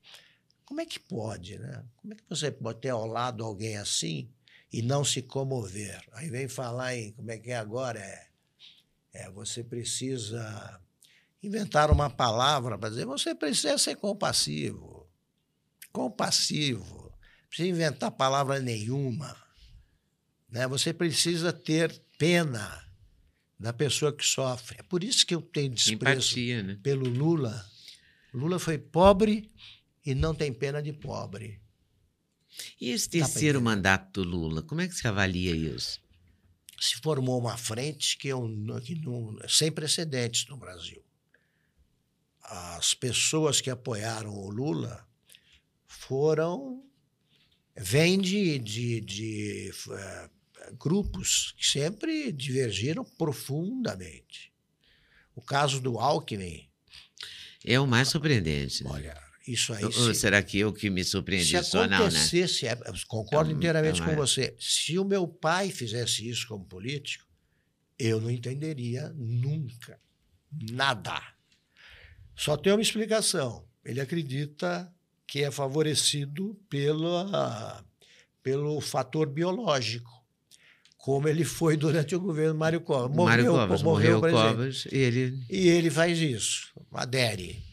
como 0.65 0.81
é 0.81 0.85
que 0.85 0.99
pode, 0.99 1.57
né? 1.57 1.83
Como 1.95 2.13
é 2.13 2.15
que 2.15 2.23
você 2.29 2.51
pode 2.51 2.81
ter 2.81 2.89
ao 2.89 3.05
lado 3.05 3.43
alguém 3.43 3.77
assim 3.77 4.29
e 4.71 4.81
não 4.81 5.03
se 5.03 5.21
comover? 5.21 6.03
Aí 6.11 6.29
vem 6.29 6.47
falar 6.47 6.95
em 6.95 7.13
como 7.13 7.31
é 7.31 7.37
que 7.37 7.51
é 7.51 7.57
agora, 7.57 7.99
é, 7.99 8.27
é 9.13 9.31
você 9.31 9.63
precisa 9.63 10.81
inventaram 11.41 11.93
uma 11.93 12.09
palavra 12.09 12.77
para 12.77 12.89
dizer 12.89 13.05
você 13.05 13.33
precisa 13.33 13.77
ser 13.77 13.95
compassivo. 13.95 15.07
Compassivo. 15.91 17.03
Não 17.03 17.47
precisa 17.47 17.69
inventar 17.69 18.11
palavra 18.11 18.59
nenhuma. 18.59 19.35
Né? 20.49 20.67
Você 20.67 20.93
precisa 20.93 21.53
ter 21.53 21.97
pena 22.17 22.86
da 23.59 23.73
pessoa 23.73 24.13
que 24.13 24.25
sofre. 24.25 24.77
É 24.79 24.83
por 24.83 25.03
isso 25.03 25.25
que 25.25 25.33
eu 25.33 25.41
tenho 25.41 25.73
desprezo 25.73 26.39
Empatia, 26.39 26.63
né? 26.63 26.79
pelo 26.83 27.09
Lula. 27.09 27.65
Lula 28.33 28.59
foi 28.59 28.77
pobre 28.77 29.49
e 30.05 30.13
não 30.13 30.35
tem 30.35 30.53
pena 30.53 30.81
de 30.81 30.93
pobre. 30.93 31.59
E 32.79 32.89
esse 32.89 33.09
terceiro 33.09 33.61
mandato 33.61 34.23
do 34.23 34.29
Lula, 34.29 34.61
como 34.61 34.81
é 34.81 34.87
que 34.87 34.95
se 34.95 35.07
avalia 35.07 35.55
isso? 35.55 35.99
Se 36.79 36.97
formou 36.97 37.39
uma 37.39 37.57
frente 37.57 38.17
que, 38.17 38.27
eu, 38.27 38.47
que 38.83 38.95
não, 38.95 39.35
sem 39.47 39.71
precedentes 39.71 40.47
no 40.47 40.57
Brasil. 40.57 41.03
As 42.43 42.93
pessoas 42.93 43.59
que 43.59 43.69
apoiaram 43.69 44.33
o 44.33 44.49
Lula 44.49 45.05
foram. 45.85 46.83
vêm 47.75 48.19
de, 48.19 48.59
de, 48.59 49.01
de 49.01 49.71
eh, 49.91 50.29
grupos 50.79 51.53
que 51.57 51.65
sempre 51.65 52.31
divergiram 52.31 53.03
profundamente. 53.03 54.51
O 55.35 55.41
caso 55.41 55.79
do 55.79 55.99
Alckmin, 55.99 56.67
É 57.65 57.79
o 57.79 57.87
mais 57.87 58.07
surpreendente. 58.09 58.83
né? 58.83 58.89
olha, 58.91 59.21
isso 59.47 59.73
aí. 59.73 59.83
Ou- 59.83 59.91
se- 59.91 60.15
será 60.15 60.41
que 60.41 60.57
eu 60.59 60.73
que 60.73 60.89
me 60.89 61.03
surpreendi 61.03 61.45
Se 61.57 61.63
só 61.63 61.81
não, 61.83 61.87
né? 61.89 61.95
acontecesse, 61.97 62.67
é, 62.67 62.75
concordo 63.07 63.51
É 63.51 63.53
inteiramente 63.53 64.01
é 64.01 64.05
com 64.05 64.11
uma- 64.11 64.17
você. 64.25 64.55
Se 64.59 64.97
o 64.97 65.05
meu 65.05 65.27
pai 65.27 65.69
fizesse 65.71 66.27
isso 66.27 66.47
como 66.47 66.65
político, 66.65 67.25
eu 67.99 68.19
não 68.21 68.29
entenderia 68.31 69.09
nunca. 69.15 69.99
Nada. 70.51 71.21
Só 72.35 72.55
tem 72.57 72.71
uma 72.73 72.81
explicação. 72.81 73.67
Ele 73.83 73.99
acredita 74.01 74.93
que 75.25 75.43
é 75.43 75.51
favorecido 75.51 76.55
pela, 76.69 77.83
pelo 78.43 78.79
fator 78.81 79.27
biológico, 79.29 80.16
como 81.07 81.29
ele 81.29 81.45
foi 81.45 81.77
durante 81.77 82.13
o 82.13 82.19
governo 82.19 82.53
Mário 82.53 82.81
Covas. 82.81 83.15
Mário 83.15 83.45
Covas 83.45 83.81
morreu, 83.81 84.17
o 84.17 84.19
presidente. 84.19 84.49
Covas 84.49 84.87
e 84.91 84.97
ele, 84.97 85.39
E 85.49 85.69
ele 85.69 85.89
faz 85.89 86.19
isso, 86.19 86.73
adere. 86.91 87.63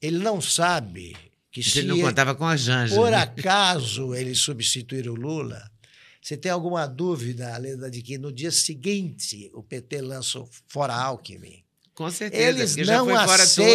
Ele 0.00 0.16
não 0.16 0.40
sabe 0.40 1.14
que 1.52 1.62
se 1.62 1.80
ele 1.80 1.88
não 1.88 2.00
contava 2.00 2.34
com 2.34 2.46
a 2.46 2.56
Janja. 2.56 2.96
por 2.96 3.10
né? 3.10 3.18
acaso 3.18 4.14
ele 4.14 4.34
substituir 4.34 5.10
o 5.10 5.14
Lula, 5.14 5.70
você 6.22 6.38
tem 6.38 6.50
alguma 6.50 6.86
dúvida, 6.86 7.54
Leda, 7.58 7.90
de 7.90 8.00
que 8.00 8.16
no 8.16 8.32
dia 8.32 8.50
seguinte 8.50 9.50
o 9.52 9.62
PT 9.62 10.00
lança 10.00 10.42
fora 10.66 10.94
Alckmin? 10.94 11.62
Com 12.00 12.10
certeza, 12.10 12.42
Eles 12.48 12.76
não 12.86 13.04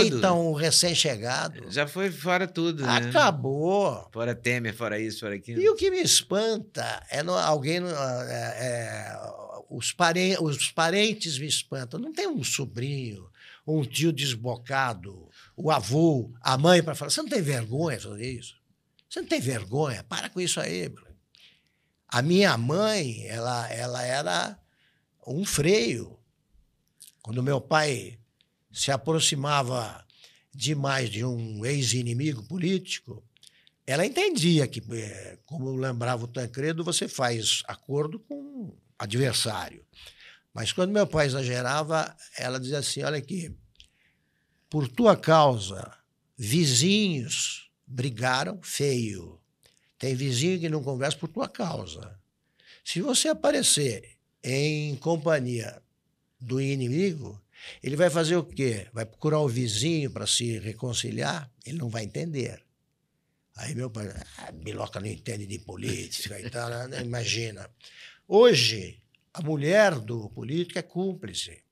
aceitam 0.09 0.47
o 0.47 0.53
recém-chegado. 0.55 1.69
Já 1.69 1.86
foi 1.86 2.09
fora 2.09 2.47
tudo, 2.47 2.84
né? 2.84 2.91
Acabou. 2.95 4.09
Fora 4.11 4.34
Temer, 4.34 4.73
fora 4.76 4.99
isso, 4.99 5.19
fora 5.19 5.36
aquilo. 5.36 5.61
E 5.61 5.69
o 5.69 5.76
que 5.76 5.91
me 5.91 6.01
espanta 6.01 7.05
é 7.11 7.21
no- 7.21 7.36
alguém. 7.38 7.80
no- 7.80 7.88
é- 7.88 7.93
é, 7.93 9.15
os, 9.69 9.91
pare- 9.93 10.38
os 10.41 10.71
parentes 10.71 11.38
me 11.38 11.45
espantam. 11.45 11.99
Não 11.99 12.11
tem 12.11 12.28
um 12.28 12.43
sobrinho, 12.43 13.30
um 13.67 13.84
tio 13.84 14.11
desbocado, 14.11 15.30
o 15.55 15.69
avô, 15.69 16.34
a 16.41 16.57
mãe 16.57 16.82
para 16.82 16.95
falar: 16.95 17.11
você 17.11 17.21
não 17.21 17.30
tem 17.30 17.43
vergonha 17.43 17.97
de 17.99 18.05
fazer 18.07 18.26
isso? 18.28 18.55
Você 19.07 19.21
não 19.21 19.28
tem 19.28 19.39
vergonha? 19.39 20.03
Para 20.09 20.30
com 20.30 20.41
isso 20.41 20.59
aí. 20.59 20.89
Bruno." 20.89 21.13
A 22.07 22.23
minha 22.23 22.57
mãe, 22.57 23.28
ela, 23.28 23.71
ela 23.71 24.03
era 24.03 24.57
um 25.28 25.45
freio. 25.45 26.17
Quando 27.26 27.41
meu 27.41 27.59
pai 27.59 28.19
se 28.71 28.91
aproximava 28.91 30.05
demais 30.53 31.09
de 31.09 31.26
um 31.26 31.65
ex-inimigo 31.65 32.43
político, 32.43 33.28
ela 33.84 34.05
entendia 34.05 34.67
que, 34.67 34.80
eh, 34.93 35.39
como 35.43 35.76
lembrava 35.76 36.26
o 36.26 36.28
Tancredo, 36.28 36.84
você 36.84 37.07
faz 37.07 37.63
acordo 37.65 38.19
com 38.19 38.78
adversário. 38.99 39.84
Mas 40.53 40.71
quando 40.71 40.91
meu 40.91 41.07
pai 41.07 41.26
exagerava, 41.26 42.15
ela 42.38 42.59
dizia 42.59 42.78
assim: 42.78 43.01
olha 43.01 43.17
aqui, 43.17 43.51
por 44.69 44.88
tua 44.88 45.17
causa, 45.17 45.97
vizinhos 46.38 47.71
brigaram 47.88 48.61
feio. 48.61 49.41
Tem 49.97 50.13
vizinho 50.13 50.59
que 50.59 50.69
não 50.69 50.84
conversa 50.84 51.17
por 51.17 51.30
tua 51.30 51.49
causa. 51.49 52.19
Se 52.84 53.01
você 53.01 53.30
aparecer 53.30 54.15
em 54.43 54.95
companhia 54.97 55.82
do 56.40 56.62
inimigo, 56.62 57.42
ele 57.82 57.96
vai 57.96 58.10
fazer 58.10 58.36
o 58.36 58.44
quê? 58.44 58.88
Vai 58.94 59.06
procurar 59.06 59.40
o 59.40 59.48
vizinho 59.48 60.12
para 60.12 60.28
se 60.28 60.60
reconciliar? 60.60 61.50
Ele 61.66 61.78
não 61.78 61.90
vai 61.90 62.04
entender. 62.04 62.62
Aí 63.56 63.74
meu 63.74 63.90
pai, 63.90 64.14
ah, 64.38 64.52
Biloca 64.52 65.00
não 65.00 65.08
entende 65.08 65.46
de 65.46 65.60
política 65.60 66.40
e 66.40 66.50
tal, 66.50 66.70
né? 66.90 67.02
imagina. 67.02 67.70
Hoje, 68.28 69.02
a 69.34 69.42
mulher 69.42 70.00
do 70.00 70.30
político 70.30 70.80
é 70.80 70.82
cúmplice. 70.82 71.64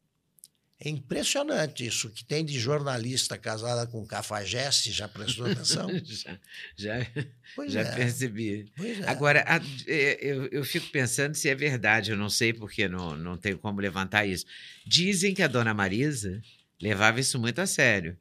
É 0.86 0.90
impressionante 0.90 1.86
isso 1.86 2.10
que 2.10 2.26
tem 2.26 2.44
de 2.44 2.60
jornalista 2.60 3.38
casada 3.38 3.88
com 3.88 4.06
cafajeste, 4.06 4.92
já 4.92 5.08
prestou 5.08 5.46
atenção? 5.46 5.90
já 6.04 6.38
já, 6.76 7.08
Pois 7.56 7.72
já 7.72 7.82
é. 7.82 7.96
percebi. 7.96 8.72
É. 8.78 9.10
Agora, 9.10 9.44
a- 9.48 9.62
é, 9.88 10.18
eu, 10.22 10.48
eu 10.48 10.66
fico 10.66 10.88
pensando 10.90 11.36
se 11.36 11.48
é 11.48 11.56
verdade, 11.56 12.12
eu 12.12 12.18
não 12.18 12.30
sei 12.30 12.52
porque 12.52 12.88
não, 12.90 13.16
não 13.16 13.38
tenho 13.38 13.58
como 13.58 13.80
levantar 13.80 14.26
isso. 14.26 14.46
Dizem 14.86 15.34
que 15.34 15.42
a 15.42 15.48
dona 15.48 15.74
Marisa 15.74 16.42
levava 16.82 17.20
isso 17.20 17.40
muito 17.40 17.60
a 17.62 17.66
sério. 17.66 18.18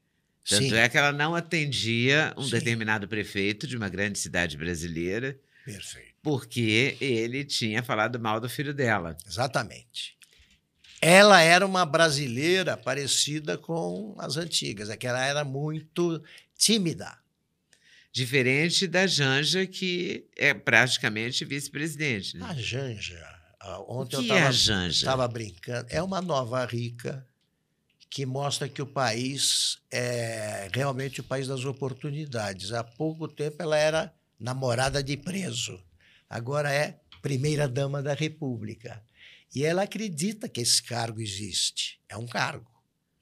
Tanto 0.49 0.65
Sim, 0.65 0.75
é 0.75 0.89
que 0.89 0.99
ela 0.99 1.13
não 1.13 1.35
atendia 1.35 2.33
um 2.37 2.43
Sim. 2.43 2.51
determinado 2.51 3.09
prefeito 3.09 3.67
de 3.67 3.77
uma 3.77 3.89
grande 3.89 4.19
cidade 4.19 4.57
brasileira 4.57 5.39
perfeito. 5.65 6.15
porque 6.23 6.97
ele 7.01 7.45
tinha 7.45 7.83
falado 7.83 8.19
mal 8.21 8.41
do 8.41 8.49
filho 8.49 8.75
dela. 8.75 9.17
Exatamente. 9.27 10.17
Ela 11.05 11.43
era 11.43 11.67
uma 11.67 11.85
brasileira 11.85 12.77
parecida 12.77 13.59
com 13.59 14.15
as 14.19 14.37
antigas, 14.37 14.89
é 14.89 14.97
que 14.97 15.05
ela 15.05 15.27
era 15.27 15.45
muito 15.45 16.23
tímida. 16.57 17.19
Diferente 18.13 18.87
da 18.87 19.05
Janja, 19.05 19.67
que 19.67 20.29
é 20.37 20.55
praticamente 20.55 21.45
vice-presidente. 21.45 22.37
Né? 22.37 22.47
A 22.49 22.55
Janja, 22.55 23.21
ontem 23.89 24.23
que 24.23 24.31
eu 24.31 24.37
é 24.37 24.49
estava 24.49 24.87
estava 24.87 25.29
brincando, 25.29 25.89
é 25.91 26.01
uma 26.01 26.23
nova 26.23 26.65
rica 26.65 27.27
que 28.09 28.25
mostra 28.25 28.69
que 28.69 28.81
o 28.81 28.87
país 28.87 29.79
é 29.91 30.69
realmente 30.73 31.21
o 31.21 31.25
país 31.25 31.49
das 31.49 31.65
oportunidades. 31.65 32.71
Há 32.71 32.85
pouco 32.85 33.27
tempo 33.27 33.61
ela 33.61 33.77
era 33.77 34.15
namorada 34.39 35.03
de 35.03 35.17
preso, 35.17 35.83
agora 36.31 36.73
é 36.73 37.01
primeira-dama 37.21 38.01
da 38.01 38.15
República. 38.15 39.03
E 39.55 39.65
ela 39.65 39.83
acredita 39.83 40.49
que 40.49 40.61
esse 40.61 40.83
cargo 40.83 41.21
existe. 41.21 42.01
É 42.09 42.17
um 42.17 42.27
cargo. 42.27 42.71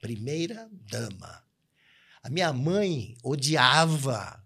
Primeira-dama. 0.01 1.45
A 2.23 2.31
minha 2.31 2.53
mãe 2.53 3.17
odiava 3.25 4.41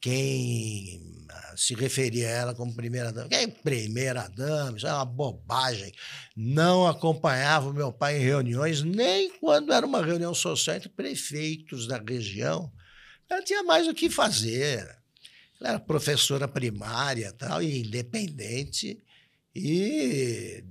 quem 0.00 1.26
ah, 1.28 1.54
se 1.56 1.74
referia 1.74 2.26
a 2.26 2.30
ela 2.30 2.54
como 2.54 2.74
primeira-dama. 2.74 3.28
Quem 3.28 3.38
é 3.38 3.46
primeira-dama? 3.46 4.76
Isso 4.76 4.86
é 4.86 4.92
uma 4.92 5.04
bobagem. 5.04 5.92
Não 6.34 6.88
acompanhava 6.88 7.68
o 7.70 7.74
meu 7.74 7.92
pai 7.92 8.18
em 8.18 8.24
reuniões, 8.24 8.82
nem 8.82 9.30
quando 9.38 9.72
era 9.72 9.86
uma 9.86 10.04
reunião 10.04 10.34
social 10.34 10.76
entre 10.76 10.88
prefeitos 10.88 11.86
da 11.86 11.98
região. 11.98 12.72
Ela 13.28 13.42
tinha 13.42 13.62
mais 13.62 13.86
o 13.86 13.94
que 13.94 14.10
fazer. 14.10 14.80
Ela 15.60 15.70
era 15.70 15.80
professora 15.80 16.48
primária 16.48 17.32
tal, 17.32 17.62
e 17.62 17.80
independente 17.80 19.00
e 19.54 20.64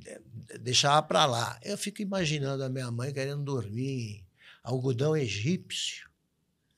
deixava 0.60 1.02
para 1.02 1.26
lá. 1.26 1.60
Eu 1.64 1.78
fico 1.78 2.02
imaginando 2.02 2.64
a 2.64 2.70
minha 2.70 2.92
mãe 2.92 3.14
querendo 3.14 3.44
dormir 3.44 3.89
em 3.89 4.26
algodão 4.64 5.16
egípcio. 5.16 6.10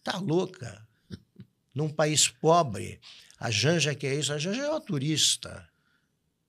Tá 0.04 0.18
louca? 0.18 0.88
Num 1.74 1.90
país 1.90 2.28
pobre. 2.28 3.00
A 3.40 3.50
Janja 3.52 3.96
que 3.96 4.08
é 4.08 4.16
isso? 4.16 4.32
A 4.34 4.38
Janja 4.38 4.62
é 4.64 4.70
uma 4.70 4.82
turista. 4.82 5.68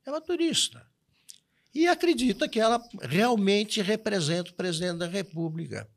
É 0.07 0.11
uma 0.11 0.21
turista. 0.21 0.87
E 1.75 1.89
acredita 1.89 2.49
que 2.49 2.61
ela 2.61 2.81
realmente 3.03 3.83
representa 3.83 4.51
o 4.51 4.55
presidente 4.55 4.99
da 4.99 5.09
República. 5.09 5.89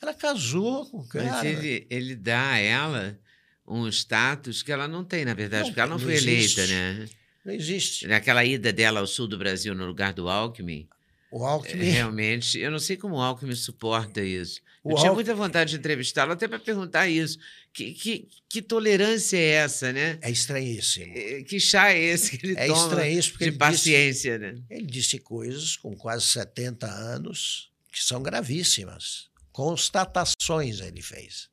Ela 0.00 0.14
casou 0.14 0.86
com 0.86 0.98
o 0.98 1.08
cara. 1.08 1.24
Mas 1.30 1.44
ele, 1.44 1.86
ele 1.90 2.16
dá 2.16 2.52
a 2.52 2.58
ela 2.58 3.18
um 3.66 3.88
status 3.88 4.62
que 4.62 4.70
ela 4.72 4.86
não 4.86 5.04
tem, 5.04 5.24
na 5.24 5.34
verdade, 5.34 5.64
Não, 5.64 5.68
porque 5.70 5.80
ela 5.80 5.90
não, 5.90 5.98
não 5.98 6.04
foi 6.04 6.16
eleita, 6.16 6.60
existe. 6.62 6.72
né? 6.72 7.08
Não 7.46 7.54
existe. 7.54 8.06
Naquela 8.08 8.44
ida 8.44 8.72
dela 8.72 8.98
ao 9.00 9.06
sul 9.06 9.28
do 9.28 9.38
Brasil 9.38 9.72
no 9.74 9.86
lugar 9.86 10.12
do 10.12 10.28
Alckmin, 10.28 10.88
O 11.30 11.44
é, 11.44 11.48
Alckmin. 11.48 11.84
realmente, 11.90 12.58
eu 12.58 12.70
não 12.72 12.78
sei 12.80 12.96
como 12.96 13.14
o 13.14 13.20
Alckmin 13.22 13.54
suporta 13.54 14.20
isso. 14.22 14.60
O 14.82 14.90
eu 14.90 14.96
tinha 14.96 15.08
Alckmin- 15.10 15.14
muita 15.14 15.34
vontade 15.34 15.70
de 15.70 15.76
entrevistá-lo 15.76 16.32
até 16.32 16.48
para 16.48 16.58
perguntar 16.58 17.08
isso. 17.08 17.38
Que, 17.72 17.92
que, 17.92 18.28
que 18.48 18.62
tolerância 18.62 19.36
é 19.36 19.50
essa, 19.50 19.92
né? 19.92 20.18
É 20.22 20.30
estranhíssimo. 20.30 21.12
É, 21.16 21.42
Que 21.42 21.60
chá 21.60 21.92
é 21.92 21.98
esse 22.00 22.36
que 22.38 22.46
ele 22.46 22.54
É 22.58 22.66
toma 22.66 22.88
porque 22.88 23.02
de 23.04 23.10
ele 23.10 23.50
disse, 23.50 23.52
paciência, 23.58 24.38
né? 24.38 24.54
ele 24.70 24.86
disse 24.86 25.18
coisas 25.18 25.76
com 25.76 25.94
quase 25.96 26.26
70 26.26 26.86
anos 26.86 27.70
que 27.92 28.02
são 28.02 28.22
gravíssimas. 28.22 29.28
constatações 29.52 30.80
ele 30.80 31.02
fez. 31.02 31.48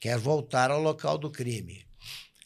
Quer 0.00 0.16
voltar 0.16 0.70
ao 0.70 0.80
local 0.80 1.18
do 1.18 1.30
crime. 1.30 1.84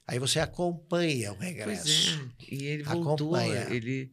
Aí 0.06 0.18
você 0.18 0.40
acompanha 0.40 1.32
o 1.32 1.36
regresso. 1.38 1.84
Pois 1.84 2.48
é. 2.50 2.54
E 2.54 2.64
ele 2.66 2.82
voltou. 2.82 3.34
Acompanha. 3.34 3.68
Ele, 3.70 4.10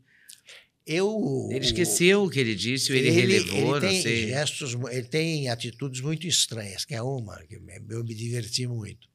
Eu, 0.85 1.49
ele 1.51 1.65
esqueceu 1.65 2.23
o 2.23 2.29
que 2.29 2.39
ele 2.39 2.55
disse, 2.55 2.91
ou 2.91 2.97
ele, 2.97 3.09
relevou, 3.11 3.55
ele 3.57 3.65
não 3.71 3.79
tem 3.79 4.01
sei. 4.01 4.27
gestos, 4.27 4.73
ele 4.91 5.03
tem 5.07 5.49
atitudes 5.49 6.01
muito 6.01 6.25
estranhas, 6.27 6.83
que 6.85 6.95
é 6.95 7.01
uma 7.01 7.37
que 7.43 7.55
eu 7.55 8.03
me 8.03 8.13
diverti 8.15 8.65
muito. 8.67 9.07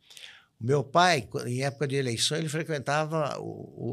O 0.61 0.65
meu 0.67 0.85
pai, 0.85 1.29
em 1.47 1.63
época 1.63 1.87
de 1.89 1.97
eleição, 1.97 2.39
ele 2.39 2.49
frequentava 2.49 3.39
o, 3.41 3.45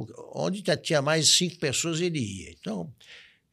o- 0.07 0.32
onde 0.36 0.61
tinha 0.77 1.01
mais 1.01 1.25
de 1.27 1.34
cinco 1.34 1.57
pessoas, 1.57 1.99
ele 1.99 2.19
ia. 2.19 2.51
Então, 2.51 2.91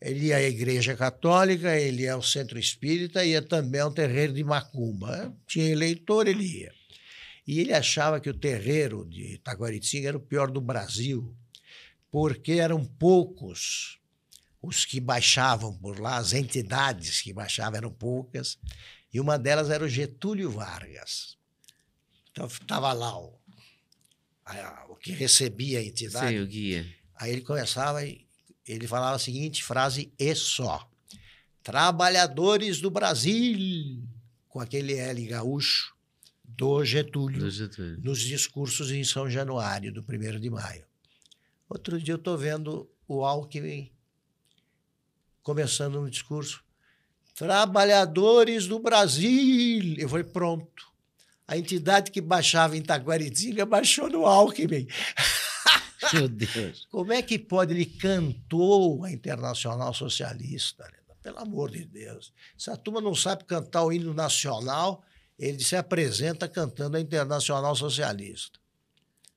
ele 0.01 0.27
ia 0.27 0.37
à 0.37 0.43
igreja 0.43 0.95
católica, 0.95 1.75
ele 1.79 2.03
ia 2.03 2.13
ao 2.13 2.23
centro 2.23 2.59
espírita, 2.59 3.25
ia 3.25 3.41
também 3.43 3.81
ao 3.81 3.91
terreiro 3.91 4.33
de 4.35 4.45
Macumba. 4.45 5.35
Tinha 5.47 5.67
eleitor, 5.71 6.29
ele 6.29 6.45
ia. 6.45 6.73
E 7.49 7.61
ele 7.61 7.73
achava 7.73 8.21
que 8.21 8.29
o 8.29 8.35
terreiro 8.35 9.07
de 9.07 9.39
Taquaritinga 9.39 10.09
era 10.09 10.17
o 10.19 10.21
pior 10.21 10.51
do 10.51 10.61
Brasil, 10.61 11.35
porque 12.11 12.53
eram 12.53 12.85
poucos 12.85 13.99
os 14.61 14.85
que 14.85 15.01
baixavam 15.01 15.73
por 15.79 15.99
lá, 15.99 16.19
as 16.19 16.35
entidades 16.35 17.23
que 17.23 17.33
baixavam 17.33 17.79
eram 17.79 17.91
poucas, 17.91 18.59
e 19.11 19.19
uma 19.19 19.39
delas 19.39 19.71
era 19.71 19.83
o 19.83 19.89
Getúlio 19.89 20.51
Vargas. 20.51 21.39
Então 22.31 22.45
estava 22.47 22.93
lá 22.93 23.19
o, 23.19 23.39
a- 24.45 24.85
o 24.91 24.97
que 24.97 25.13
recebia 25.13 25.79
a 25.79 25.83
entidade. 25.85 26.29
Sei, 26.29 26.41
o 26.41 26.47
guia. 26.47 26.87
Aí 27.15 27.33
ele 27.33 27.41
começava 27.41 28.05
e 28.05 28.27
ele 28.67 28.87
falava 28.87 29.17
a 29.17 29.19
seguinte 29.19 29.65
frase 29.65 30.13
e 30.19 30.35
só. 30.35 30.87
Trabalhadores 31.63 32.81
do 32.81 32.91
Brasil, 32.91 34.03
com 34.49 34.61
aquele 34.61 34.95
L 34.95 35.25
gaúcho 35.27 35.97
do 36.59 36.85
Getúlio 36.85 37.39
do 37.39 37.51
Getúlio. 37.51 38.01
nos 38.03 38.19
discursos 38.19 38.91
em 38.91 39.05
São 39.05 39.31
Januário, 39.31 39.93
do 39.93 40.01
1 40.01 40.41
de 40.41 40.51
maio. 40.51 40.85
Outro 41.69 42.03
dia 42.03 42.15
eu 42.15 42.19
estou 42.19 42.37
vendo 42.37 42.91
o 43.07 43.25
Alckmin 43.25 43.93
começando 45.41 46.01
um 46.01 46.11
discurso. 46.11 46.65
Trabalhadores 47.37 48.67
do 48.67 48.81
Brasil. 48.81 49.95
Eu 49.99 50.09
falei, 50.09 50.25
pronto. 50.25 50.89
A 51.47 51.57
entidade 51.57 52.11
que 52.11 52.21
baixava 52.21 52.77
em 52.77 52.83
Taguaritinga 52.83 53.65
baixou 53.65 54.11
no 54.11 54.27
Alckmin. 54.27 54.89
Meu 56.13 56.29
Deus. 56.29 56.89
Como 56.91 57.13
é 57.13 57.23
que 57.23 57.39
pode? 57.39 57.73
Ele 57.73 57.87
cantou 57.87 59.05
a 59.05 59.13
Internacional 59.13 59.95
Socialista. 59.95 60.93
Pelo 61.23 61.39
amor 61.39 61.71
de 61.71 61.85
Deus. 61.85 62.33
Se 62.57 62.69
a 62.69 62.77
turma 62.77 63.01
não 63.01 63.15
sabe 63.15 63.45
cantar 63.45 63.85
o 63.85 63.93
hino 63.93 64.13
nacional, 64.13 65.05
ele 65.39 65.63
se 65.63 65.77
apresenta 65.77 66.49
cantando 66.49 66.97
a 66.97 67.01
Internacional 67.01 67.75
Socialista. 67.77 68.59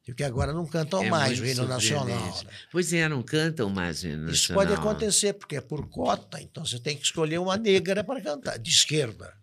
Porque 0.03 0.23
agora 0.23 0.51
não 0.51 0.65
cantam 0.65 1.03
É 1.03 1.09
mais 1.09 1.39
o 1.39 1.45
hino 1.45 1.67
nacional. 1.67 2.43
né? 2.43 2.49
Pois 2.71 2.91
é, 2.91 3.07
não 3.07 3.21
cantam 3.21 3.69
mais 3.69 4.03
o 4.03 4.07
hino 4.07 4.31
Isso 4.31 4.51
nacional. 4.51 4.63
pode 4.65 4.73
acontecer, 4.73 5.33
porque 5.33 5.55
é 5.57 5.61
por 5.61 5.87
cota, 5.89 6.41
então 6.41 6.65
você 6.65 6.79
tem 6.79 6.97
que 6.97 7.03
escolher 7.05 7.37
uma 7.37 7.55
negra 7.55 8.03
para 8.03 8.19
cantar, 8.19 8.57
de 8.57 8.69
esquerda. 8.69 9.33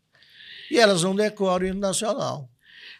E 0.70 0.76
elas 0.78 1.02
não 1.02 1.14
decoram 1.14 1.64
o 1.64 1.68
hino 1.68 1.80
nacional. 1.80 2.50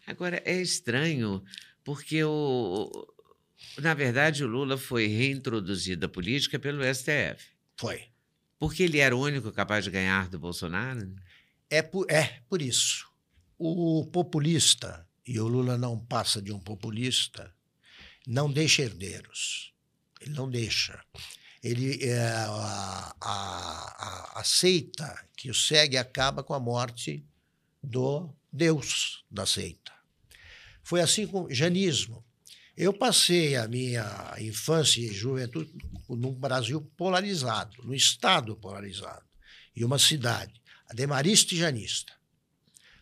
Agora, 0.07 0.41
é 0.45 0.55
estranho, 0.55 1.43
porque 1.85 2.23
o, 2.25 2.91
na 3.79 3.93
verdade 3.93 4.45
o 4.45 4.47
Lula 4.47 4.79
foi 4.79 5.07
reintroduzido 5.09 6.07
à 6.07 6.09
política 6.09 6.59
pelo 6.59 6.83
STF. 6.85 7.45
Foi. 7.77 8.05
Porque 8.59 8.85
ele 8.85 8.99
era 8.99 9.15
o 9.15 9.21
único 9.21 9.53
capaz 9.53 9.85
de 9.85 9.91
ganhar 9.91 10.29
do 10.29 10.39
Bolsonaro? 10.39 11.13
É 11.69 11.83
por, 11.83 12.07
é 12.11 12.39
por 12.49 12.63
isso. 12.63 13.08
O 13.59 14.07
populista, 14.07 15.07
e 15.27 15.39
o 15.41 15.49
Lula 15.49 15.77
não 15.77 15.99
passa 15.99 16.41
de 16.41 16.53
um 16.53 16.61
populista, 16.61 17.53
não 18.27 18.51
deixa 18.51 18.83
herdeiros. 18.83 19.73
Ele 20.21 20.33
não 20.35 20.49
deixa. 20.49 21.03
Ele 21.63 22.05
é, 22.05 22.19
a- 22.21 23.15
a- 23.21 23.95
a- 24.37 24.41
aceita 24.41 25.27
que 25.37 25.51
o 25.51 25.55
segue 25.55 25.97
acaba 25.97 26.43
com 26.43 26.55
a 26.55 26.61
morte 26.61 27.25
do 27.83 28.33
Deus 28.53 29.25
da 29.31 29.45
seita. 29.45 29.93
Foi 30.83 31.01
assim 31.01 31.27
com 31.27 31.45
o 31.45 31.53
janismo. 31.55 32.25
Eu 32.77 32.93
passei 32.93 33.57
a 33.57 33.67
minha 33.67 34.37
infância 34.39 35.01
e 35.01 35.13
juventude 35.13 35.73
num 36.09 36.33
Brasil 36.33 36.81
polarizado, 36.97 37.77
num 37.83 37.93
Estado 37.95 38.55
polarizado, 38.57 39.27
e 39.75 39.85
uma 39.85 39.99
cidade, 39.99 40.61
ademarista 40.89 41.55
e 41.55 41.59
janista. 41.59 42.13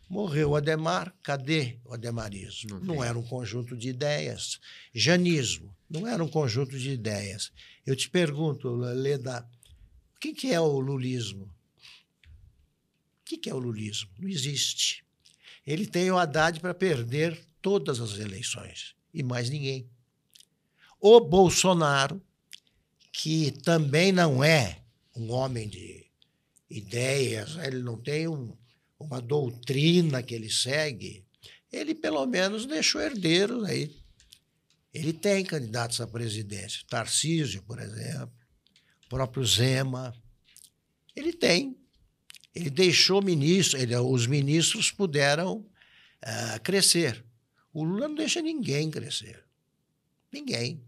Morreu 0.09 0.51
o 0.51 0.57
Ademar, 0.57 1.13
cadê 1.23 1.79
o 1.85 1.93
ademarismo? 1.93 2.79
Não 2.81 2.95
Não, 2.97 3.05
era 3.05 3.19
um 3.19 3.25
conjunto 3.27 3.77
de 3.77 3.89
ideias. 3.89 4.61
Janismo, 4.95 5.75
não 5.91 6.07
era 6.07 6.23
um 6.23 6.29
conjunto 6.29 6.79
de 6.79 6.91
ideias. 6.91 7.51
Eu 7.85 7.97
te 7.97 8.09
pergunto, 8.09 8.69
Leda, 8.77 9.49
o 10.15 10.19
que 10.21 10.33
que 10.33 10.53
é 10.53 10.61
o 10.61 10.79
lulismo? 10.79 11.45
O 11.45 13.25
que 13.25 13.37
que 13.37 13.51
é 13.51 13.55
o 13.55 13.59
lulismo? 13.59 14.09
Não 14.19 14.29
existe. 14.29 15.05
Ele 15.67 15.85
tem 15.87 16.09
o 16.13 16.19
Haddad 16.19 16.61
para 16.61 16.73
perder 16.73 17.45
todas 17.61 18.01
as 18.01 18.19
eleições 18.19 18.95
e 19.13 19.25
mais 19.25 19.51
ninguém. 19.51 19.89
O 21.01 21.19
Bolsonaro, 21.21 22.23
que 23.13 23.51
também 23.51 24.13
não 24.13 24.45
é 24.45 24.83
um 25.17 25.33
homem 25.33 25.69
de 25.69 26.07
ideias, 26.71 27.57
ele 27.57 27.83
não 27.83 27.97
tem 27.99 28.29
um- 28.29 28.57
uma 28.99 29.20
doutrina 29.20 30.22
que 30.22 30.34
ele 30.34 30.51
segue, 30.51 31.24
ele 31.72 31.94
pelo 31.94 32.24
menos 32.26 32.66
deixou 32.66 33.01
herdeiros 33.01 33.64
aí. 33.64 33.94
Ele 34.92 35.12
tem 35.12 35.44
candidatos 35.44 36.01
à 36.01 36.07
presidência, 36.07 36.82
Tarcísio, 36.88 37.62
por 37.62 37.78
exemplo, 37.78 38.32
o 39.05 39.09
próprio 39.09 39.44
Zema. 39.44 40.14
Ele 41.14 41.32
tem. 41.32 41.76
Ele 42.55 42.70
deixou 42.70 43.20
ministros, 43.20 43.82
ele- 43.82 43.94
os 43.97 44.26
ministros 44.26 44.90
puderam 44.90 45.68
ah, 46.22 46.59
crescer. 46.61 47.22
O 47.72 47.84
Lula 47.84 48.09
não 48.09 48.14
deixa 48.14 48.40
ninguém 48.40 48.90
crescer. 48.90 49.44
Ninguém. 50.32 50.82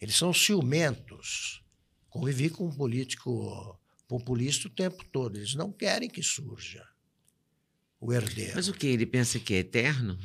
Eles 0.00 0.16
são 0.16 0.32
ciumentos. 0.32 1.62
Convivi 2.08 2.48
com 2.48 2.66
um 2.66 2.74
político 2.74 3.78
populista 4.08 4.68
o 4.68 4.70
tempo 4.70 5.04
todo. 5.12 5.36
Eles 5.36 5.54
não 5.54 5.70
querem 5.70 6.08
que 6.08 6.22
surja 6.22 6.82
o 8.02 8.12
herdeiro. 8.12 8.52
Mas 8.56 8.68
o 8.68 8.72
que? 8.72 8.88
Ele 8.88 9.06
pensa 9.06 9.38
que 9.38 9.54
é 9.54 9.58
eterno? 9.58 10.18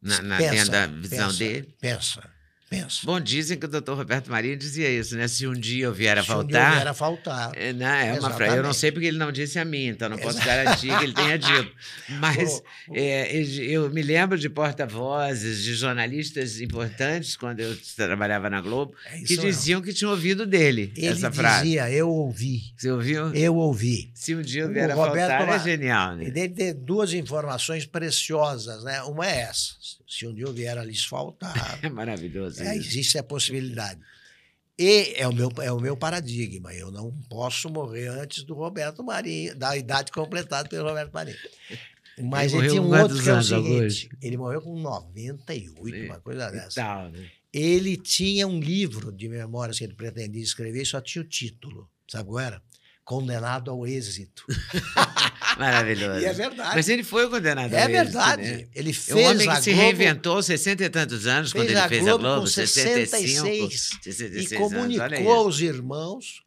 Na, 0.00 0.22
na, 0.22 0.36
Pensa, 0.38 0.50
dentro 0.52 0.70
da 0.70 0.86
visão 0.86 1.26
pensa, 1.26 1.38
dele? 1.38 1.74
Pensa, 1.80 2.30
pensa. 2.70 3.00
Bom, 3.04 3.20
dizem 3.20 3.58
que 3.58 3.66
o 3.66 3.68
doutor 3.68 3.96
Roberto 3.98 4.30
Marinho 4.30 4.56
dizia 4.56 4.88
isso, 4.88 5.16
né? 5.16 5.26
Se 5.28 5.44
um 5.46 5.52
dia 5.52 5.86
eu 5.86 5.92
vier 5.92 6.16
a 6.16 6.22
Se 6.22 6.30
um 6.32 6.44
dia 6.46 6.58
faltar. 6.60 6.74
vier 6.76 6.86
a 6.88 6.94
faltar. 6.94 7.52
É, 7.56 7.72
não, 7.72 7.86
é 7.86 8.18
uma 8.20 8.30
frase. 8.30 8.56
Eu 8.56 8.62
não 8.62 8.72
sei 8.72 8.92
porque 8.92 9.06
ele 9.08 9.18
não 9.18 9.32
disse 9.32 9.58
a 9.58 9.64
mim, 9.64 9.86
então 9.88 10.08
não 10.08 10.16
posso 10.16 10.38
garantir 10.44 10.96
que 10.96 11.04
ele 11.04 11.12
tenha 11.12 11.36
dito. 11.38 11.70
Mas 12.20 12.62
Ô, 12.88 12.92
ô, 12.92 12.94
é, 12.96 13.36
eu 13.42 13.90
me 13.90 14.00
lembro 14.02 14.38
de 14.38 14.48
porta-vozes, 14.48 15.62
de 15.64 15.74
jornalistas 15.74 16.60
importantes, 16.60 17.36
quando 17.36 17.60
eu 17.60 17.76
trabalhava 17.96 18.48
na 18.48 18.60
Globo, 18.60 18.94
é 19.06 19.18
que 19.18 19.36
diziam 19.36 19.82
que 19.82 19.92
tinham 19.92 20.12
ouvido 20.12 20.46
dele 20.46 20.92
Ele 20.96 21.08
essa 21.08 21.30
frase. 21.32 21.64
dizia, 21.64 21.90
eu 21.90 22.08
ouvi, 22.08 22.62
Você 22.76 22.90
ouviu? 22.90 23.34
eu 23.34 23.56
ouvi. 23.56 24.10
Se 24.14 24.34
um 24.34 24.42
dia 24.42 24.62
eu 24.62 24.68
O 24.68 24.72
vier 24.72 24.90
a 24.90 24.94
Roberto 24.94 25.28
faltar, 25.28 25.42
é 25.42 25.46
Ma- 25.46 25.58
genial, 25.58 26.16
né? 26.16 26.24
E 26.26 26.30
dele 26.30 26.54
ter 26.54 26.74
duas 26.74 27.12
informações 27.12 27.84
preciosas, 27.86 28.84
né? 28.84 29.02
Uma 29.02 29.26
é 29.26 29.40
essa. 29.40 29.74
Se 30.08 30.26
um 30.26 30.34
dia 30.34 30.44
eu 30.44 30.52
vier 30.52 30.76
a 30.76 30.84
lhes 30.84 31.04
faltar, 31.04 31.54
É 31.82 31.88
maravilhoso. 31.88 32.59
É, 32.60 32.76
existe 32.76 33.18
a 33.18 33.22
possibilidade. 33.22 34.00
E 34.78 35.12
é 35.16 35.28
o, 35.28 35.32
meu, 35.32 35.50
é 35.60 35.70
o 35.70 35.78
meu 35.78 35.94
paradigma. 35.96 36.72
Eu 36.72 36.90
não 36.90 37.12
posso 37.28 37.68
morrer 37.68 38.08
antes 38.08 38.44
do 38.44 38.54
Roberto 38.54 39.04
Marinho, 39.04 39.54
da 39.54 39.76
idade 39.76 40.10
completada 40.10 40.68
pelo 40.68 40.88
Roberto 40.88 41.12
Marinho. 41.12 41.36
Mas 42.22 42.52
Ele 42.52 42.62
ele, 42.62 42.70
tinha 42.70 42.82
um 42.82 42.98
outro 43.00 43.22
que 43.22 43.28
é 43.28 43.34
o 43.34 43.42
seguinte: 43.42 44.08
ele 44.22 44.36
morreu 44.36 44.62
com 44.62 44.78
98, 44.78 46.06
uma 46.06 46.20
coisa 46.20 46.48
E 46.48 46.52
dessa. 46.52 46.80
tal, 46.82 47.10
né? 47.10 47.30
Ele 47.52 47.96
tinha 47.96 48.46
um 48.46 48.60
livro 48.60 49.10
de 49.12 49.28
memórias 49.28 49.76
que 49.78 49.84
ele 49.84 49.94
pretendia 49.94 50.42
escrever 50.42 50.82
e 50.82 50.86
só 50.86 51.00
tinha 51.00 51.22
o 51.22 51.26
título. 51.28 51.88
Sabe 52.08 52.28
qual 52.28 52.38
era? 52.40 52.62
Condenado 53.10 53.72
ao 53.72 53.84
êxito. 53.84 54.46
Maravilhoso. 55.58 56.20
E 56.20 56.26
é 56.26 56.32
verdade. 56.32 56.76
Mas 56.76 56.88
ele 56.88 57.02
foi 57.02 57.28
condenado 57.28 57.74
é 57.74 57.82
a 57.82 57.90
êxito, 57.90 57.92
verdade. 58.04 58.42
né? 58.42 58.68
Ele 58.72 58.90
É 58.90 58.92
fez 58.92 59.16
um 59.16 59.30
homem 59.30 59.48
que 59.48 59.62
se 59.62 59.72
Globo 59.72 59.82
reinventou 59.82 60.36
aos 60.36 60.46
60 60.46 60.84
e 60.84 60.88
tantos 60.88 61.26
anos, 61.26 61.52
quando 61.52 61.70
ele 61.70 61.76
a 61.76 61.88
fez 61.88 62.04
Globo 62.04 62.24
a 62.24 62.28
Globo, 62.28 62.40
com 62.42 62.46
65, 62.46 63.10
66 63.10 63.90
66 64.00 64.52
e 64.52 64.56
comunicou 64.56 65.32
aos 65.32 65.58
irmãos. 65.58 66.44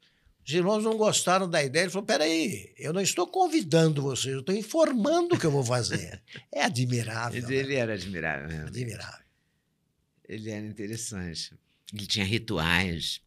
Os 0.48 0.54
irmãos 0.54 0.86
não 0.86 0.96
gostaram 0.96 1.50
da 1.50 1.62
ideia. 1.62 1.84
Ele 1.84 1.92
falou: 1.92 2.06
peraí, 2.06 2.74
eu 2.78 2.94
não 2.94 3.02
estou 3.02 3.28
convidando 3.28 4.02
vocês, 4.02 4.34
eu 4.34 4.40
estou 4.40 4.56
informando 4.56 5.36
o 5.36 5.38
que 5.38 5.46
eu 5.46 5.52
vou 5.52 5.66
fazer. 5.66 6.22
É 6.50 6.64
admirável. 6.64 7.42
Né? 7.46 7.56
Ele 7.56 7.76
era 7.76 7.94
admirável 7.96 8.48
mesmo. 8.48 8.68
Admirável. 8.68 9.26
Ele 10.30 10.50
era 10.50 10.66
interessante. 10.66 11.52
Ele 11.94 12.08
tinha 12.08 12.26
rituais. 12.26 13.20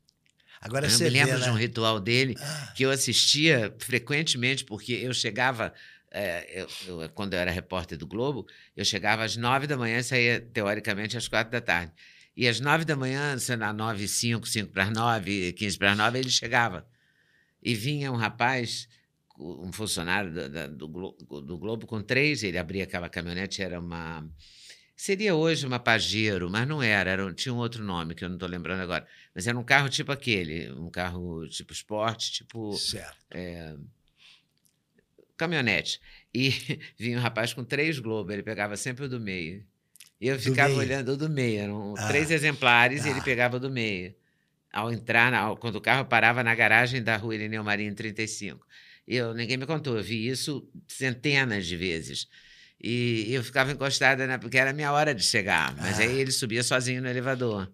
Agora 0.67 0.87
eu 0.87 0.91
me 0.91 0.99
vê, 0.99 1.09
lembro 1.11 1.41
de 1.41 1.49
um 1.49 1.55
né? 1.55 1.61
ritual 1.61 1.99
dele 1.99 2.35
Ah, 2.39 2.73
que 2.77 2.83
eu 2.83 2.91
assistia 2.91 3.75
frequentemente, 3.79 4.65
porque 4.65 4.93
eu 4.93 5.15
chegava 5.15 5.73
é, 6.11 6.63
eu, 6.63 7.03
eu, 7.03 7.09
quando 7.11 7.35
eu 7.35 7.39
era 7.41 7.51
repórter 7.51 7.99
do 7.99 8.07
Globo, 8.07 8.47
eu 8.75 8.85
chegava 8.87 9.23
às 9.23 9.37
nove 9.37 9.67
da 9.67 9.77
manhã 9.77 9.99
e 9.99 10.03
saía, 10.03 10.41
teoricamente, 10.41 11.15
às 11.15 11.29
quatro 11.29 11.53
da 11.53 11.61
tarde. 11.61 11.93
E 12.35 12.49
às 12.49 12.59
nove 12.59 12.87
da 12.87 12.97
manhã, 12.97 13.37
sendo 13.39 13.65
às 13.65 13.75
nove 13.75 14.05
e 14.05 14.09
cinco, 14.09 14.47
cinco 14.47 14.73
para 14.73 14.85
as 14.85 14.91
nove, 14.91 15.53
quinze 15.53 15.77
para 15.77 15.93
as 15.93 15.99
nove, 15.99 16.19
ele 16.19 16.31
chegava. 16.31 16.87
E 17.63 17.75
vinha 17.75 18.11
um 18.11 18.17
rapaz, 18.17 18.89
um 19.39 19.71
funcionário 19.73 20.33
do, 20.33 20.69
do, 20.69 20.89
Globo, 20.89 21.41
do 21.43 21.59
Globo 21.59 21.87
com 21.87 22.01
três, 22.01 22.43
ele 22.43 22.57
abria 22.57 22.85
aquela 22.85 23.09
caminhonete, 23.09 23.63
era 23.63 23.79
uma... 23.79 24.27
Seria 24.97 25.35
hoje 25.35 25.67
uma 25.67 25.79
Pajero, 25.79 26.49
mas 26.49 26.67
não 26.67 26.83
era, 26.83 27.11
era 27.11 27.33
tinha 27.35 27.53
um 27.53 27.59
outro 27.59 27.85
nome 27.85 28.15
que 28.15 28.25
eu 28.25 28.31
não 28.31 28.37
estou 28.37 28.49
lembrando 28.49 28.81
agora. 28.81 29.07
Mas 29.35 29.47
era 29.47 29.59
um 29.59 29.63
carro 29.63 29.91
tipo 29.91 30.11
aquele, 30.11 30.73
um 30.73 30.89
carro 30.89 31.47
tipo 31.49 31.71
esporte, 31.71 32.33
tipo. 32.33 32.73
Certo. 32.73 33.15
É, 33.31 33.77
caminhonete. 35.37 36.01
E 36.33 36.51
vinha 36.99 37.19
um 37.19 37.21
rapaz 37.21 37.53
com 37.53 37.63
três 37.63 37.99
globos, 37.99 38.33
ele 38.33 38.43
pegava 38.43 38.75
sempre 38.75 39.05
o 39.05 39.09
do 39.09 39.21
meio. 39.21 39.63
E 40.19 40.29
eu 40.29 40.39
ficava 40.41 40.73
olhando 40.75 41.11
o 41.11 41.17
do 41.17 41.29
meio, 41.29 41.61
eram 41.61 41.95
ah, 41.99 42.09
três 42.09 42.31
exemplares 42.31 43.05
ah. 43.05 43.09
e 43.09 43.11
ele 43.11 43.21
ah. 43.21 43.25
pegava 43.25 43.57
o 43.59 43.61
do 43.61 43.71
meio. 43.71 44.15
Ao 44.73 44.91
entrar, 44.91 45.31
na, 45.31 45.55
quando 45.57 45.77
o 45.77 45.81
carro 45.81 46.07
parava 46.07 46.43
na 46.43 46.55
garagem 46.55 47.03
da 47.03 47.17
rua 47.17 47.35
Irineu 47.35 47.63
Marinho 47.63 47.95
35. 47.95 48.67
Eu, 49.07 49.35
ninguém 49.35 49.57
me 49.57 49.67
contou, 49.67 49.97
eu 49.97 50.03
vi 50.03 50.27
isso 50.27 50.67
centenas 50.89 51.67
de 51.67 51.77
vezes. 51.77 52.29
E 52.83 53.33
eu 53.33 53.43
ficava 53.43 53.73
encostada, 53.73 54.27
né, 54.27 54.39
porque 54.39 54.59
era 54.59 54.71
a 54.71 54.73
minha 54.73 54.93
hora 54.93 55.15
de 55.15 55.23
chegar. 55.23 55.75
Mas 55.77 55.99
ah. 55.99 56.03
aí 56.03 56.21
ele 56.21 56.31
subia 56.31 56.63
sozinho 56.63 57.03
no 57.03 57.09
elevador. 57.09 57.71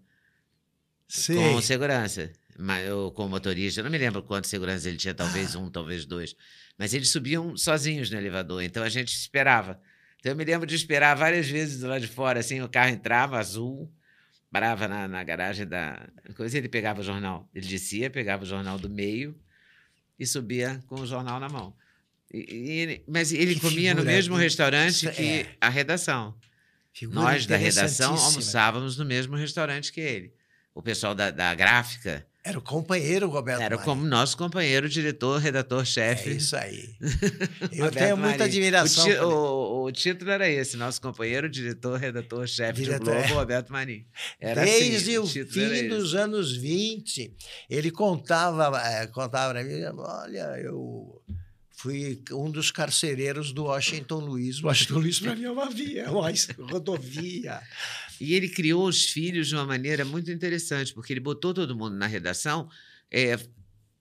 Sim. 1.09 1.35
Com 1.35 1.61
segurança. 1.61 2.33
Mas, 2.59 2.87
eu, 2.87 3.11
com 3.11 3.27
o 3.27 3.29
motorista. 3.29 3.81
Eu 3.81 3.85
não 3.85 3.91
me 3.91 3.99
lembro 3.99 4.23
quantos 4.23 4.49
segurança 4.49 4.89
ele 4.89 4.97
tinha, 4.97 5.15
talvez 5.15 5.57
ah. 5.57 5.59
um, 5.59 5.71
talvez 5.71 6.05
dois. 6.05 6.37
Mas 6.79 6.95
eles 6.95 7.11
subiam 7.11 7.57
sozinhos 7.57 8.11
no 8.11 8.17
elevador, 8.17 8.63
então 8.63 8.83
a 8.83 8.89
gente 8.89 9.15
esperava. 9.15 9.81
Então 10.19 10.33
eu 10.33 10.37
me 10.37 10.45
lembro 10.45 10.67
de 10.67 10.75
esperar 10.75 11.15
várias 11.17 11.49
vezes 11.49 11.81
do 11.81 11.89
lado 11.89 12.01
de 12.01 12.07
fora, 12.07 12.41
assim, 12.41 12.61
o 12.61 12.69
carro 12.69 12.91
entrava 12.91 13.39
azul, 13.39 13.93
parava 14.51 14.87
na, 14.87 15.09
na 15.09 15.25
garagem 15.25 15.67
da 15.67 16.09
coisa, 16.37 16.59
ele 16.59 16.69
pegava 16.69 17.01
o 17.01 17.05
jornal. 17.05 17.49
Ele 17.55 17.67
descia, 17.67 18.09
pegava 18.09 18.45
o 18.45 18.47
jornal 18.47 18.79
do 18.79 18.89
meio 18.89 19.37
e 20.19 20.27
subia 20.27 20.83
com 20.87 21.01
o 21.01 21.07
jornal 21.07 21.41
na 21.41 21.49
mão. 21.49 21.75
Mas 23.07 23.33
ele 23.33 23.55
que 23.55 23.61
comia 23.61 23.91
figura, 23.91 23.95
no 23.95 24.05
mesmo 24.05 24.37
restaurante 24.37 25.09
que 25.11 25.23
é. 25.23 25.47
a 25.61 25.69
redação. 25.69 26.35
Figura 26.93 27.21
Nós 27.21 27.47
da 27.47 27.57
redação 27.57 28.15
almoçávamos 28.15 28.97
no 28.97 29.05
mesmo 29.05 29.37
restaurante 29.37 29.93
que 29.93 30.01
ele. 30.01 30.33
O 30.75 30.83
pessoal 30.83 31.15
da, 31.15 31.31
da 31.31 31.55
gráfica. 31.55 32.27
Era 32.45 32.59
o 32.59 32.63
companheiro 32.63 33.29
Roberto 33.29 33.63
Era 33.63 33.79
como 33.79 34.05
nosso 34.05 34.37
companheiro, 34.37 34.89
diretor, 34.89 35.39
redator-chefe. 35.39 36.31
É 36.31 36.33
isso 36.33 36.57
aí. 36.57 36.97
Eu 37.71 37.91
tenho 37.91 38.17
muita 38.17 38.45
admiração. 38.45 39.05
O, 39.05 39.07
ti, 39.07 39.17
o, 39.19 39.85
o, 39.85 39.93
título 39.93 40.31
era 40.31 40.49
esse: 40.49 40.77
nosso 40.77 41.01
companheiro, 41.01 41.49
diretor, 41.49 42.01
redator-chefe 42.01 42.85
do 42.85 42.99
Globo, 42.99 43.19
é. 43.19 43.27
Roberto 43.29 43.73
Marinho. 43.73 44.05
Era 44.41 44.63
assim, 44.63 44.71
Desde 44.73 45.17
assim, 45.17 45.19
o, 45.19 45.45
o 45.45 45.47
fim 45.47 45.89
dos 45.89 46.15
anos 46.15 46.57
20, 46.57 47.33
ele 47.71 47.91
contava, 47.91 48.77
é, 48.89 49.07
contava 49.07 49.53
para 49.53 49.63
mim: 49.63 49.81
olha, 49.99 50.59
eu 50.59 51.23
fui 51.83 52.23
um 52.31 52.49
dos 52.49 52.71
carcereiros 52.71 53.53
do 53.53 53.65
Washington 53.65 54.21
Luiz. 54.21 54.63
Washington 54.63 55.01
Luiz, 55.01 55.19
para 55.19 55.35
mim, 55.35 55.45
é 55.45 55.51
uma 55.51 55.69
via, 55.69 56.03
é 56.03 56.11
uma 56.11 56.31
rodovia. 56.71 57.61
E 58.21 58.35
ele 58.35 58.49
criou 58.49 58.87
os 58.87 59.07
filhos 59.07 59.49
de 59.49 59.57
uma 59.57 59.67
maneira 59.67 60.05
muito 60.05 60.31
interessante, 60.31 60.95
porque 60.95 61.13
ele 61.13 61.19
botou 61.19 61.53
todo 61.53 61.77
mundo 61.77 61.97
na 61.97 62.07
redação 62.07 62.71
é, 63.11 63.37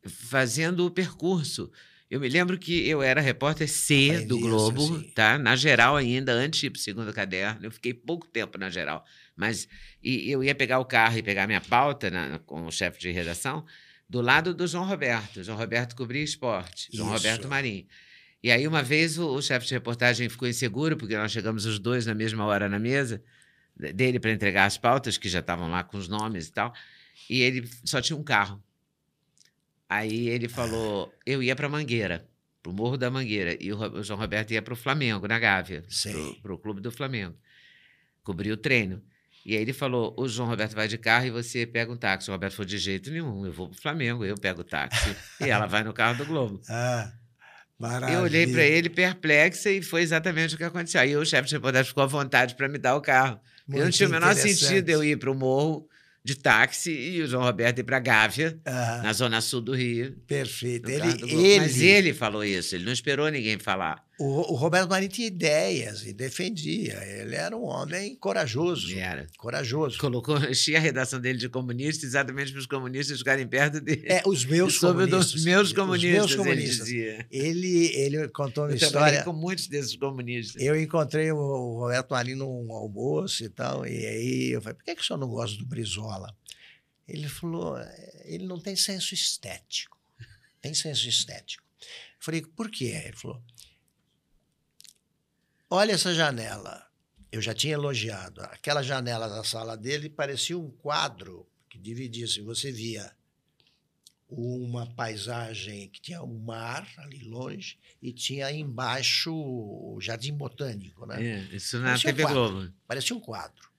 fazendo 0.06 0.86
o 0.86 0.92
percurso. 0.92 1.72
Eu 2.08 2.20
me 2.20 2.30
lembro 2.30 2.56
que 2.60 2.88
eu 2.88 3.02
era 3.02 3.20
repórter 3.20 3.68
C 3.68 4.26
do 4.26 4.38
Globo, 4.38 4.98
assim. 4.98 5.12
tá? 5.16 5.40
Na 5.40 5.56
geral 5.56 5.96
ainda, 5.96 6.34
antes 6.34 6.60
de 6.60 6.68
ir 6.68 6.70
para 6.70 6.80
o 6.80 6.82
segundo 6.82 7.12
caderno. 7.12 7.66
Eu 7.66 7.72
fiquei 7.72 7.96
pouco 7.96 8.28
tempo 8.28 8.60
na 8.60 8.70
geral. 8.70 9.04
Mas 9.36 9.68
e 10.04 10.30
eu 10.30 10.44
ia 10.44 10.54
pegar 10.54 10.78
o 10.78 10.86
carro 10.86 11.18
e 11.18 11.24
pegar 11.24 11.48
minha 11.48 11.62
pauta 11.62 12.12
na, 12.12 12.38
com 12.40 12.68
o 12.68 12.72
chefe 12.72 13.00
de 13.00 13.10
redação 13.10 13.66
do 14.12 14.20
lado 14.20 14.54
do 14.54 14.68
João 14.68 14.86
Roberto. 14.86 15.42
João 15.42 15.58
Roberto 15.58 15.96
cobria 15.96 16.22
esporte, 16.22 16.90
João 16.92 17.08
Isso. 17.08 17.18
Roberto 17.18 17.48
Marim. 17.48 17.88
E 18.44 18.52
aí, 18.52 18.68
uma 18.68 18.84
vez, 18.84 19.18
o, 19.18 19.26
o 19.34 19.42
chefe 19.42 19.68
de 19.68 19.74
reportagem 19.74 20.28
ficou 20.28 20.50
inseguro, 20.50 20.98
porque 20.98 21.16
nós 21.16 21.32
chegamos 21.32 21.66
os 21.66 21.80
dois 21.80 22.06
na 22.06 22.14
mesma 22.14 22.44
hora 22.44 22.68
na 22.68 22.78
mesa 22.78 23.24
dele 23.74 24.20
para 24.20 24.34
entregar 24.34 24.66
as 24.66 24.78
pautas, 24.78 25.18
que 25.18 25.30
já 25.30 25.40
estavam 25.40 25.72
lá 25.72 25.82
com 25.82 25.98
os 25.98 26.10
nomes 26.10 26.50
e 26.50 26.52
tal, 26.52 26.74
e 27.30 27.42
ele 27.42 27.70
só 27.86 28.02
tinha 28.02 28.18
um 28.18 28.24
carro. 28.24 28.62
Aí 29.88 30.28
ele 30.28 30.50
falou: 30.50 31.14
eu 31.26 31.42
ia 31.42 31.56
para 31.56 31.70
Mangueira, 31.70 32.28
para 32.62 32.70
o 32.70 32.76
Morro 32.76 32.98
da 32.98 33.10
Mangueira, 33.10 33.56
e 33.64 33.72
o 33.72 34.04
João 34.04 34.20
Roberto 34.20 34.52
ia 34.52 34.62
para 34.62 34.74
o 34.74 34.78
Flamengo, 34.78 35.26
na 35.26 35.40
Gávea, 35.40 35.86
para 36.42 36.54
o 36.54 36.58
clube 36.58 36.82
do 36.82 36.92
Flamengo. 36.92 37.38
Cobriu 38.24 38.56
o 38.56 38.58
treino. 38.58 39.02
E 39.46 39.56
aí 39.56 39.62
ele 39.62 39.74
falou: 39.74 40.16
o 40.18 40.28
João 40.28 40.48
Roberto 40.48 40.74
vai 40.74 40.88
de 40.88 40.98
carro 40.98 41.26
e 41.26 41.32
você 41.32 41.66
pega 41.66 41.92
um 41.92 41.98
táxi. 41.98 42.30
O 42.30 42.34
Roberto 42.34 42.54
falou: 42.54 42.68
de 42.68 42.78
jeito 42.78 43.12
nenhum, 43.12 43.46
eu 43.46 43.52
vou 43.52 43.70
para 43.70 43.78
o 43.78 43.82
Flamengo, 43.82 44.26
eu 44.26 44.38
pego 44.38 44.62
o 44.62 44.64
táxi. 44.64 45.16
e 45.40 45.50
ela 45.50 45.66
vai 45.66 45.84
no 45.84 45.94
carro 45.94 46.18
do 46.18 46.26
Globo. 46.26 46.62
Ah, 46.70 47.12
maravilha. 47.80 48.18
Eu 48.18 48.24
olhei 48.24 48.46
para 48.46 48.64
ele 48.64 48.88
perplexa 48.88 49.72
e 49.72 49.82
foi 49.82 50.04
exatamente 50.04 50.54
o 50.54 50.58
que 50.58 50.64
aconteceu. 50.64 51.02
Aí 51.02 51.18
o 51.18 51.26
chefe 51.26 51.50
de 51.50 51.56
reportagem 51.56 51.88
ficou 51.88 52.04
à 52.04 52.06
vontade 52.06 52.54
para 52.54 52.70
me 52.70 52.78
dar 52.78 52.96
o 52.96 53.02
carro. 53.02 53.40
Muito 53.68 53.84
não 53.84 53.90
tinha 53.90 54.08
o 54.08 54.12
menor 54.12 54.36
sentido 54.36 54.90
eu 54.90 55.04
ir 55.04 55.18
para 55.18 55.32
o 55.32 55.36
morro 55.36 55.88
de 56.24 56.36
táxi 56.36 56.92
e 56.92 57.22
o 57.22 57.28
João 57.28 57.44
Roberto 57.44 57.80
ir 57.80 57.84
para 57.84 58.00
Gávea, 58.00 58.60
uhum. 58.68 59.04
na 59.04 59.14
zona 59.14 59.42
sul 59.42 59.62
do 59.62 59.74
Rio. 59.74 60.16
Perfeito. 60.28 60.90
Ele, 60.90 61.08
ele, 61.24 61.60
Mas 61.60 61.82
ele 61.82 62.14
falou 62.14 62.44
isso, 62.44 62.76
ele 62.76 62.86
não 62.86 62.94
esperou 62.94 63.28
ninguém 63.30 63.58
falar. 63.58 64.04
O, 64.22 64.54
o, 64.54 64.56
Roberto 64.56 64.88
Marinho 64.88 65.12
tinha 65.12 65.28
ideias 65.28 66.06
e 66.06 66.14
defendia. 66.14 67.04
Ele 67.04 67.34
era 67.34 67.58
um 67.58 67.64
homem 67.64 68.16
corajoso. 68.16 68.96
Era. 68.96 69.26
Corajoso. 69.36 69.98
Colocou, 69.98 70.38
enchia 70.46 70.78
a 70.78 70.80
redação 70.80 71.20
dele 71.20 71.40
de 71.40 71.50
comunista 71.50 72.06
exatamente 72.06 72.52
para 72.52 72.60
os 72.60 72.68
comunistas 72.68 73.18
ficarem 73.18 73.48
perto 73.48 73.82
dele. 73.82 74.06
É, 74.06 74.22
os 74.28 74.46
meus 74.46 74.76
Sobre 74.76 75.06
comunistas. 75.06 75.34
Os 75.34 75.44
meus 75.44 75.74
comunistas, 75.74 76.26
os 76.26 76.36
meus 76.36 76.48
comunistas. 76.48 76.88
ele. 76.88 77.26
Ele, 77.32 77.96
ele 77.96 78.28
contou 78.30 78.66
uma 78.66 78.72
eu 78.74 78.76
história... 78.76 79.24
com 79.24 79.34
muitos 79.34 79.66
desses 79.66 79.96
comunistas. 79.96 80.62
Eu 80.62 80.80
encontrei 80.80 81.32
o 81.32 81.80
Roberto 81.80 82.12
Marinho 82.12 82.38
num 82.38 82.72
almoço 82.74 83.44
e 83.44 83.50
tal, 83.50 83.88
e 83.88 84.06
aí 84.06 84.52
eu 84.52 84.62
falei, 84.62 84.76
por 84.76 84.84
que, 84.84 84.96
que 84.96 85.02
o 85.02 85.04
senhor 85.04 85.18
não 85.18 85.30
gosta 85.30 85.58
do 85.58 85.66
Brizola? 85.66 86.32
Ele 87.08 87.28
falou, 87.28 87.76
é, 87.76 88.22
ele 88.26 88.46
não 88.46 88.60
tem 88.60 88.76
senso 88.76 89.16
estético. 89.16 89.98
Tem 90.62 90.76
senso 90.76 91.10
estético. 91.10 91.64
Eu 91.82 92.24
falei, 92.24 92.42
por 92.44 92.70
quê? 92.70 93.02
Ele 93.04 93.16
falou, 93.18 93.42
olha 95.72 95.94
essa 95.94 96.14
janela. 96.14 96.86
Eu 97.32 97.42
já 97.42 97.54
tinha 97.54 97.74
elogiado. 97.74 98.42
Aquela 98.42 98.84
janela 98.84 99.28
da 99.30 99.44
sala 99.44 99.78
dele 99.78 100.10
parecia 100.10 100.58
um 100.58 100.70
quadro 100.70 101.48
que 101.70 101.80
dividia, 101.80 102.28
se 102.28 102.34
assim, 102.34 102.44
você 102.44 102.72
via 102.72 103.10
uma 104.30 104.86
paisagem 104.94 105.90
que 105.90 106.02
tinha 106.02 106.22
um 106.22 106.40
mar 106.40 106.88
ali 106.98 107.20
longe 107.24 107.78
e 108.02 108.14
tinha 108.14 108.52
embaixo 108.52 109.34
o 109.34 109.98
Jardim 110.02 110.34
Botânico, 110.34 111.06
né? 111.06 111.24
É, 111.24 111.56
isso 111.56 111.80
na 111.80 111.88
parecia 111.88 112.14
TV 112.14 112.26
um 112.26 112.34
Globo. 112.34 112.74
Parecia 112.88 113.16
um 113.16 113.20
quadro. 113.20 113.70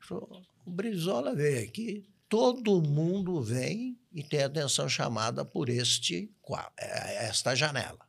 Falou, 0.00 0.42
o 0.64 0.70
Brizola 0.70 1.34
veio 1.34 1.62
aqui, 1.62 2.06
todo 2.28 2.82
mundo 2.82 3.42
vem 3.42 3.98
e 4.12 4.22
tem 4.22 4.42
atenção 4.42 4.88
chamada 4.88 5.44
por 5.44 5.68
este 5.68 6.30
é, 6.78 7.26
esta 7.26 7.54
janela. 7.54 8.06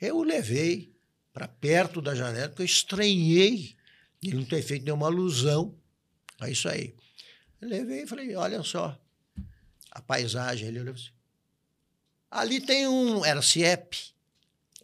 Eu 0.00 0.16
o 0.16 0.22
levei 0.22 0.93
para 1.34 1.48
perto 1.48 2.00
da 2.00 2.14
janela, 2.14 2.48
porque 2.48 2.62
eu 2.62 2.66
estranhei 2.66 3.74
ele 4.22 4.36
não 4.36 4.44
ter 4.44 4.62
feito 4.62 4.84
nenhuma 4.84 5.06
alusão 5.06 5.74
a 6.40 6.48
isso 6.48 6.68
aí. 6.68 6.94
Eu 7.60 7.68
levei 7.68 8.04
e 8.04 8.06
falei, 8.06 8.34
olha 8.34 8.62
só, 8.62 8.98
a 9.90 10.00
paisagem. 10.00 10.68
Ele 10.68 10.80
olhou 10.80 10.94
assim, 10.94 11.10
ali 12.30 12.60
tem 12.60 12.86
um, 12.88 13.24
era 13.24 13.42
CIEP, 13.42 14.14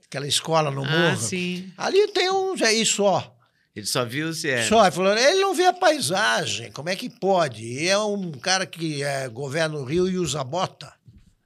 aquela 0.05 0.26
escola 0.26 0.70
no 0.70 0.84
ah, 0.84 0.90
morro. 0.90 1.20
Sim. 1.20 1.72
Ali 1.76 2.09
tem 2.09 2.30
um, 2.30 2.55
é 2.62 2.72
isso, 2.72 3.05
ó. 3.05 3.32
Ele 3.74 3.86
só 3.86 4.05
viu 4.05 4.28
o 4.28 4.34
CIEP. 4.34 4.68
Só, 4.68 4.82
ele 4.82 4.90
falou, 4.90 5.16
ele 5.16 5.40
não 5.40 5.55
vê 5.55 5.66
a 5.66 5.72
paisagem, 5.72 6.72
como 6.72 6.88
é 6.88 6.96
que 6.96 7.09
pode? 7.09 7.64
E 7.64 7.88
é 7.88 7.98
um 7.98 8.32
cara 8.32 8.66
que 8.66 9.03
é, 9.03 9.28
governa 9.28 9.76
o 9.76 9.84
Rio 9.84 10.09
e 10.09 10.18
usa 10.18 10.44
bota. 10.44 10.92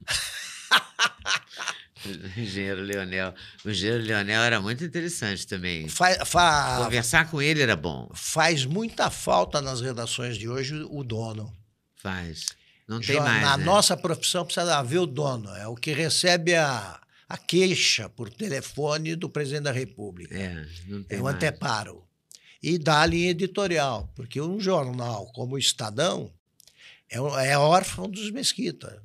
O 2.06 2.10
engenheiro 2.40 2.82
Leonel. 2.82 3.34
O 3.64 3.70
engenheiro 3.70 4.02
Leonel 4.02 4.42
era 4.42 4.60
muito 4.60 4.84
interessante 4.84 5.46
também. 5.46 5.88
Fa, 5.88 6.24
fa, 6.24 6.82
Conversar 6.84 7.30
com 7.30 7.40
ele 7.40 7.62
era 7.62 7.76
bom. 7.76 8.10
Faz 8.14 8.64
muita 8.64 9.10
falta 9.10 9.60
nas 9.60 9.80
redações 9.80 10.36
de 10.36 10.48
hoje 10.48 10.74
o 10.90 11.02
dono. 11.02 11.52
Faz. 11.96 12.48
Não 12.86 13.00
tem 13.00 13.18
mais. 13.18 13.42
Na 13.42 13.56
né? 13.56 13.64
nossa 13.64 13.96
profissão 13.96 14.44
precisa 14.44 14.76
haver 14.76 14.98
o 14.98 15.06
dono. 15.06 15.48
É 15.56 15.66
o 15.66 15.74
que 15.74 15.92
recebe 15.92 16.54
a, 16.54 17.00
a 17.28 17.38
queixa 17.38 18.08
por 18.08 18.30
telefone 18.30 19.16
do 19.16 19.28
presidente 19.28 19.64
da 19.64 19.72
República. 19.72 20.36
É, 20.36 20.66
não 20.86 21.02
tem 21.02 21.18
é 21.18 21.20
o 21.20 21.24
mais. 21.24 21.36
anteparo. 21.36 22.04
E 22.62 22.78
dá 22.78 23.02
a 23.02 23.06
linha 23.06 23.30
editorial. 23.30 24.10
Porque 24.14 24.40
um 24.40 24.60
jornal 24.60 25.30
como 25.32 25.54
o 25.54 25.58
Estadão 25.58 26.30
é, 27.08 27.18
é 27.50 27.58
órfão 27.58 28.08
dos 28.08 28.30
Mesquita, 28.30 29.02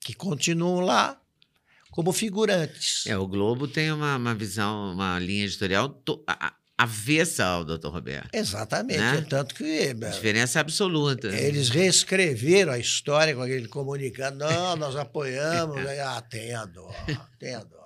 que 0.00 0.14
continuam 0.14 0.80
lá 0.80 1.20
como 1.98 2.12
figurantes. 2.12 3.04
É, 3.08 3.18
o 3.18 3.26
Globo 3.26 3.66
tem 3.66 3.90
uma, 3.90 4.14
uma 4.14 4.32
visão, 4.32 4.92
uma 4.92 5.18
linha 5.18 5.44
editorial 5.44 5.88
to, 5.88 6.22
a, 6.28 6.54
avessa 6.78 7.44
ao 7.44 7.64
Dr. 7.64 7.88
Roberto. 7.88 8.32
Exatamente. 8.32 9.00
Né? 9.00 9.26
Tanto 9.28 9.52
que. 9.52 9.92
Diferença 9.94 10.60
absoluta. 10.60 11.26
Eles 11.26 11.70
reescreveram 11.70 12.70
a 12.70 12.78
história 12.78 13.34
com 13.34 13.42
aquele 13.42 13.66
comunicado. 13.66 14.36
Não, 14.36 14.76
nós 14.76 14.94
apoiamos. 14.94 15.76
Ah, 16.00 16.22
tenha 16.22 16.64
dó, 16.66 16.88
tenha 17.36 17.64
dó. 17.64 17.76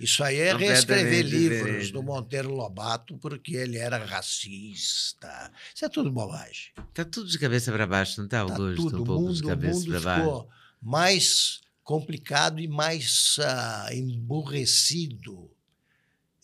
Isso 0.00 0.24
aí 0.24 0.38
é 0.38 0.56
reescrever 0.56 1.22
livros 1.22 1.58
diferente. 1.58 1.92
do 1.92 2.02
Monteiro 2.02 2.54
Lobato 2.54 3.18
porque 3.18 3.54
ele 3.54 3.76
era 3.76 4.02
racista. 4.02 5.52
Isso 5.74 5.84
é 5.84 5.88
tudo 5.90 6.10
bobagem. 6.10 6.72
Tá 6.94 7.04
tudo 7.04 7.28
de 7.28 7.38
cabeça 7.38 7.70
para 7.70 7.86
baixo, 7.86 8.18
não 8.22 8.28
tá, 8.28 8.38
Tá 8.46 8.52
Augusto? 8.54 8.76
tudo. 8.82 9.02
um 9.02 9.04
pouco 9.04 9.22
mundo, 9.24 9.34
de 9.34 9.42
cabeça 9.42 9.84
para 9.86 10.00
baixo. 10.00 10.24
ficou 10.24 10.48
mais 10.82 11.60
complicado 11.86 12.58
e 12.60 12.66
mais 12.66 13.36
ah, 13.40 13.88
emburrecido. 13.92 15.48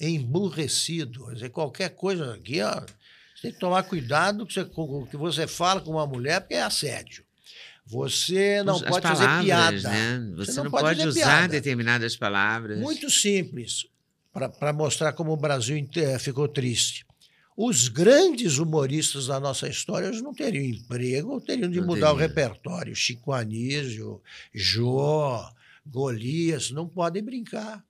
Emburrecido. 0.00 1.26
Quer 1.26 1.34
dizer, 1.34 1.50
qualquer 1.50 1.88
coisa 1.90 2.32
aqui, 2.32 2.62
ó, 2.62 2.80
você 2.80 3.42
tem 3.42 3.52
que 3.52 3.58
tomar 3.58 3.82
cuidado 3.82 4.46
que 4.46 4.54
você, 4.54 4.64
com 4.64 5.00
o 5.02 5.06
que 5.06 5.16
você 5.16 5.48
fala 5.48 5.80
com 5.80 5.90
uma 5.90 6.06
mulher, 6.06 6.40
porque 6.40 6.54
é 6.54 6.62
assédio. 6.62 7.24
Você 7.84 8.62
não 8.62 8.76
As 8.76 8.82
pode 8.82 9.06
fazer 9.06 9.24
palavras, 9.24 9.82
piada. 9.82 9.90
Né? 9.90 10.32
Você, 10.36 10.52
não, 10.54 10.64
não 10.64 10.70
pode, 10.70 10.84
pode 10.84 11.08
usar 11.08 11.20
piada. 11.20 11.48
determinadas 11.48 12.16
palavras. 12.16 12.78
Muito 12.78 13.10
simples, 13.10 13.84
para 14.32 14.72
mostrar 14.72 15.12
como 15.12 15.32
o 15.32 15.36
Brasil 15.36 15.76
inte- 15.76 16.20
ficou 16.20 16.46
triste. 16.46 17.04
Os 17.64 17.86
grandes 17.86 18.58
humoristas 18.58 19.28
da 19.28 19.38
nossa 19.38 19.68
história 19.68 20.08
hoje 20.08 20.20
não 20.20 20.34
teriam 20.34 20.64
emprego 20.64 21.30
ou 21.30 21.40
teriam 21.40 21.70
de 21.70 21.78
Não 21.80 21.86
mudar 21.86 22.12
o 22.12 22.16
teria. 22.16 22.26
repertório. 22.26 22.96
Chico 22.96 23.32
Anísio, 23.32 24.20
Jô, 24.52 25.38
Golias, 25.86 26.72
não 26.72 26.88
podem 26.88 27.22
brincar. 27.22 27.84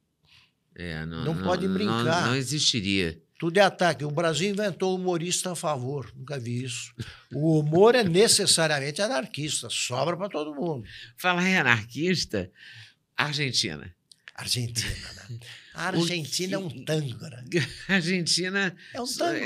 É, 0.74 1.06
não, 1.06 1.24
Não 1.24 1.42
pode 1.42 1.66
brincar. 1.68 2.04
Não, 2.22 2.26
não 2.28 2.36
existiria. 2.36 3.18
Tudo 3.38 3.56
é 3.56 3.62
ataque. 3.62 4.04
O 4.04 4.10
Brasil 4.10 4.50
inventou 4.50 4.94
humorista 4.94 5.52
a 5.52 5.56
favor. 5.56 6.12
Nunca 6.14 6.38
vi 6.38 6.64
isso. 6.64 6.94
O 7.32 7.58
humor 7.58 7.94
é 7.94 8.04
necessariamente 8.04 9.00
anarquista, 9.00 9.68
sobra 9.70 10.16
para 10.18 10.28
todo 10.28 10.54
mundo. 10.54 10.86
Falar 11.16 11.48
em 11.48 11.56
anarquista, 11.56 12.50
Argentina. 13.16 13.90
Argentina, 14.34 14.96
né? 15.30 15.38
A 15.74 15.88
Argentina 15.88 16.54
é 16.56 16.58
um 16.58 16.68
tango, 16.84 17.24
né? 17.28 17.44
A 17.88 17.94
Argentina, 17.94 18.76
É 18.94 19.00
um 19.00 19.06
tango. 19.06 19.44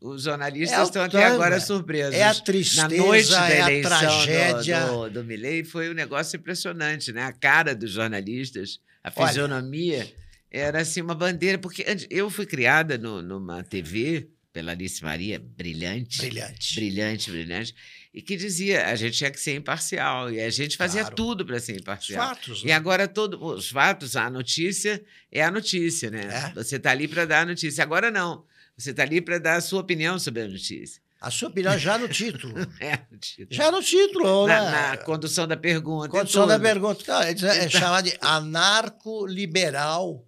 os 0.00 0.22
jornalistas 0.22 0.78
É 0.78 0.82
estão 0.82 1.02
até 1.02 1.24
agora 1.24 1.56
é. 1.56 1.60
surpresos. 1.60 2.14
É 2.14 2.22
a 2.24 2.28
Na 2.28 2.40
tristeza, 2.40 2.88
noite 2.88 3.28
da 3.30 3.48
é 3.50 3.60
a 3.62 3.70
eleição 3.70 3.90
tragédia. 3.98 4.86
do, 4.86 5.02
do, 5.04 5.10
do 5.10 5.24
Milley 5.24 5.64
foi 5.64 5.90
um 5.90 5.94
negócio 5.94 6.36
impressionante, 6.36 7.12
né? 7.12 7.22
A 7.24 7.32
cara 7.32 7.74
dos 7.74 7.92
jornalistas, 7.92 8.80
a 9.02 9.12
Olha. 9.16 9.28
fisionomia, 9.28 10.10
era 10.50 10.80
assim 10.80 11.00
uma 11.02 11.14
bandeira. 11.14 11.58
Porque 11.58 11.84
eu 12.10 12.30
fui 12.30 12.46
criada 12.46 12.96
no- 12.96 13.20
numa 13.22 13.62
TV 13.62 14.28
pela 14.52 14.72
Alice 14.72 15.02
Maria, 15.02 15.38
brilhante, 15.38 16.18
Brilhante. 16.18 16.74
brilhante, 16.76 17.30
brilhante, 17.30 17.74
e 18.14 18.22
que 18.22 18.36
dizia 18.36 18.86
a 18.86 18.94
gente 18.94 19.18
tinha 19.18 19.30
que 19.30 19.40
ser 19.40 19.56
imparcial. 19.56 20.30
E 20.30 20.40
a 20.40 20.48
gente 20.48 20.76
fazia 20.76 21.00
Claro. 21.02 21.16
tudo 21.16 21.44
para 21.44 21.58
ser 21.58 21.72
Os 21.72 21.78
imparcial. 21.82 22.28
fatos. 22.28 22.62
E 22.62 22.66
né? 22.68 22.72
agora 22.72 23.08
todo, 23.08 23.44
os 23.44 23.68
fatos, 23.68 24.14
a 24.14 24.30
notícia 24.30 25.04
é 25.32 25.42
a 25.42 25.50
notícia, 25.50 26.08
né? 26.10 26.28
É. 26.32 26.52
Você 26.54 26.76
está 26.76 26.92
ali 26.92 27.08
para 27.08 27.24
dar 27.24 27.40
a 27.40 27.46
notícia. 27.46 27.82
Agora 27.82 28.10
não. 28.12 28.44
Você 28.78 28.90
está 28.92 29.02
ali 29.02 29.20
para 29.20 29.38
dar 29.38 29.56
a 29.56 29.60
sua 29.60 29.80
opinião 29.80 30.16
sobre 30.18 30.42
a 30.42 30.48
notícia. 30.48 31.02
A 31.20 31.30
sua 31.30 31.48
opinião 31.48 31.76
já 31.78 31.96
no 31.98 32.06
título. 32.08 32.54
É 32.78 32.92
a 32.94 33.00
notícia. 33.10 33.46
já 33.50 33.70
no 33.72 33.82
título, 33.82 34.46
na, 34.46 34.62
né? 34.62 34.70
na 34.90 34.96
condução 34.98 35.48
da 35.48 35.56
pergunta. 35.56 36.06
e 36.06 36.10
Condição 36.10 36.46
da 36.46 36.58
pergunta. 36.60 37.02
Cara, 37.04 37.28
É, 37.30 37.64
é 37.64 37.68
chamado 37.68 38.04
de 38.04 38.16
anarco-liberal. 38.20 40.24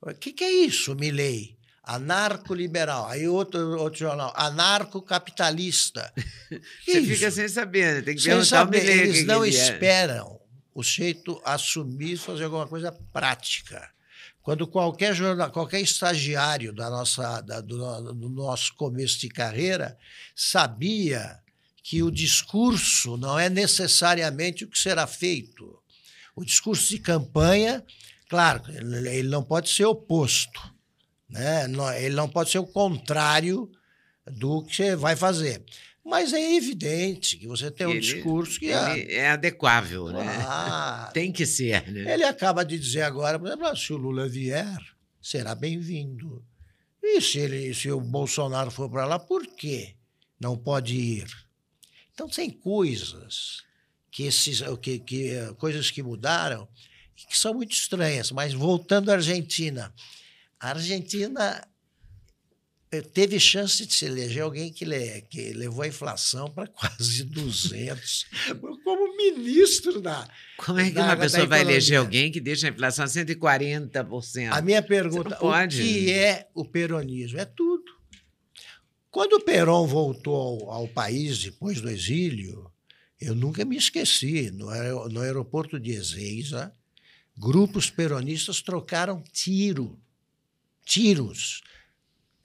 O 0.00 0.14
que, 0.14 0.32
que 0.32 0.44
é 0.44 0.50
isso, 0.52 0.94
Milley? 0.94 1.55
Anarco-liberal. 1.86 3.06
Aí 3.06 3.28
outro, 3.28 3.78
outro 3.78 4.00
jornal, 4.00 4.32
anarco-capitalista. 4.36 6.12
Você 6.84 6.98
isso? 6.98 7.08
fica 7.14 7.30
sem 7.30 7.48
saber, 7.48 7.94
né? 7.94 8.02
Tem 8.02 8.16
que 8.16 8.22
Sem 8.22 8.32
perguntar 8.32 8.58
ao 8.58 8.64
saber, 8.66 8.84
eles 8.84 9.24
não 9.24 9.44
ele 9.44 9.56
é. 9.56 9.58
esperam 9.72 10.40
o 10.74 10.82
jeito 10.82 11.40
assumir 11.44 12.16
fazer 12.16 12.44
alguma 12.44 12.66
coisa 12.66 12.92
prática. 13.12 13.88
Quando 14.42 14.66
qualquer 14.66 15.14
jornal, 15.14 15.50
qualquer 15.50 15.80
estagiário 15.80 16.72
da 16.72 16.88
nossa, 16.90 17.40
da- 17.40 17.60
do, 17.60 17.76
do 18.12 18.28
nosso 18.28 18.74
começo 18.74 19.18
de 19.20 19.28
carreira 19.28 19.96
sabia 20.34 21.38
que 21.82 22.02
o 22.02 22.10
discurso 22.10 23.16
não 23.16 23.38
é 23.38 23.48
necessariamente 23.48 24.64
o 24.64 24.68
que 24.68 24.78
será 24.78 25.06
feito. 25.06 25.78
O 26.34 26.44
discurso 26.44 26.88
de 26.90 26.98
campanha, 26.98 27.82
claro, 28.28 28.62
ele 28.68 29.28
não 29.28 29.42
pode 29.42 29.70
ser 29.70 29.84
oposto, 29.86 30.60
né? 31.28 31.66
Ele 32.00 32.14
não 32.14 32.28
pode 32.28 32.50
ser 32.50 32.58
o 32.58 32.66
contrário 32.66 33.70
do 34.26 34.62
que 34.64 34.74
você 34.76 34.96
vai 34.96 35.16
fazer. 35.16 35.62
Mas 36.04 36.32
é 36.32 36.54
evidente 36.54 37.36
que 37.36 37.48
você 37.48 37.68
tem 37.70 37.86
um 37.86 37.90
Ele- 37.90 38.00
discurso 38.00 38.60
que 38.60 38.66
Ele 38.66 39.12
é 39.12 39.30
adequável, 39.30 40.08
né? 40.10 40.24
Ah, 40.46 41.10
Tem 41.14 41.32
que 41.32 41.44
ser, 41.44 41.90
né? 41.90 42.14
ele 42.14 42.22
acaba 42.24 42.64
de 42.64 42.78
dizer 42.78 43.02
agora, 43.02 43.38
por 43.38 43.48
exemplo, 43.48 43.66
ah, 43.66 43.74
se 43.74 43.92
o 43.92 43.96
Lula 43.96 44.28
vier, 44.28 44.78
será 45.20 45.54
bem-vindo. 45.54 46.44
E 47.02 47.20
se, 47.20 47.38
ele, 47.38 47.74
se 47.74 47.90
o 47.90 48.00
Bolsonaro 48.00 48.70
for 48.70 48.88
para 48.88 49.04
lá, 49.04 49.18
por 49.18 49.44
quê 49.46 49.94
não 50.38 50.56
pode 50.56 50.94
ir? 50.94 51.26
Então, 52.14 52.28
tem 52.28 52.50
coisas 52.50 53.64
que 54.10 54.24
esses, 54.24 54.62
que, 54.80 54.98
que, 55.00 55.54
coisas 55.58 55.90
que 55.90 56.02
mudaram 56.02 56.68
que 57.16 57.36
são 57.36 57.54
muito 57.54 57.72
estranhas. 57.72 58.30
Mas 58.30 58.52
voltando 58.52 59.10
à 59.10 59.14
Argentina, 59.14 59.92
a 60.60 60.70
Argentina 60.70 61.66
eh, 62.90 63.02
teve 63.02 63.38
chance 63.40 63.84
de 63.84 63.92
se 63.92 64.06
eleger 64.06 64.42
alguém 64.42 64.72
que, 64.72 64.84
le, 64.84 65.22
que 65.22 65.52
levou 65.52 65.82
a 65.82 65.88
inflação 65.88 66.50
para 66.50 66.66
quase 66.68 67.24
200, 67.24 68.26
como 68.84 69.16
ministro 69.16 70.00
da, 70.00 70.28
Como 70.56 70.78
é 70.80 70.88
que 70.88 70.94
da- 70.94 71.04
uma 71.04 71.16
da 71.16 71.22
pessoa 71.22 71.46
vai 71.46 71.60
eleger 71.60 71.98
alguém 71.98 72.30
que 72.32 72.40
deixa 72.40 72.66
a 72.66 72.70
inflação 72.70 73.04
a 73.04 73.08
140%? 73.08 74.48
A 74.52 74.60
minha 74.62 74.82
pergunta, 74.82 75.36
o 75.36 75.52
que 75.68 76.10
é 76.12 76.48
o 76.54 76.64
peronismo? 76.64 77.38
É 77.38 77.44
tudo. 77.44 77.84
Quando 79.10 79.34
o 79.34 79.40
Perón 79.40 79.86
voltou 79.86 80.34
ao, 80.68 80.70
ao 80.82 80.88
país 80.88 81.38
depois 81.38 81.80
do 81.80 81.88
exílio, 81.88 82.70
eu 83.18 83.34
nunca 83.34 83.64
me 83.64 83.76
esqueci, 83.76 84.50
no, 84.50 84.68
aer- 84.68 85.08
no 85.10 85.20
aeroporto 85.20 85.80
de 85.80 85.92
Ezeiza, 85.92 86.70
grupos 87.36 87.88
peronistas 87.90 88.60
trocaram 88.60 89.22
tiro, 89.32 89.98
tiros. 90.86 91.60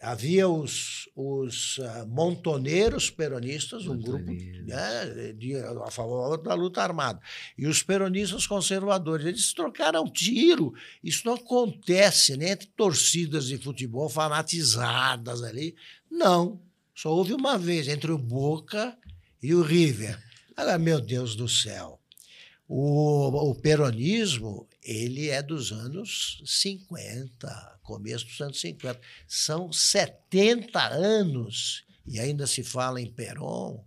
Havia 0.04 0.50
os, 0.50 1.08
os 1.16 1.80
ah, 1.80 2.08
montoneiros 2.10 3.12
peronistas, 3.12 3.86
um 3.86 4.00
grupo 4.00 4.32
né, 4.66 5.32
de- 5.38 5.56
a 5.56 5.92
favor 5.92 6.36
da 6.42 6.56
luta 6.56 6.82
armada. 6.82 7.20
E 7.56 7.68
os 7.68 7.84
peronistas 7.84 8.48
conservadores, 8.48 9.28
eles 9.28 9.54
trocaram 9.54 10.10
tiro. 10.10 10.74
Isso 11.04 11.22
não 11.24 11.36
acontece 11.36 12.36
nem 12.36 12.50
entre 12.50 12.68
torcidas 12.76 13.46
de 13.46 13.60
futebol 13.60 14.10
fanatizadas 14.10 15.44
ali. 15.44 15.76
Não. 16.10 16.60
Só 16.96 17.14
houve 17.14 17.34
uma 17.34 17.56
vez 17.56 17.88
entre 17.88 18.12
o 18.12 18.18
Boca 18.18 18.98
e 19.42 19.54
o 19.54 19.62
River. 19.62 20.20
Agora, 20.58 20.80
meu 20.80 21.00
Deus 21.00 21.36
do 21.36 21.48
céu. 21.48 22.00
O, 22.68 23.50
o 23.52 23.54
peronismo, 23.56 24.68
ele 24.84 25.30
é 25.30 25.42
dos 25.42 25.72
anos 25.72 26.42
50, 26.46 27.80
começo 27.84 28.26
dos 28.26 28.42
anos 28.42 28.60
50. 28.60 29.00
São 29.28 29.72
70 29.72 30.80
anos 30.80 31.84
e 32.06 32.20
ainda 32.20 32.48
se 32.48 32.64
fala 32.64 33.00
em 33.00 33.12
Perón. 33.12 33.84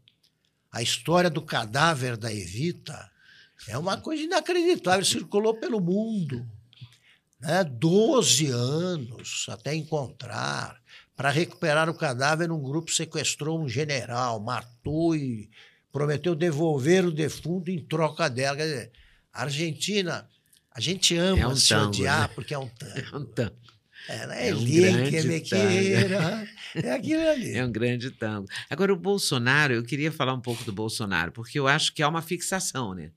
A 0.70 0.82
história 0.82 1.30
do 1.30 1.42
cadáver 1.42 2.16
da 2.16 2.32
Evita 2.32 3.10
é 3.68 3.76
uma 3.78 3.96
coisa 3.96 4.22
inacreditável, 4.22 5.04
circulou 5.04 5.54
pelo 5.54 5.80
mundo. 5.80 6.46
Né? 7.40 7.64
12 7.64 8.46
anos 8.48 9.46
até 9.48 9.74
encontrar. 9.74 10.82
Para 11.16 11.30
recuperar 11.30 11.88
o 11.88 11.94
cadáver, 11.94 12.50
um 12.50 12.60
grupo 12.60 12.90
sequestrou 12.90 13.60
um 13.60 13.68
general, 13.68 14.40
matou 14.40 15.14
e 15.14 15.48
prometeu 15.92 16.34
devolver 16.34 17.04
o 17.06 17.12
defunto 17.12 17.70
em 17.70 17.78
troca 17.78 18.28
dela. 18.28 18.56
Quer 18.56 18.64
dizer, 18.64 18.92
a 19.32 19.42
Argentina, 19.42 20.28
a 20.74 20.80
gente 20.80 21.16
ama 21.16 21.38
É 21.40 21.46
um 21.46 21.56
se 21.56 21.68
tango, 21.70 21.86
odiar 21.88 22.22
né? 22.22 22.30
porque 22.34 22.52
é 22.54 22.58
um 22.58 22.68
tango. 22.68 22.94
É 23.12 23.16
um 23.16 23.24
tango. 23.24 23.56
É, 24.06 24.26
né? 24.26 24.48
É 24.50 24.54
um 24.54 24.58
Ele 24.60 24.80
grande 24.90 25.10
que 25.10 25.22
me 25.22 25.40
tango. 25.40 25.66
queira. 25.68 26.48
É 26.74 26.92
aquilo 26.92 27.26
ali. 27.28 27.56
É 27.56 27.64
um 27.64 27.72
grande 27.72 28.10
tango. 28.10 28.46
Agora, 28.68 28.92
o 28.92 28.96
Bolsonaro, 28.96 29.72
eu 29.72 29.82
queria 29.82 30.12
falar 30.12 30.34
um 30.34 30.40
pouco 30.40 30.62
do 30.64 30.72
Bolsonaro, 30.72 31.32
porque 31.32 31.58
eu 31.58 31.66
acho 31.66 31.94
que 31.94 32.02
há 32.02 32.08
uma 32.08 32.20
fixação, 32.20 32.92
né? 32.94 33.10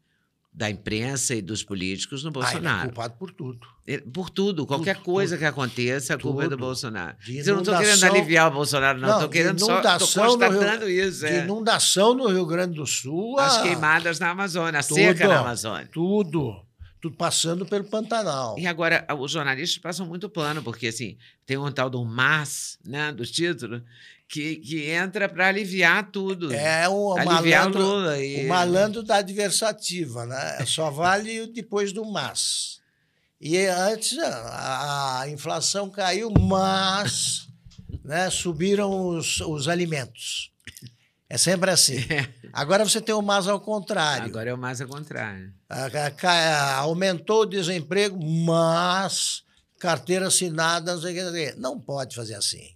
Da 0.53 0.69
imprensa 0.69 1.35
e 1.35 1.41
dos 1.41 1.61
políticos 1.61 2.23
no 2.23 2.29
Ah, 2.29 2.31
ele 2.31 2.39
é 2.39 2.43
Bolsonaro. 2.51 2.85
culpado 2.89 3.13
por 3.19 3.31
tudo. 3.31 3.67
Ele- 3.85 4.01
Por 4.01 4.29
tudo, 4.29 4.65
qualquer 4.65 4.95
Tudo, 4.95 5.05
coisa 5.05 5.35
tudo. 5.35 5.39
que 5.39 5.45
aconteça, 5.45 6.13
a 6.15 6.17
culpa 6.17 6.45
é 6.45 6.47
do. 6.49 6.57
Bolsonaro. 6.57 7.15
Eu 7.27 7.53
não 7.55 7.61
estou 7.63 7.77
querendo 7.77 8.03
aliviar 8.05 8.47
o 8.49 8.53
Bolsonaro, 8.55 8.97
não. 8.99 9.13
Estou 9.15 9.29
querendo 9.29 9.59
só. 9.59 9.79
Estou 9.81 9.91
no 9.91 9.97
Rio- 9.97 10.49
constatando 10.49 10.89
isso. 10.89 11.25
É. 11.25 11.43
inundação 11.43 12.13
no 12.15 12.27
Rio 12.27 12.45
Grande 12.45 12.75
do 12.75 12.87
Sul. 12.87 13.37
As 13.39 13.57
ah, 13.57 13.61
queimadas 13.63 14.19
na 14.19 14.29
Amazônia, 14.31 14.79
a 14.79 14.83
tudo. 14.83 14.95
seca 14.95 15.27
na 15.27 15.39
Amazônia. 15.41 15.89
Tudo. 15.91 16.65
Tudo 16.99 17.15
passando 17.15 17.65
pelo 17.65 17.83
Pantanal. 17.83 18.57
E 18.57 18.65
agora, 18.65 19.05
os 19.19 19.31
jornalistas 19.31 19.77
passam 19.77 20.05
muito 20.05 20.29
pano, 20.29 20.63
porque 20.63 20.87
assim, 20.87 21.17
tem 21.45 21.57
um 21.57 21.71
tal 21.71 21.89
do 21.89 22.03
mas, 22.03 22.77
né, 22.83 23.11
do 23.11 23.25
título, 23.25 23.83
que, 24.27 24.57
que 24.57 24.89
entra 24.89 25.29
para 25.29 25.47
aliviar 25.47 26.11
tudo. 26.11 26.51
É 26.53 26.87
o 26.89 27.13
aliviar 27.13 27.63
malandro, 27.63 27.81
Lula. 27.81 28.19
E... 28.19 28.45
o 28.45 28.47
malandro 28.47 29.03
da 29.03 29.17
adversativa, 29.17 30.25
né? 30.25 30.65
Só 30.65 30.89
vale 30.89 31.47
depois 31.47 31.91
do 31.93 32.03
mas. 32.05 32.79
E 33.39 33.57
antes 33.67 34.17
a, 34.17 35.21
a 35.21 35.29
inflação 35.29 35.89
caiu, 35.89 36.31
mas 36.31 37.47
né, 38.03 38.29
subiram 38.29 39.09
os, 39.09 39.39
os 39.41 39.67
alimentos. 39.67 40.51
É 41.29 41.37
sempre 41.37 41.71
assim. 41.71 41.97
Agora 42.53 42.85
você 42.85 43.01
tem 43.01 43.13
o 43.13 43.21
mais 43.21 43.47
ao 43.47 43.59
contrário. 43.59 44.25
Agora 44.25 44.49
é 44.49 44.53
o 44.53 44.57
mais 44.57 44.79
ao 44.79 44.87
contrário. 44.87 45.53
Aumentou 46.77 47.41
o 47.41 47.45
desemprego, 47.45 48.17
mas 48.23 49.43
carteira 49.79 50.27
assinada, 50.27 50.93
não 50.93 51.01
sei 51.01 51.21
o 51.21 51.33
que. 51.33 51.55
Não 51.59 51.79
pode 51.79 52.15
fazer 52.15 52.35
assim. 52.35 52.75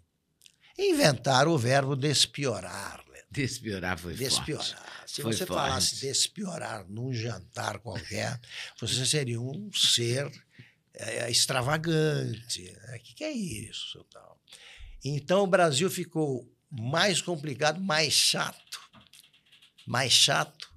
Inventar 0.78 1.48
o 1.48 1.58
verbo 1.58 1.96
despiorar. 1.96 3.02
Despiorar 3.32 3.98
foi 3.98 4.14
Despiorar. 4.14 4.66
Forte. 4.66 4.92
Se 5.08 5.22
foi 5.22 5.34
você 5.34 5.46
forte. 5.46 5.60
falasse 5.60 6.02
despiorar 6.02 6.86
num 6.90 7.14
jantar 7.14 7.80
qualquer, 7.80 8.40
você 8.80 9.06
seria 9.06 9.40
um 9.40 9.70
ser 9.74 10.30
é, 10.94 11.32
extravagante. 11.32 12.74
O 12.94 13.00
que, 13.00 13.14
que 13.16 13.24
é 13.24 13.32
isso? 13.32 14.06
Tal. 14.12 14.38
Então 15.04 15.44
o 15.44 15.48
Brasil 15.48 15.90
ficou 15.90 16.46
mais 16.72 17.22
complicado, 17.22 17.80
mais 17.82 18.14
chato. 18.14 18.80
Mais 19.86 20.12
chato, 20.12 20.70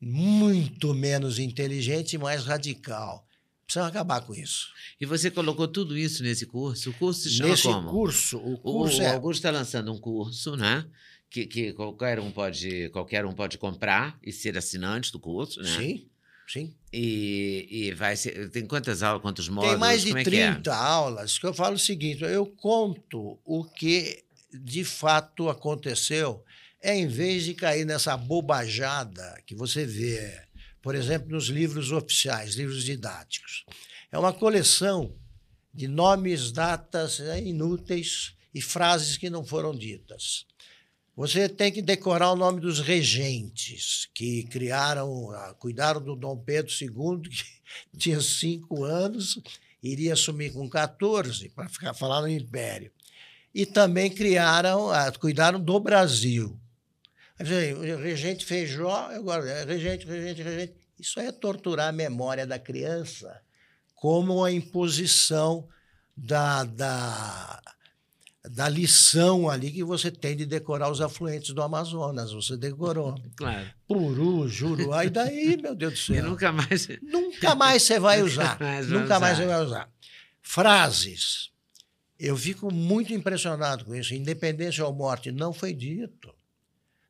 muito 0.00 0.94
menos 0.94 1.38
inteligente 1.38 2.14
e 2.14 2.18
mais 2.18 2.44
radical. 2.44 3.26
Precisamos 3.64 3.90
acabar 3.90 4.20
com 4.20 4.34
isso. 4.34 4.68
E 5.00 5.06
você 5.06 5.30
colocou 5.30 5.66
tudo 5.66 5.96
isso 5.96 6.22
nesse 6.22 6.44
curso? 6.44 6.90
O 6.90 6.94
curso 6.94 7.22
se 7.22 7.30
chama 7.30 7.50
nesse 7.50 7.62
como? 7.62 7.90
curso, 7.90 8.38
o 8.38 8.58
curso 8.58 9.00
o, 9.00 9.02
é... 9.02 9.10
o 9.10 9.14
Augusto 9.14 9.38
está 9.38 9.50
lançando 9.50 9.92
um 9.92 9.98
curso, 9.98 10.56
né? 10.56 10.86
Que, 11.30 11.46
que, 11.46 11.72
qualquer, 11.72 12.20
um 12.20 12.30
pode, 12.30 12.90
qualquer 12.90 13.24
um 13.24 13.32
pode 13.32 13.56
comprar 13.56 14.18
e 14.22 14.30
ser 14.30 14.58
assinante 14.58 15.10
do 15.10 15.18
curso, 15.18 15.62
né? 15.62 15.78
Sim, 15.78 16.06
sim. 16.46 16.74
E, 16.92 17.66
e 17.70 17.94
vai 17.94 18.14
ser. 18.14 18.50
Tem 18.50 18.66
quantas 18.66 19.02
aulas, 19.02 19.22
quantos 19.22 19.48
módulos? 19.48 19.70
Tem 19.70 19.80
mais 19.80 20.02
de 20.02 20.08
Como 20.08 20.18
é 20.18 20.24
30 20.24 20.60
que 20.60 20.68
é? 20.68 20.72
aulas 20.72 21.38
que 21.38 21.46
eu 21.46 21.54
falo 21.54 21.76
o 21.76 21.78
seguinte: 21.78 22.22
eu 22.22 22.44
conto 22.44 23.40
o 23.42 23.64
que 23.64 24.22
de 24.52 24.84
fato 24.84 25.48
aconteceu, 25.48 26.44
é 26.80 26.94
em 26.94 27.06
vez 27.06 27.44
de 27.44 27.54
cair 27.54 27.84
nessa 27.84 28.16
bobajada 28.16 29.40
que 29.46 29.54
você 29.54 29.86
vê, 29.86 30.42
por 30.82 30.94
exemplo, 30.94 31.30
nos 31.30 31.46
livros 31.46 31.92
oficiais, 31.92 32.54
livros 32.56 32.84
didáticos. 32.84 33.64
É 34.10 34.18
uma 34.18 34.32
coleção 34.32 35.14
de 35.72 35.88
nomes, 35.88 36.52
datas 36.52 37.20
né, 37.20 37.40
inúteis 37.40 38.34
e 38.52 38.60
frases 38.60 39.16
que 39.16 39.30
não 39.30 39.44
foram 39.44 39.72
ditas. 39.72 40.44
Você 41.16 41.48
tem 41.48 41.70
que 41.70 41.80
decorar 41.80 42.32
o 42.32 42.36
nome 42.36 42.60
dos 42.60 42.80
regentes 42.80 44.08
que 44.14 44.44
criaram, 44.44 45.30
ah, 45.30 45.54
cuidaram 45.58 46.02
do 46.02 46.16
Dom 46.16 46.36
Pedro 46.36 46.72
II, 46.72 47.28
que 47.92 47.96
tinha 47.96 48.20
cinco 48.20 48.84
anos, 48.84 49.40
iria 49.82 50.14
assumir 50.14 50.52
com 50.52 50.68
14 50.68 51.50
para 51.50 51.68
ficar 51.68 51.94
falando 51.94 52.24
no 52.24 52.30
Império 52.30 52.90
e 53.54 53.66
também 53.66 54.10
criaram, 54.10 54.88
cuidaram 55.20 55.60
do 55.60 55.78
Brasil. 55.78 56.58
Regente 58.02 58.44
Feijó, 58.44 59.08
agora, 59.12 59.48
é 59.48 59.64
regente, 59.64 60.06
regente, 60.06 60.42
regente. 60.42 60.74
Isso 60.98 61.18
é 61.18 61.32
torturar 61.32 61.88
a 61.88 61.92
memória 61.92 62.46
da 62.46 62.58
criança 62.58 63.40
como 63.94 64.44
a 64.44 64.50
imposição 64.52 65.68
da, 66.16 66.64
da, 66.64 67.60
da 68.44 68.68
lição 68.68 69.48
ali 69.50 69.70
que 69.72 69.82
você 69.82 70.10
tem 70.10 70.36
de 70.36 70.46
decorar 70.46 70.90
os 70.90 71.00
afluentes 71.00 71.52
do 71.52 71.62
Amazonas. 71.62 72.32
Você 72.32 72.56
decorou. 72.56 73.14
Claro. 73.36 73.66
Puru, 73.88 74.48
Juruá, 74.48 75.04
e 75.04 75.10
daí, 75.10 75.56
meu 75.60 75.74
Deus 75.74 75.92
do 75.94 75.98
céu. 75.98 76.16
E 76.16 76.22
nunca 76.22 76.52
mais. 76.52 76.88
Nunca 77.02 77.54
mais 77.54 77.82
você 77.82 77.98
vai 77.98 78.18
Nunca 78.22 78.30
usar. 78.32 78.60
mais 78.60 78.88
nunca 78.88 79.20
mais 79.20 79.38
você 79.38 79.46
vai 79.46 79.64
usar. 79.64 79.90
Frases. 80.40 81.51
Eu 82.24 82.36
fico 82.36 82.72
muito 82.72 83.12
impressionado 83.12 83.84
com 83.84 83.96
isso. 83.96 84.14
Independência 84.14 84.86
ou 84.86 84.94
morte 84.94 85.32
não 85.32 85.52
foi 85.52 85.74
dito. 85.74 86.32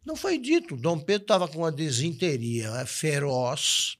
Não 0.02 0.16
foi 0.16 0.38
dito. 0.38 0.74
Dom 0.74 0.98
Pedro 0.98 1.24
estava 1.24 1.46
com 1.46 1.58
uma 1.58 1.70
desinteria 1.70 2.86
feroz, 2.86 3.98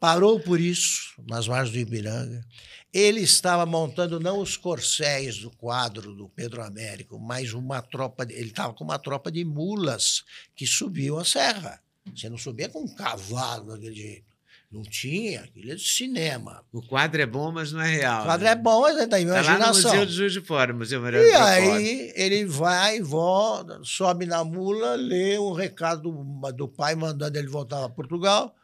parou 0.00 0.40
por 0.40 0.58
isso 0.58 1.12
nas 1.28 1.46
margens 1.46 1.74
do 1.74 1.78
Ibiranga. 1.78 2.42
Ele 2.90 3.20
estava 3.20 3.66
montando 3.66 4.18
não 4.18 4.40
os 4.40 4.56
corcéis 4.56 5.36
do 5.40 5.50
quadro 5.50 6.14
do 6.14 6.26
Pedro 6.30 6.62
Américo, 6.62 7.20
mas 7.20 7.52
uma 7.52 7.82
tropa. 7.82 8.24
De, 8.24 8.32
ele 8.32 8.48
estava 8.48 8.72
com 8.72 8.82
uma 8.82 8.98
tropa 8.98 9.30
de 9.30 9.44
mulas 9.44 10.24
que 10.54 10.66
subiam 10.66 11.18
a 11.18 11.24
serra. 11.26 11.82
Você 12.14 12.30
não 12.30 12.38
subia 12.38 12.70
com 12.70 12.82
um 12.82 12.94
cavalo 12.94 13.74
daquele 13.74 13.94
jeito. 13.94 14.25
Não 14.70 14.82
tinha, 14.82 15.42
aquilo 15.42 15.70
é 15.70 15.74
de 15.76 15.88
cinema. 15.88 16.62
O 16.72 16.82
quadro 16.82 17.22
é 17.22 17.26
bom, 17.26 17.52
mas 17.52 17.72
não 17.72 17.80
é 17.80 17.88
real. 17.88 18.22
O 18.22 18.24
quadro 18.24 18.44
né? 18.44 18.50
é 18.50 18.54
bom, 18.56 18.80
mas 18.82 18.98
é 18.98 19.06
da 19.06 19.16
Tá 19.16 19.16
lá 19.16 19.24
no 19.24 19.30
imaginação. 19.30 19.90
Museu 19.90 20.06
de 20.06 20.12
Juiz 20.12 20.32
de 20.32 20.40
Fora, 20.40 20.72
Museu 20.72 21.00
Mariano 21.00 21.26
E 21.26 21.32
aí 21.32 22.12
ele 22.16 22.44
vai, 22.44 23.00
volta, 23.00 23.80
sobe 23.84 24.26
na 24.26 24.42
mula, 24.42 24.96
lê 24.96 25.38
um 25.38 25.52
recado 25.52 26.02
do, 26.02 26.52
do 26.52 26.68
pai 26.68 26.94
mandando 26.96 27.38
ele 27.38 27.48
voltar 27.48 27.84
a 27.84 27.88
Portugal 27.88 28.54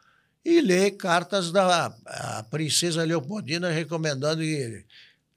e 0.43 0.59
lê 0.59 0.91
cartas 0.91 1.51
da 1.51 1.95
princesa 2.51 3.03
Leopoldina 3.03 3.69
recomendando 3.69 4.41
que 4.41 4.47
ele 4.47 4.85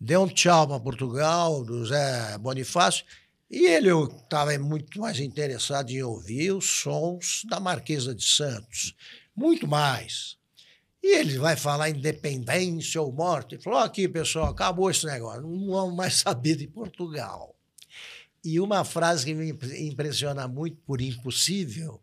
dê 0.01 0.17
um 0.17 0.27
tchau 0.27 0.67
para 0.67 0.81
Portugal, 0.81 1.65
do 1.65 1.87
Zé 1.87 2.37
Bonifácio. 2.39 3.05
E 3.49 3.67
ele 3.67 3.91
estava 3.91 4.59
muito 4.59 5.01
mais 5.01 5.21
interessado 5.21 5.91
em 5.91 6.03
ouvir 6.03 6.51
os 6.51 6.69
sons 6.69 7.43
da 7.49 7.61
Marquesa 7.61 8.13
de 8.13 8.25
Santos. 8.25 8.97
Muito 9.37 9.69
mais. 9.69 10.37
E 11.07 11.19
ele 11.19 11.39
vai 11.39 11.55
falar 11.55 11.89
independência 11.89 13.01
ou 13.01 13.13
morte. 13.13 13.55
Ele 13.55 13.63
falou: 13.63 13.79
aqui, 13.79 14.09
pessoal, 14.09 14.47
acabou 14.47 14.91
esse 14.91 15.07
negócio, 15.07 15.41
não 15.41 15.69
vamos 15.69 15.95
mais 15.95 16.15
saber 16.19 16.57
de 16.57 16.67
Portugal. 16.67 17.55
E 18.45 18.59
uma 18.59 18.85
frase 18.85 19.25
que 19.25 19.33
me 19.33 19.57
impressiona 19.89 20.49
muito 20.49 20.79
por 20.79 21.01
impossível 21.01 22.03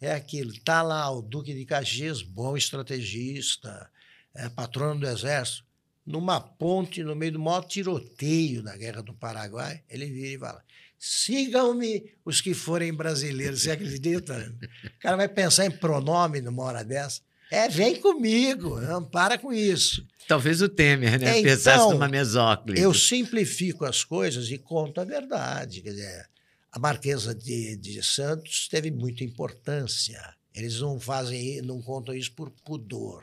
é 0.00 0.12
aquilo: 0.12 0.52
está 0.52 0.80
lá 0.80 1.10
o 1.10 1.20
Duque 1.20 1.52
de 1.52 1.64
Caxias, 1.64 2.22
bom 2.22 2.56
estrategista, 2.56 3.90
é, 4.32 4.48
patrono 4.48 5.00
do 5.00 5.08
Exército, 5.08 5.64
numa 6.06 6.40
ponte 6.40 7.02
no 7.02 7.16
meio 7.16 7.32
do 7.32 7.40
maior 7.40 7.64
tiroteio 7.64 8.62
da 8.62 8.76
Guerra 8.76 9.02
do 9.02 9.12
Paraguai, 9.12 9.82
ele 9.90 10.06
vira 10.06 10.28
e 10.28 10.38
fala: 10.38 10.64
sigam-me 10.96 12.12
os 12.24 12.40
que 12.40 12.54
forem 12.54 12.94
brasileiros. 12.94 13.62
Você 13.62 13.72
acredita? 13.72 14.54
O 14.84 14.98
cara 15.00 15.16
vai 15.16 15.28
pensar 15.28 15.66
em 15.66 15.70
pronome 15.72 16.40
numa 16.40 16.62
hora 16.62 16.84
dessa. 16.84 17.26
É, 17.50 17.68
vem 17.68 17.96
comigo, 17.96 18.80
não 18.80 19.04
para 19.04 19.38
com 19.38 19.52
isso. 19.52 20.04
Talvez 20.26 20.60
o 20.60 20.68
Temer, 20.68 21.20
né? 21.20 21.38
Então, 21.38 21.42
Pensasse 21.42 21.88
numa 21.90 22.08
mesóclise. 22.08 22.82
Eu 22.82 22.92
simplifico 22.92 23.84
as 23.84 24.02
coisas 24.02 24.50
e 24.50 24.58
conto 24.58 25.00
a 25.00 25.04
verdade. 25.04 25.80
Quer 25.80 25.90
dizer, 25.90 26.28
a 26.72 26.78
Marquesa 26.78 27.34
de, 27.34 27.76
de 27.76 28.02
Santos 28.02 28.68
teve 28.68 28.90
muita 28.90 29.22
importância. 29.22 30.20
Eles 30.54 30.80
não 30.80 30.98
fazem, 30.98 31.62
não 31.62 31.80
contam 31.80 32.14
isso 32.14 32.32
por 32.32 32.50
pudor. 32.64 33.22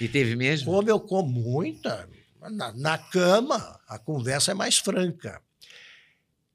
E 0.00 0.08
teve 0.08 0.34
mesmo? 0.34 0.72
Como 0.72 0.88
eu 0.88 0.98
com 0.98 1.22
muita, 1.22 2.08
na, 2.40 2.72
na 2.72 2.98
cama 2.98 3.78
a 3.86 3.98
conversa 3.98 4.52
é 4.52 4.54
mais 4.54 4.78
franca. 4.78 5.42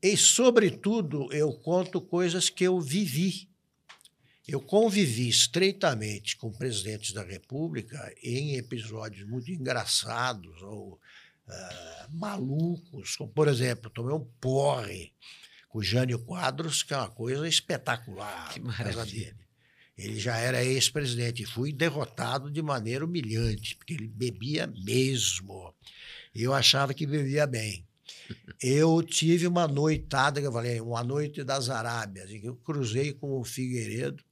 E, 0.01 0.17
sobretudo, 0.17 1.31
eu 1.31 1.53
conto 1.53 2.01
coisas 2.01 2.49
que 2.49 2.65
eu 2.65 2.81
vivi. 2.81 3.47
Eu 4.45 4.59
convivi 4.59 5.29
estreitamente 5.29 6.35
com 6.35 6.51
presidentes 6.51 7.13
da 7.13 7.23
República 7.23 8.13
em 8.21 8.55
episódios 8.55 9.27
muito 9.27 9.49
engraçados 9.49 10.61
ou 10.61 10.99
ah, 11.47 12.07
malucos, 12.11 13.15
como, 13.15 13.31
por 13.31 13.47
exemplo, 13.47 13.89
tomei 13.89 14.13
um 14.13 14.25
porre 14.41 15.13
com 15.69 15.79
o 15.79 15.83
Jânio 15.83 16.19
Quadros, 16.19 16.83
que 16.83 16.93
é 16.93 16.97
uma 16.97 17.09
coisa 17.09 17.47
espetacular. 17.47 18.49
Casa 18.49 18.61
maravilha. 18.61 19.05
dele. 19.05 19.43
Ele 19.97 20.19
já 20.19 20.37
era 20.37 20.63
ex-presidente 20.63 21.43
e 21.43 21.45
fui 21.45 21.71
derrotado 21.71 22.51
de 22.51 22.61
maneira 22.61 23.05
humilhante, 23.05 23.75
porque 23.75 23.93
ele 23.93 24.07
bebia 24.07 24.67
mesmo. 24.67 25.73
Eu 26.33 26.53
achava 26.53 26.93
que 26.93 27.05
bebia 27.05 27.47
bem. 27.47 27.87
Eu 28.61 29.01
tive 29.03 29.47
uma 29.47 29.67
noitada, 29.67 30.41
que 30.41 30.47
eu 30.47 30.51
falei, 30.51 30.81
uma 30.81 31.03
noite 31.03 31.43
das 31.43 31.69
Arábias, 31.69 32.29
em 32.29 32.41
que 32.41 32.47
eu 32.47 32.55
cruzei 32.55 33.13
com 33.13 33.39
o 33.39 33.43
Figueiredo 33.43 34.23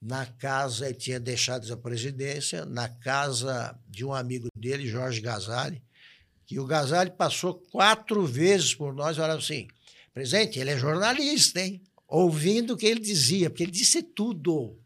na 0.00 0.24
casa, 0.26 0.86
ele 0.86 0.94
tinha 0.94 1.18
deixado 1.18 1.70
a 1.72 1.76
presidência, 1.76 2.64
na 2.64 2.88
casa 2.88 3.76
de 3.88 4.04
um 4.04 4.14
amigo 4.14 4.48
dele, 4.56 4.86
Jorge 4.88 5.20
Gazali, 5.20 5.82
que 6.46 6.58
o 6.58 6.64
Gazali 6.66 7.10
passou 7.10 7.54
quatro 7.70 8.24
vezes 8.24 8.74
por 8.74 8.94
nós 8.94 9.16
e 9.16 9.20
falava 9.20 9.38
assim, 9.38 9.68
presidente, 10.14 10.58
ele 10.58 10.70
é 10.70 10.78
jornalista, 10.78 11.60
hein? 11.60 11.82
Ouvindo 12.06 12.74
o 12.74 12.76
que 12.76 12.86
ele 12.86 13.00
dizia, 13.00 13.50
porque 13.50 13.64
ele 13.64 13.72
disse 13.72 14.02
tudo. 14.02 14.78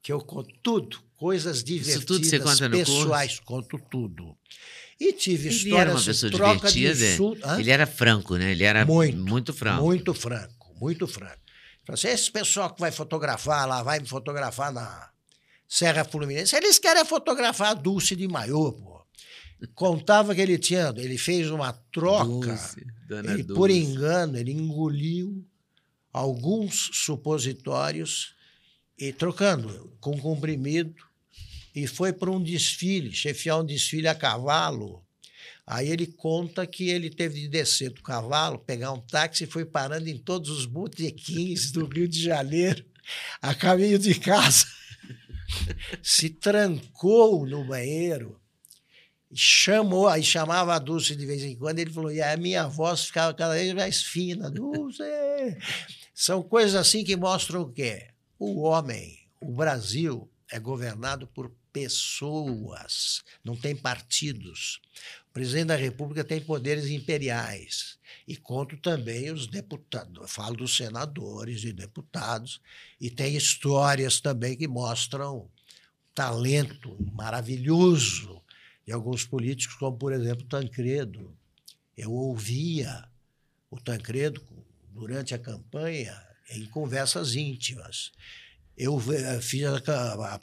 Que 0.00 0.12
eu 0.12 0.20
conto 0.20 0.52
tudo, 0.62 0.98
coisas 1.16 1.62
divertidas, 1.62 2.60
pessoais, 2.60 3.38
conto 3.40 3.78
tudo. 3.90 4.36
E 4.98 5.12
tive 5.12 5.48
Ele 5.48 5.56
histórias 5.56 5.80
era 5.80 5.90
uma 5.90 6.00
de 6.00 6.06
pessoa 6.06 6.32
troca 6.32 6.70
divertida. 6.70 6.94
de 6.94 7.12
insulto. 7.14 7.48
Ele 7.58 7.70
era 7.70 7.86
franco, 7.86 8.36
né? 8.36 8.52
Ele 8.52 8.62
era 8.64 8.84
Muito, 8.84 9.18
muito, 9.18 9.52
franco. 9.52 9.82
Muito 9.82 10.14
franco, 10.14 10.74
muito 10.80 11.06
franco. 11.08 11.41
Falei 11.84 11.94
assim, 11.94 12.08
esse 12.08 12.30
pessoal 12.30 12.72
que 12.72 12.80
vai 12.80 12.92
fotografar 12.92 13.66
lá, 13.66 13.82
vai 13.82 13.98
me 13.98 14.06
fotografar 14.06 14.72
na 14.72 15.10
Serra 15.68 16.04
Fluminense, 16.04 16.54
eles 16.54 16.78
querem 16.78 17.04
fotografar 17.04 17.70
a 17.70 17.74
Dulce 17.74 18.14
de 18.14 18.28
Maiô, 18.28 18.72
pô. 18.72 19.02
Contava 19.74 20.34
que 20.34 20.40
ele 20.40 20.58
tinha, 20.58 20.92
ele 20.96 21.16
fez 21.16 21.50
uma 21.50 21.72
troca, 21.92 22.26
Dulce, 22.26 22.86
dona 23.08 23.32
ele, 23.32 23.42
Dulce. 23.42 23.58
por 23.58 23.70
engano, 23.70 24.36
ele 24.36 24.52
engoliu 24.52 25.44
alguns 26.12 26.90
supositórios 26.92 28.34
e 28.98 29.12
trocando 29.12 29.96
com 30.00 30.18
comprimido 30.20 31.02
e 31.74 31.86
foi 31.86 32.12
para 32.12 32.30
um 32.30 32.42
desfile, 32.42 33.12
chefiar 33.12 33.60
um 33.60 33.64
desfile 33.64 34.08
a 34.08 34.14
cavalo. 34.14 35.02
Aí 35.66 35.88
ele 35.88 36.06
conta 36.06 36.66
que 36.66 36.88
ele 36.88 37.08
teve 37.08 37.40
de 37.40 37.48
descer 37.48 37.90
do 37.90 38.02
cavalo, 38.02 38.58
pegar 38.58 38.92
um 38.92 39.00
táxi 39.00 39.44
e 39.44 39.46
foi 39.46 39.64
parando 39.64 40.08
em 40.08 40.18
todos 40.18 40.50
os 40.50 40.66
botequins 40.66 41.70
do 41.70 41.86
Rio 41.86 42.08
de 42.08 42.20
Janeiro, 42.20 42.84
a 43.40 43.54
caminho 43.54 43.98
de 43.98 44.14
casa. 44.14 44.66
Se 46.02 46.28
trancou 46.30 47.46
no 47.46 47.64
banheiro, 47.64 48.40
chamou, 49.32 50.08
aí 50.08 50.22
chamava 50.22 50.74
a 50.74 50.78
Dulce 50.78 51.14
de 51.14 51.24
vez 51.24 51.42
em 51.42 51.56
quando, 51.56 51.78
ele 51.78 51.92
falou, 51.92 52.10
e 52.10 52.20
a 52.20 52.36
minha 52.36 52.66
voz 52.66 53.06
ficava 53.06 53.32
cada 53.32 53.54
vez 53.54 53.72
mais 53.72 54.02
fina, 54.02 54.50
Dulce. 54.50 55.02
São 56.12 56.42
coisas 56.42 56.74
assim 56.74 57.04
que 57.04 57.16
mostram 57.16 57.62
o 57.62 57.72
quê? 57.72 58.08
O 58.38 58.62
homem, 58.62 59.18
o 59.40 59.52
Brasil, 59.52 60.28
é 60.50 60.58
governado 60.58 61.26
por 61.28 61.50
pessoas, 61.72 63.22
não 63.42 63.56
tem 63.56 63.74
partidos. 63.74 64.80
O 65.32 65.40
presidente 65.42 65.68
da 65.68 65.76
República 65.76 66.22
tem 66.22 66.42
poderes 66.42 66.88
imperiais. 66.90 67.96
E 68.28 68.36
conto 68.36 68.76
também 68.76 69.32
os 69.32 69.46
deputados, 69.46 70.30
falo 70.30 70.58
dos 70.58 70.76
senadores 70.76 71.64
e 71.64 71.72
deputados, 71.72 72.60
e 73.00 73.08
tem 73.08 73.34
histórias 73.34 74.20
também 74.20 74.54
que 74.54 74.68
mostram 74.68 75.48
talento 76.14 76.94
maravilhoso 77.14 78.42
de 78.86 78.92
alguns 78.92 79.24
políticos, 79.24 79.74
como, 79.76 79.96
por 79.96 80.12
exemplo, 80.12 80.44
Tancredo. 80.44 81.34
Eu 81.96 82.12
ouvia 82.12 83.08
o 83.70 83.80
Tancredo 83.80 84.42
durante 84.90 85.34
a 85.34 85.38
campanha 85.38 86.14
em 86.50 86.66
conversas 86.66 87.36
íntimas. 87.36 88.12
Eu 88.76 89.00
eh, 89.10 89.40
fiz 89.40 89.64
a, 89.64 90.38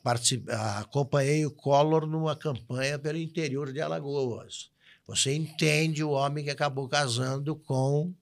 a, 0.52 0.80
acompanhei 0.80 1.46
o 1.46 1.52
Collor 1.52 2.08
numa 2.08 2.36
campanha 2.36 2.98
pelo 2.98 3.20
interior 3.20 3.72
de 3.72 3.82
Alagoas. 3.82 4.72
Você 5.10 5.34
entende 5.34 6.04
o 6.04 6.12
homem 6.12 6.44
que 6.44 6.52
acabou 6.52 6.88
casando 6.88 7.56
com 7.56 8.14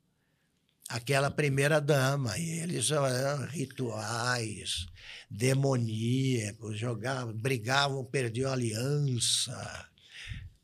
aquela 0.87 1.29
primeira 1.29 1.81
dama. 1.81 2.37
E 2.39 2.59
eles 2.59 2.89
eram 2.91 3.45
rituais 3.47 4.87
demoníacos, 5.29 6.79
jogavam, 6.79 7.33
brigavam, 7.33 8.05
perdiam 8.05 8.53
aliança. 8.53 9.85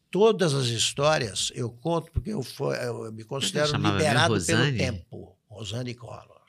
Todas 0.10 0.54
as 0.54 0.68
histórias 0.68 1.52
eu 1.56 1.70
conto 1.70 2.10
porque 2.14 2.30
eu, 2.30 2.42
foi, 2.42 2.78
eu 2.78 3.12
me 3.12 3.26
considero 3.26 3.76
liberado 3.76 4.42
pelo 4.46 4.78
tempo. 4.78 5.38
Rosane 5.50 5.94
Collor. 5.94 6.42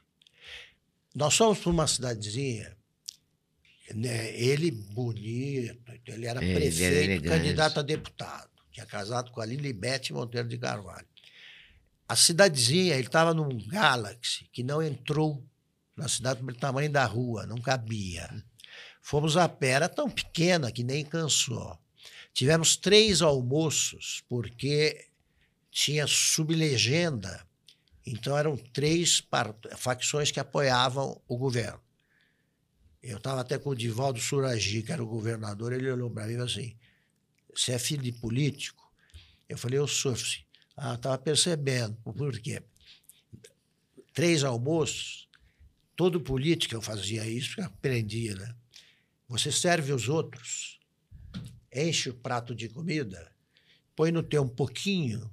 Nós 1.12 1.36
fomos 1.36 1.58
para 1.58 1.70
uma 1.70 1.86
cidadezinha 1.88 2.76
né, 3.92 4.34
ele 4.38 4.70
bonito, 4.70 5.92
ele 6.06 6.26
era 6.26 6.42
Ele 6.42 6.54
prefeito, 6.54 7.26
era 7.26 7.36
candidato 7.36 7.80
a 7.80 7.82
deputado. 7.82 8.53
Tinha 8.74 8.84
casado 8.84 9.30
com 9.30 9.40
a 9.40 9.46
Lilibete 9.46 10.12
Monteiro 10.12 10.48
de 10.48 10.58
Carvalho. 10.58 11.06
A 12.08 12.16
cidadezinha, 12.16 12.94
ele 12.94 13.06
estava 13.06 13.32
num 13.32 13.56
Galaxy 13.68 14.48
que 14.52 14.64
não 14.64 14.82
entrou 14.82 15.46
na 15.96 16.08
cidade 16.08 16.42
pelo 16.42 16.58
tamanho 16.58 16.90
da 16.90 17.04
rua, 17.04 17.46
não 17.46 17.60
cabia. 17.60 18.28
Fomos 19.00 19.36
a 19.36 19.48
pé, 19.48 19.68
era 19.68 19.88
tão 19.88 20.10
pequena 20.10 20.72
que 20.72 20.82
nem 20.82 21.04
cansou. 21.04 21.78
Tivemos 22.32 22.76
três 22.76 23.22
almoços, 23.22 24.24
porque 24.28 25.06
tinha 25.70 26.04
sublegenda. 26.08 27.46
Então 28.04 28.36
eram 28.36 28.56
três 28.56 29.22
facções 29.76 30.32
que 30.32 30.40
apoiavam 30.40 31.22
o 31.28 31.38
governo. 31.38 31.80
Eu 33.00 33.18
estava 33.18 33.40
até 33.40 33.56
com 33.56 33.70
o 33.70 33.76
Divaldo 33.76 34.18
Suragi, 34.18 34.82
que 34.82 34.90
era 34.90 35.02
o 35.02 35.06
governador, 35.06 35.72
ele 35.72 35.88
olhou 35.88 36.10
para 36.10 36.26
mim 36.26 36.34
e 36.34 36.42
assim: 36.42 36.76
Você 37.54 37.72
é 37.72 37.78
filho 37.78 38.02
de 38.02 38.12
político? 38.12 38.92
Eu 39.48 39.56
falei: 39.56 39.78
Eu 39.78 39.86
sou. 39.86 40.14
Ah, 40.76 40.94
estava 40.94 41.18
percebendo. 41.18 41.96
Por 42.16 42.38
quê? 42.40 42.62
Três 44.12 44.44
almoços, 44.44 45.28
todo 45.96 46.20
político 46.20 46.74
eu 46.74 46.82
fazia 46.82 47.26
isso, 47.26 47.60
aprendia, 47.60 48.34
né? 48.34 48.54
Você 49.28 49.50
serve 49.50 49.92
os 49.92 50.08
outros, 50.08 50.78
enche 51.72 52.10
o 52.10 52.14
prato 52.14 52.54
de 52.54 52.68
comida, 52.68 53.32
põe 53.96 54.12
no 54.12 54.22
teu 54.22 54.42
um 54.42 54.48
pouquinho, 54.48 55.30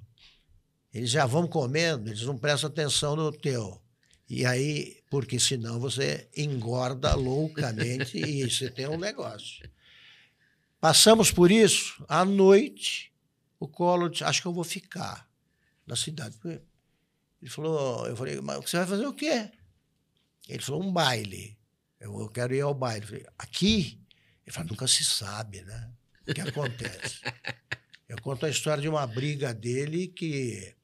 eles 0.92 1.10
já 1.10 1.26
vão 1.26 1.46
comendo, 1.46 2.10
eles 2.10 2.22
não 2.22 2.36
prestam 2.36 2.68
atenção 2.68 3.14
no 3.14 3.30
teu. 3.32 3.80
E 4.28 4.46
aí, 4.46 5.02
porque 5.10 5.38
senão 5.38 5.78
você 5.78 6.28
engorda 6.36 7.14
loucamente 7.14 8.18
e 8.18 8.48
você 8.48 8.70
tem 8.70 8.88
um 8.88 8.98
negócio. 8.98 9.68
Passamos 10.82 11.30
por 11.30 11.52
isso, 11.52 12.04
à 12.08 12.24
noite, 12.24 13.12
o 13.60 13.68
Collor 13.68 14.10
disse, 14.10 14.24
acho 14.24 14.42
que 14.42 14.48
eu 14.48 14.52
vou 14.52 14.64
ficar 14.64 15.30
na 15.86 15.94
cidade. 15.94 16.36
Ele 16.44 17.48
falou, 17.48 18.04
eu 18.08 18.16
falei, 18.16 18.40
mas 18.40 18.56
você 18.56 18.78
vai 18.78 18.86
fazer 18.88 19.06
o 19.06 19.14
quê? 19.14 19.48
Ele 20.48 20.60
falou, 20.60 20.82
um 20.82 20.92
baile. 20.92 21.56
Eu, 22.00 22.28
quero 22.30 22.52
ir 22.52 22.62
ao 22.62 22.74
baile. 22.74 23.04
Eu 23.04 23.08
falei, 23.08 23.26
aqui? 23.38 24.00
Ele 24.44 24.52
falou, 24.52 24.70
nunca 24.70 24.88
se 24.88 25.04
sabe, 25.04 25.62
né? 25.62 25.92
O 26.26 26.34
que 26.34 26.40
acontece? 26.40 27.20
eu 28.08 28.20
conto 28.20 28.44
a 28.44 28.50
história 28.50 28.82
de 28.82 28.88
uma 28.88 29.06
briga 29.06 29.54
dele 29.54 30.08
que 30.08 30.74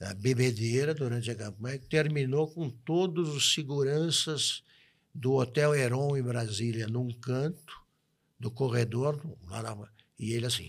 a 0.00 0.14
bebedeira 0.14 0.94
durante 0.94 1.32
a 1.32 1.34
campanha, 1.34 1.80
terminou 1.90 2.46
com 2.46 2.70
todos 2.70 3.34
os 3.34 3.52
seguranças 3.52 4.62
do 5.12 5.32
Hotel 5.32 5.74
Heron 5.74 6.16
em 6.16 6.22
Brasília 6.22 6.86
num 6.86 7.10
canto 7.10 7.81
do 8.42 8.50
corredor, 8.50 9.22
e 10.18 10.32
ele 10.32 10.46
assim, 10.46 10.68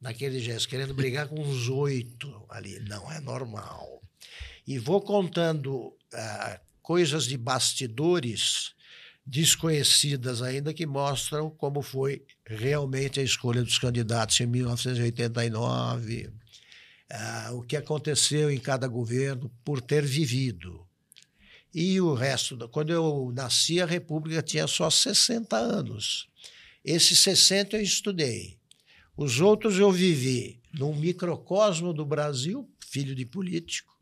naquele 0.00 0.38
gesto, 0.38 0.68
querendo 0.68 0.94
brigar 0.94 1.26
com 1.28 1.40
uns 1.40 1.68
oito 1.68 2.46
ali. 2.48 2.78
Não 2.88 3.10
é 3.10 3.20
normal. 3.20 4.00
E 4.64 4.78
vou 4.78 5.00
contando 5.00 5.88
uh, 5.88 6.60
coisas 6.80 7.24
de 7.24 7.36
bastidores 7.36 8.74
desconhecidas 9.26 10.40
ainda 10.40 10.72
que 10.72 10.86
mostram 10.86 11.50
como 11.50 11.82
foi 11.82 12.24
realmente 12.44 13.18
a 13.18 13.24
escolha 13.24 13.60
dos 13.60 13.76
candidatos 13.76 14.38
em 14.38 14.46
1989 14.46 16.28
uh, 17.10 17.56
o 17.56 17.62
que 17.62 17.76
aconteceu 17.76 18.52
em 18.52 18.58
cada 18.58 18.86
governo 18.86 19.50
por 19.64 19.80
ter 19.80 20.04
vivido. 20.04 20.85
E 21.74 22.00
o 22.00 22.14
resto, 22.14 22.68
quando 22.70 22.92
eu 22.92 23.32
nasci, 23.34 23.80
a 23.80 23.86
República 23.86 24.42
tinha 24.42 24.66
só 24.66 24.88
60 24.88 25.56
anos. 25.56 26.28
Esses 26.84 27.18
60 27.18 27.76
eu 27.76 27.82
estudei. 27.82 28.58
Os 29.16 29.40
outros 29.40 29.78
eu 29.78 29.90
vivi 29.90 30.60
num 30.72 30.94
microcosmo 30.94 31.92
do 31.92 32.04
Brasil, 32.04 32.68
filho 32.80 33.14
de 33.14 33.24
político. 33.26 33.96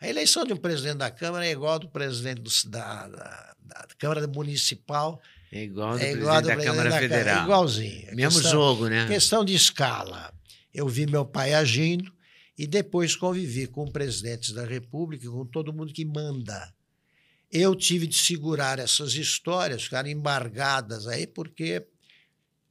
A 0.00 0.08
eleição 0.08 0.44
de 0.44 0.52
um 0.52 0.56
presidente 0.56 0.98
da 0.98 1.10
Câmara 1.10 1.46
é 1.46 1.52
igual 1.52 1.74
ao 1.74 1.78
do 1.78 1.88
presidente 1.88 2.42
do, 2.42 2.50
da, 2.70 3.08
da, 3.08 3.54
da, 3.60 3.86
Câmara 3.98 4.26
Municipal. 4.26 5.20
É 5.50 5.62
igual 5.62 5.92
ao 5.92 5.96
do 5.96 6.02
é 6.02 6.12
presidente 6.12 6.22
igual 6.22 6.36
ao 6.36 6.42
do 6.42 6.48
da 6.48 6.54
presidente 6.54 6.76
Câmara 6.76 6.90
da 6.90 6.98
Federal. 7.00 7.24
Câmara, 7.24 7.40
é 7.40 7.44
igualzinho. 7.44 8.16
Mesmo 8.16 8.40
questão, 8.40 8.50
jogo, 8.50 8.88
né? 8.88 9.06
Questão 9.06 9.44
de 9.44 9.54
escala. 9.54 10.34
Eu 10.74 10.86
vi 10.86 11.06
meu 11.06 11.24
pai 11.24 11.54
agindo 11.54 12.12
e 12.58 12.66
depois 12.66 13.14
convivi 13.14 13.66
com 13.66 13.90
presidentes 13.90 14.52
da 14.52 14.64
República, 14.64 15.30
com 15.30 15.44
todo 15.44 15.72
mundo 15.72 15.92
que 15.92 16.04
manda. 16.04 16.74
Eu 17.52 17.74
tive 17.74 18.06
de 18.06 18.16
segurar 18.16 18.78
essas 18.78 19.14
histórias, 19.14 19.84
ficaram 19.84 20.08
embargadas 20.08 21.06
aí, 21.06 21.26
porque 21.26 21.86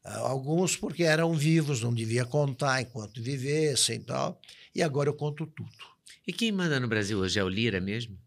alguns 0.04 0.76
porque 0.76 1.04
eram 1.04 1.34
vivos, 1.34 1.82
não 1.82 1.94
devia 1.94 2.26
contar 2.26 2.82
enquanto 2.82 3.22
vivessem 3.22 3.98
e 3.98 4.04
tal. 4.04 4.40
E 4.74 4.84
agora 4.84 5.10
eu 5.10 5.14
conto 5.14 5.46
tudo. 5.48 5.72
E 6.28 6.34
quem 6.34 6.52
manda 6.52 6.80
no 6.80 6.88
Brasil 6.88 7.20
hoje 7.20 7.40
é 7.40 7.44
o 7.44 7.50
Lira 7.50 7.80
mesmo? 7.80 8.18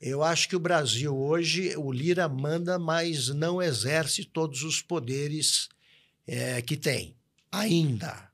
Eu 0.00 0.22
acho 0.22 0.48
que 0.48 0.56
o 0.56 0.60
Brasil 0.60 1.14
hoje, 1.14 1.76
o 1.76 1.92
Lira 1.92 2.28
manda, 2.28 2.78
mas 2.78 3.28
não 3.28 3.60
exerce 3.60 4.24
todos 4.24 4.62
os 4.62 4.80
poderes 4.80 5.68
é, 6.26 6.62
que 6.62 6.76
tem. 6.76 7.14
Ainda. 7.52 8.29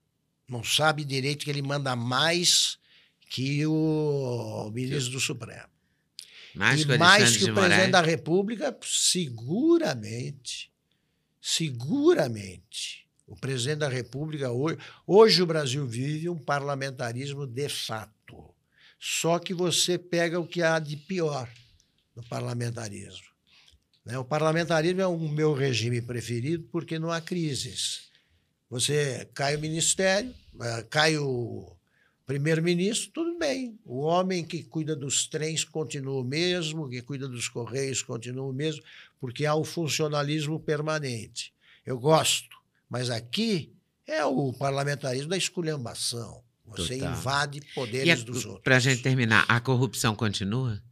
Não 0.49 0.63
sabe 0.63 1.05
direito 1.05 1.45
que 1.45 1.51
ele 1.51 1.63
manda 1.63 1.97
mais 1.97 2.79
que 3.29 3.67
o 3.67 4.71
ministro 4.73 5.13
do 5.13 5.21
Supremo. 5.21 5.69
Mais 6.55 6.81
e 6.81 6.87
que 6.87 6.93
o 6.93 6.99
mais 6.99 7.37
que 7.37 7.51
o 7.51 7.55
presidente 7.55 7.91
da 7.91 8.01
República, 8.01 8.77
seguramente. 8.83 10.71
seguramente, 11.41 13.07
o 13.27 13.37
presidente 13.37 13.79
da 13.79 13.89
República 13.89 14.51
hoje, 14.51 14.79
hoje 15.07 15.43
o 15.43 15.47
Brasil 15.47 15.87
vive 15.87 16.29
um 16.29 16.39
parlamentarismo 16.39 17.47
de 17.47 17.69
fato. 17.69 18.55
Só 18.99 19.39
que 19.39 19.53
você 19.53 19.99
pega 19.99 20.41
o 20.41 20.47
que 20.47 20.63
há 20.63 20.79
de 20.79 20.97
pior 20.97 21.49
no 22.15 22.23
parlamentarismo. 22.25 23.27
Né? 24.05 24.19
O 24.19 24.25
parlamentarismo 24.25 25.01
é 25.01 25.07
o 25.07 25.19
meu 25.19 25.53
regime 25.53 26.01
preferido 26.01 26.67
porque 26.71 26.99
não 26.99 27.11
há 27.11 27.21
crises. 27.21 28.09
Você 28.69 29.29
cai 29.33 29.57
o 29.57 29.61
ministério, 29.61 30.35
eh, 30.61 30.87
cai 30.91 31.17
o 31.17 31.77
primeiro-ministro, 32.27 33.11
tudo 33.13 33.39
bem. 33.39 33.79
O 33.85 34.01
homem 34.01 34.45
que 34.45 34.63
cuida 34.65 34.97
dos 34.97 35.27
trens 35.29 35.65
continua 35.65 36.21
o 36.21 36.25
mesmo, 36.25 36.89
que 36.89 37.01
cuida 37.01 37.29
dos 37.29 37.49
correios 37.49 38.03
continua 38.03 38.47
o 38.47 38.53
mesmo, 38.53 38.83
porque 39.21 39.47
há 39.47 39.55
o 39.55 39.65
funcionalismo 39.65 40.59
permanente. 40.59 41.55
Eu 41.85 41.99
gosto, 41.99 42.57
mas 42.91 43.11
aqui 43.11 43.73
é 44.07 44.25
o 44.25 44.53
parlamentarismo 44.53 45.29
da 45.29 45.37
esculhambação. 45.37 46.43
Você 46.67 46.97
Total. 46.99 47.13
invade 47.13 47.61
poderes 47.75 48.23
a, 48.23 48.25
dos 48.25 48.45
outros. 48.45 48.65
Para 48.65 48.77
a 48.77 48.81
gente 48.81 49.03
terminar, 49.03 49.45
a 49.49 49.61
corrupção 49.61 50.17
continua? 50.17 50.83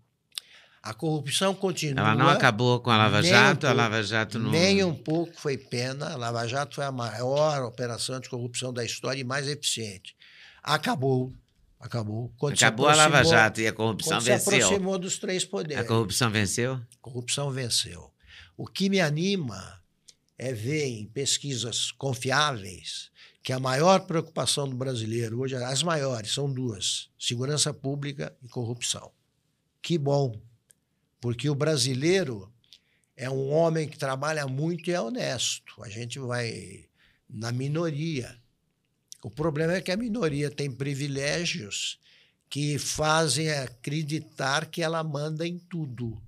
A 0.85 0.93
corrupção 0.93 1.55
continua. 1.55 1.99
Ela 1.99 2.15
não 2.15 2.29
acabou 2.29 2.79
com 2.79 2.91
a 2.91 2.97
Lava 2.99 3.23
Jato, 3.23 3.67
um 3.67 3.71
a 3.71 3.73
Lava 3.73 4.03
Jato 4.03 4.39
não. 4.39 4.51
Nem 4.51 4.85
um 4.85 4.95
pouco 4.95 5.33
foi 5.35 5.57
pena. 5.57 6.13
A 6.13 6.17
Lava 6.17 6.47
Jato 6.47 6.75
foi 6.75 6.85
a 6.85 6.93
maior 6.93 7.63
operação 7.65 8.21
de 8.21 8.29
corrupção 8.29 8.71
da 8.71 8.85
história 8.85 9.19
e 9.19 9.25
mais 9.25 9.49
eficiente. 9.49 10.15
Acabou. 10.63 11.33
Acabou. 11.81 12.31
Quando 12.37 12.53
Acabou 12.53 12.87
a 12.87 12.95
Lava 12.95 13.25
Jato 13.25 13.63
e 13.63 13.67
a 13.67 13.73
corrupção 13.73 14.21
venceu. 14.21 14.39
se 14.39 14.57
aproximou 14.57 14.99
dos 14.99 15.17
três 15.17 15.43
poderes. 15.43 15.83
A 15.83 15.89
corrupção 15.89 16.31
venceu? 16.31 16.75
A 16.75 16.99
corrupção 17.01 17.51
venceu. 17.51 18.11
O 18.55 18.67
que 18.67 18.91
me 18.91 19.01
anima 19.01 19.81
é 20.37 20.53
ver 20.53 20.85
em 20.85 21.07
pesquisas 21.07 21.93
confiáveis 21.93 23.11
que 23.43 23.55
a 23.55 23.59
maior 23.59 24.01
preocupação 24.01 24.69
do 24.69 24.77
brasileiro 24.77 25.41
hoje, 25.41 25.57
as 25.57 25.83
maiores, 25.83 26.35
são 26.35 26.53
duas: 26.53 27.09
segurança 27.19 27.73
pública 27.73 28.37
e 28.43 28.49
corrupção. 28.49 29.11
Que 29.81 29.97
bom, 29.97 30.39
porque 31.25 31.49
o 31.49 31.55
brasileiro 31.55 32.53
é 33.17 33.31
um 33.31 33.51
homem 33.51 33.89
que 33.89 33.97
trabalha 33.97 34.47
muito 34.47 34.91
e 34.91 34.93
é 34.93 35.01
honesto. 35.01 35.83
A 35.83 35.89
gente 35.89 36.19
vai 36.19 36.85
na 37.27 37.51
minoria. 37.51 38.37
O 39.23 39.31
problema 39.31 39.73
é 39.73 39.81
que 39.81 39.91
a 39.91 39.97
minoria 39.97 40.51
tem 40.51 40.71
privilégios 40.71 41.99
que 42.51 42.79
fazem 42.79 43.51
acreditar 43.51 44.67
que 44.67 44.83
ela 44.83 45.03
manda 45.03 45.49
em 45.49 45.59
tudo. 45.59 46.21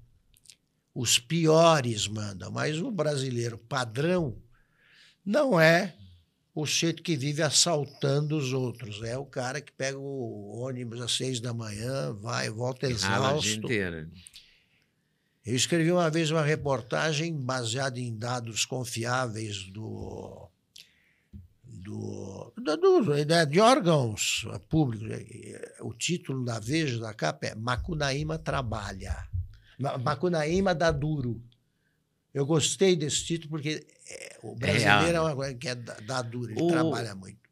Os 0.95 1.19
piores 1.19 2.09
mandam, 2.09 2.51
mas 2.51 2.81
o 2.81 2.91
brasileiro 2.91 3.59
padrão 3.59 4.35
não 5.23 5.61
é 5.61 5.95
o 6.55 6.65
jeito 6.65 7.03
que 7.03 7.19
vive 7.19 7.43
assaltando 7.43 8.35
os 8.35 8.55
outros. 8.55 9.03
É 9.03 9.19
o 9.19 9.27
cara 9.27 9.61
que 9.61 9.73
pega 9.73 9.99
o 9.99 10.59
ônibus 10.59 11.03
às 11.03 11.13
seis 11.13 11.39
da 11.39 11.53
manhã, 11.53 12.15
vai, 12.15 12.49
volta 12.49 12.87
exausto. 12.87 13.47
Inteira. 13.47 14.09
Eu 15.47 15.55
escrevi 15.55 15.93
uma 15.93 16.11
vez 16.11 16.31
uma 16.33 16.43
reportagem 16.43 17.33
baseada 17.33 18.01
em 18.01 18.17
dados 18.17 18.65
confiáveis 18.65 19.71
do 19.71 20.49
do, 21.63 22.53
do, 22.57 23.25
né, 23.25 23.47
de 23.47 23.61
órgãos 23.61 24.45
públicos. 24.69 25.09
O 25.81 25.95
título 25.95 26.45
da 26.45 26.59
Veja, 26.59 26.99
da 26.99 27.15
capa, 27.15 27.47
é 27.47 27.55
Macunaíma 27.55 28.39
Trabalha. 28.39 29.29
Macunaíma 30.03 30.75
dá 30.75 30.91
duro. 30.91 31.41
Eu 32.35 32.45
gostei 32.45 32.97
desse 32.97 33.25
título 33.25 33.51
porque 33.51 33.87
é, 34.11 34.39
o 34.43 34.57
brasileiro 34.57 35.17
é, 35.17 35.21
uma 35.21 35.37
coisa 35.37 35.55
que 35.55 35.69
é 35.69 35.75
dá 35.75 36.23
duro, 36.23 36.51
ele 36.51 36.61
o, 36.61 36.67
trabalha 36.67 37.15
muito. 37.15 37.46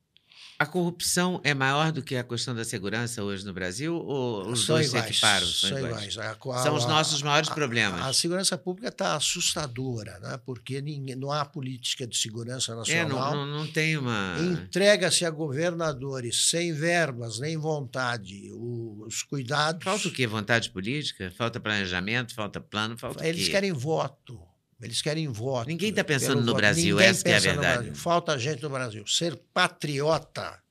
A 0.64 0.66
corrupção 0.66 1.42
é 1.44 1.52
maior 1.52 1.92
do 1.92 2.02
que 2.02 2.16
a 2.16 2.24
questão 2.24 2.54
da 2.54 2.64
segurança 2.64 3.22
hoje 3.22 3.44
no 3.44 3.52
Brasil 3.52 3.94
ou 3.94 4.48
os 4.48 4.64
são 4.64 4.76
dois 4.76 4.88
iguais, 4.88 5.04
se 5.04 5.12
equiparam? 5.12 5.46
São, 5.46 5.68
são 5.68 5.78
iguais. 5.78 6.14
iguais. 6.14 6.18
A, 6.18 6.62
são 6.62 6.74
os 6.74 6.86
nossos 6.86 7.22
maiores 7.22 7.50
a, 7.50 7.54
problemas. 7.54 8.00
A, 8.00 8.06
a 8.06 8.12
segurança 8.14 8.56
pública 8.56 8.88
está 8.88 9.14
assustadora, 9.14 10.18
né? 10.20 10.40
porque 10.46 10.80
ninguém, 10.80 11.16
não 11.16 11.30
há 11.30 11.44
política 11.44 12.06
de 12.06 12.16
segurança 12.16 12.74
nacional. 12.74 13.04
É, 13.04 13.36
não, 13.36 13.46
não, 13.46 13.58
não 13.58 13.66
tem 13.66 13.98
uma. 13.98 14.36
Entrega-se 14.40 15.26
a 15.26 15.30
governadores 15.30 16.48
sem 16.48 16.72
verbas 16.72 17.38
nem 17.38 17.58
vontade 17.58 18.50
os 18.54 19.22
cuidados. 19.22 19.84
Falta 19.84 20.08
o 20.08 20.10
quê? 20.10 20.26
Vontade 20.26 20.70
política? 20.70 21.30
Falta 21.36 21.60
planejamento? 21.60 22.34
Falta 22.34 22.58
plano? 22.58 22.96
Falta 22.96 23.26
Eles 23.26 23.48
querem 23.50 23.70
voto. 23.70 24.40
Eles 24.80 25.00
querem 25.00 25.28
voto. 25.28 25.68
Ninguém 25.68 25.90
está 25.90 26.04
pensando 26.04 26.40
no 26.40 26.46
voto. 26.46 26.56
Brasil, 26.56 26.96
Ninguém 26.96 27.08
essa 27.08 27.28
é 27.28 27.36
a 27.36 27.40
verdade. 27.40 27.90
Falta 27.94 28.38
gente 28.38 28.62
no 28.62 28.70
Brasil. 28.70 29.06
Ser 29.06 29.36
patriota. 29.52 30.62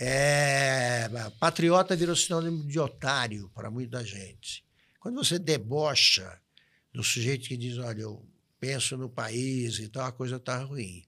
É... 0.00 1.08
Patriota 1.38 1.96
virou 1.96 2.14
sinônimo 2.14 2.64
de 2.64 2.78
otário 2.78 3.50
para 3.54 3.70
muita 3.70 4.04
gente. 4.04 4.64
Quando 5.00 5.16
você 5.16 5.38
debocha 5.38 6.38
do 6.92 7.02
sujeito 7.02 7.48
que 7.48 7.56
diz, 7.56 7.78
olha, 7.78 8.02
eu 8.02 8.24
penso 8.60 8.96
no 8.96 9.08
país 9.08 9.78
e 9.78 9.88
tal, 9.88 10.06
a 10.06 10.12
coisa 10.12 10.36
está 10.36 10.58
ruim. 10.62 11.04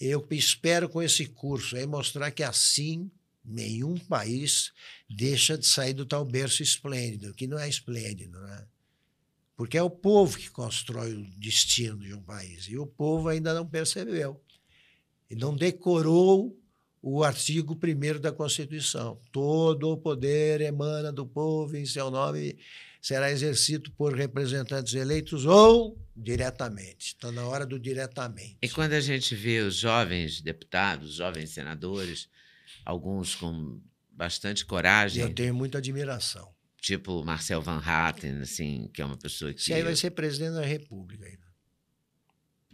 Eu 0.00 0.26
espero 0.32 0.88
com 0.88 1.00
esse 1.00 1.26
curso 1.26 1.76
aí 1.76 1.86
mostrar 1.86 2.30
que 2.30 2.42
assim 2.42 3.10
nenhum 3.44 3.96
país 3.96 4.72
deixa 5.08 5.56
de 5.58 5.66
sair 5.66 5.92
do 5.92 6.06
tal 6.06 6.24
berço 6.24 6.62
esplêndido, 6.62 7.34
que 7.34 7.46
não 7.46 7.58
é 7.58 7.68
esplêndido, 7.68 8.40
né? 8.40 8.66
Porque 9.56 9.78
é 9.78 9.82
o 9.82 9.90
povo 9.90 10.36
que 10.36 10.50
constrói 10.50 11.14
o 11.14 11.24
destino 11.38 11.98
de 11.98 12.12
um 12.12 12.22
país. 12.22 12.64
E 12.64 12.76
o 12.76 12.86
povo 12.86 13.28
ainda 13.28 13.54
não 13.54 13.66
percebeu. 13.66 14.40
E 15.30 15.36
não 15.36 15.54
decorou 15.54 16.58
o 17.00 17.22
artigo 17.22 17.78
1 17.78 18.20
da 18.20 18.32
Constituição. 18.32 19.20
Todo 19.30 19.90
o 19.90 19.96
poder 19.96 20.60
emana 20.60 21.12
do 21.12 21.26
povo 21.26 21.76
em 21.76 21.86
seu 21.86 22.10
nome 22.10 22.58
será 23.00 23.30
exercido 23.30 23.92
por 23.92 24.14
representantes 24.14 24.94
eleitos 24.94 25.44
ou 25.44 25.98
diretamente. 26.16 27.08
Está 27.08 27.30
na 27.30 27.46
hora 27.46 27.66
do 27.66 27.78
diretamente. 27.78 28.56
E 28.62 28.68
quando 28.68 28.94
a 28.94 29.00
gente 29.00 29.36
vê 29.36 29.60
os 29.60 29.76
jovens 29.76 30.40
deputados, 30.40 31.16
jovens 31.16 31.50
senadores, 31.50 32.28
alguns 32.84 33.34
com 33.34 33.78
bastante 34.10 34.64
coragem. 34.64 35.22
Eu 35.22 35.34
tenho 35.34 35.54
muita 35.54 35.78
admiração 35.78 36.53
tipo 36.84 37.24
Marcel 37.24 37.62
Van 37.62 37.78
Hatten, 37.78 38.40
assim, 38.40 38.90
que 38.92 39.00
é 39.00 39.04
uma 39.04 39.16
pessoa 39.16 39.52
que. 39.52 39.60
Esse 39.60 39.72
aí 39.72 39.82
vai 39.82 39.96
ser 39.96 40.10
presidente 40.10 40.54
da 40.54 40.64
República 40.64 41.24
ainda. 41.24 41.44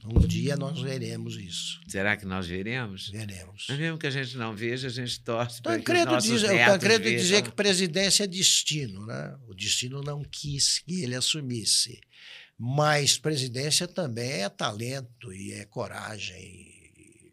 Um 0.03 0.19
dia 0.27 0.57
nós 0.57 0.81
veremos 0.81 1.37
isso. 1.37 1.79
Será 1.87 2.17
que 2.17 2.25
nós 2.25 2.47
veremos? 2.47 3.11
Veremos. 3.11 3.67
Mas 3.69 3.79
mesmo 3.79 3.99
que 3.99 4.07
a 4.07 4.11
gente 4.11 4.35
não 4.37 4.57
veja, 4.57 4.89
a 4.89 4.91
gente 4.91 5.21
torce 5.21 5.61
para 5.61 5.79
que 5.79 5.93
os 5.93 6.05
nossos 6.07 6.41
diz, 6.41 6.43
netos 6.43 6.75
Eu 6.75 6.81
credo 6.81 7.05
dizer 7.05 7.43
que 7.43 7.53
presidência 7.53 8.25
é 8.25 8.27
destino, 8.27 9.07
né? 9.07 9.39
O 9.47 9.55
destino 9.55 10.01
não 10.01 10.25
quis 10.25 10.79
que 10.79 11.03
ele 11.03 11.15
assumisse. 11.15 12.01
Mas 12.59 13.19
presidência 13.19 13.87
também 13.87 14.43
é 14.43 14.49
talento 14.49 15.33
e 15.35 15.53
é 15.53 15.67
coragem. 15.67 16.41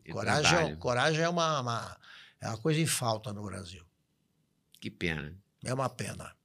E 0.05 0.11
coragem, 0.11 0.57
é, 0.57 0.75
coragem 0.75 1.21
é 1.21 1.29
uma, 1.29 1.61
uma, 1.61 1.97
é 2.41 2.47
uma 2.49 2.57
coisa 2.57 2.81
em 2.81 2.85
falta 2.85 3.31
no 3.31 3.43
Brasil. 3.43 3.83
Que 4.79 4.91
pena. 4.91 5.33
É 5.63 5.73
uma 5.73 5.89
pena. 5.89 6.36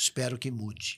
Espero 0.00 0.38
que 0.38 0.50
mude. 0.50 0.96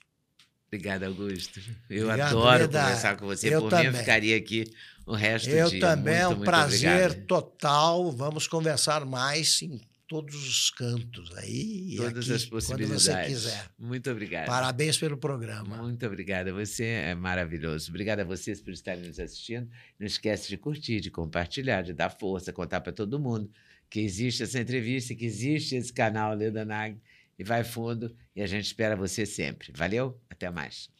Obrigado, 0.68 1.02
Augusto. 1.02 1.60
Eu 1.90 2.06
Obrigado, 2.06 2.38
adoro 2.38 2.62
Leda. 2.62 2.82
conversar 2.82 3.16
com 3.16 3.26
você. 3.26 3.52
Eu 3.52 3.62
Por 3.62 3.70
também. 3.70 3.90
mim, 3.90 3.94
eu 3.94 3.98
ficaria 3.98 4.36
aqui 4.36 4.64
o 5.04 5.14
resto 5.14 5.50
eu 5.50 5.64
do 5.64 5.70
dia. 5.70 5.78
Eu 5.78 5.80
também, 5.80 6.14
muito, 6.14 6.22
é 6.22 6.28
um 6.28 6.40
prazer 6.40 7.06
obrigado. 7.06 7.26
total. 7.26 8.12
Vamos 8.12 8.46
conversar 8.46 9.04
mais 9.04 9.60
em 9.60 9.80
todos 10.06 10.34
os 10.34 10.70
cantos 10.70 11.36
aí. 11.36 11.96
Todas 11.96 12.24
aqui, 12.24 12.32
as 12.32 12.44
possibilidades. 12.46 13.06
Quando 13.06 13.16
você 13.16 13.26
quiser. 13.26 13.70
Muito 13.76 14.08
obrigado. 14.08 14.46
Parabéns 14.46 14.96
pelo 14.96 15.16
programa. 15.16 15.78
Muito 15.78 16.06
obrigado. 16.06 16.52
Você 16.54 16.84
é 16.84 17.14
maravilhoso. 17.16 17.90
Obrigado 17.90 18.20
a 18.20 18.24
vocês 18.24 18.60
por 18.60 18.72
estarem 18.72 19.04
nos 19.04 19.18
assistindo. 19.18 19.68
Não 19.98 20.06
esquece 20.06 20.48
de 20.48 20.56
curtir, 20.56 21.00
de 21.00 21.10
compartilhar, 21.10 21.82
de 21.82 21.92
dar 21.92 22.08
força, 22.08 22.52
contar 22.52 22.80
para 22.80 22.92
todo 22.92 23.18
mundo 23.18 23.50
que 23.90 24.00
existe 24.00 24.44
essa 24.44 24.58
entrevista, 24.60 25.14
que 25.14 25.26
existe 25.26 25.74
esse 25.74 25.92
canal 25.92 26.34
Leda 26.34 26.64
Nag 26.64 26.96
e 27.38 27.44
vai 27.44 27.64
fundo. 27.64 28.14
E 28.34 28.42
a 28.42 28.46
gente 28.46 28.66
espera 28.66 28.96
você 28.96 29.26
sempre. 29.26 29.72
Valeu, 29.74 30.20
até 30.30 30.50
mais. 30.50 30.90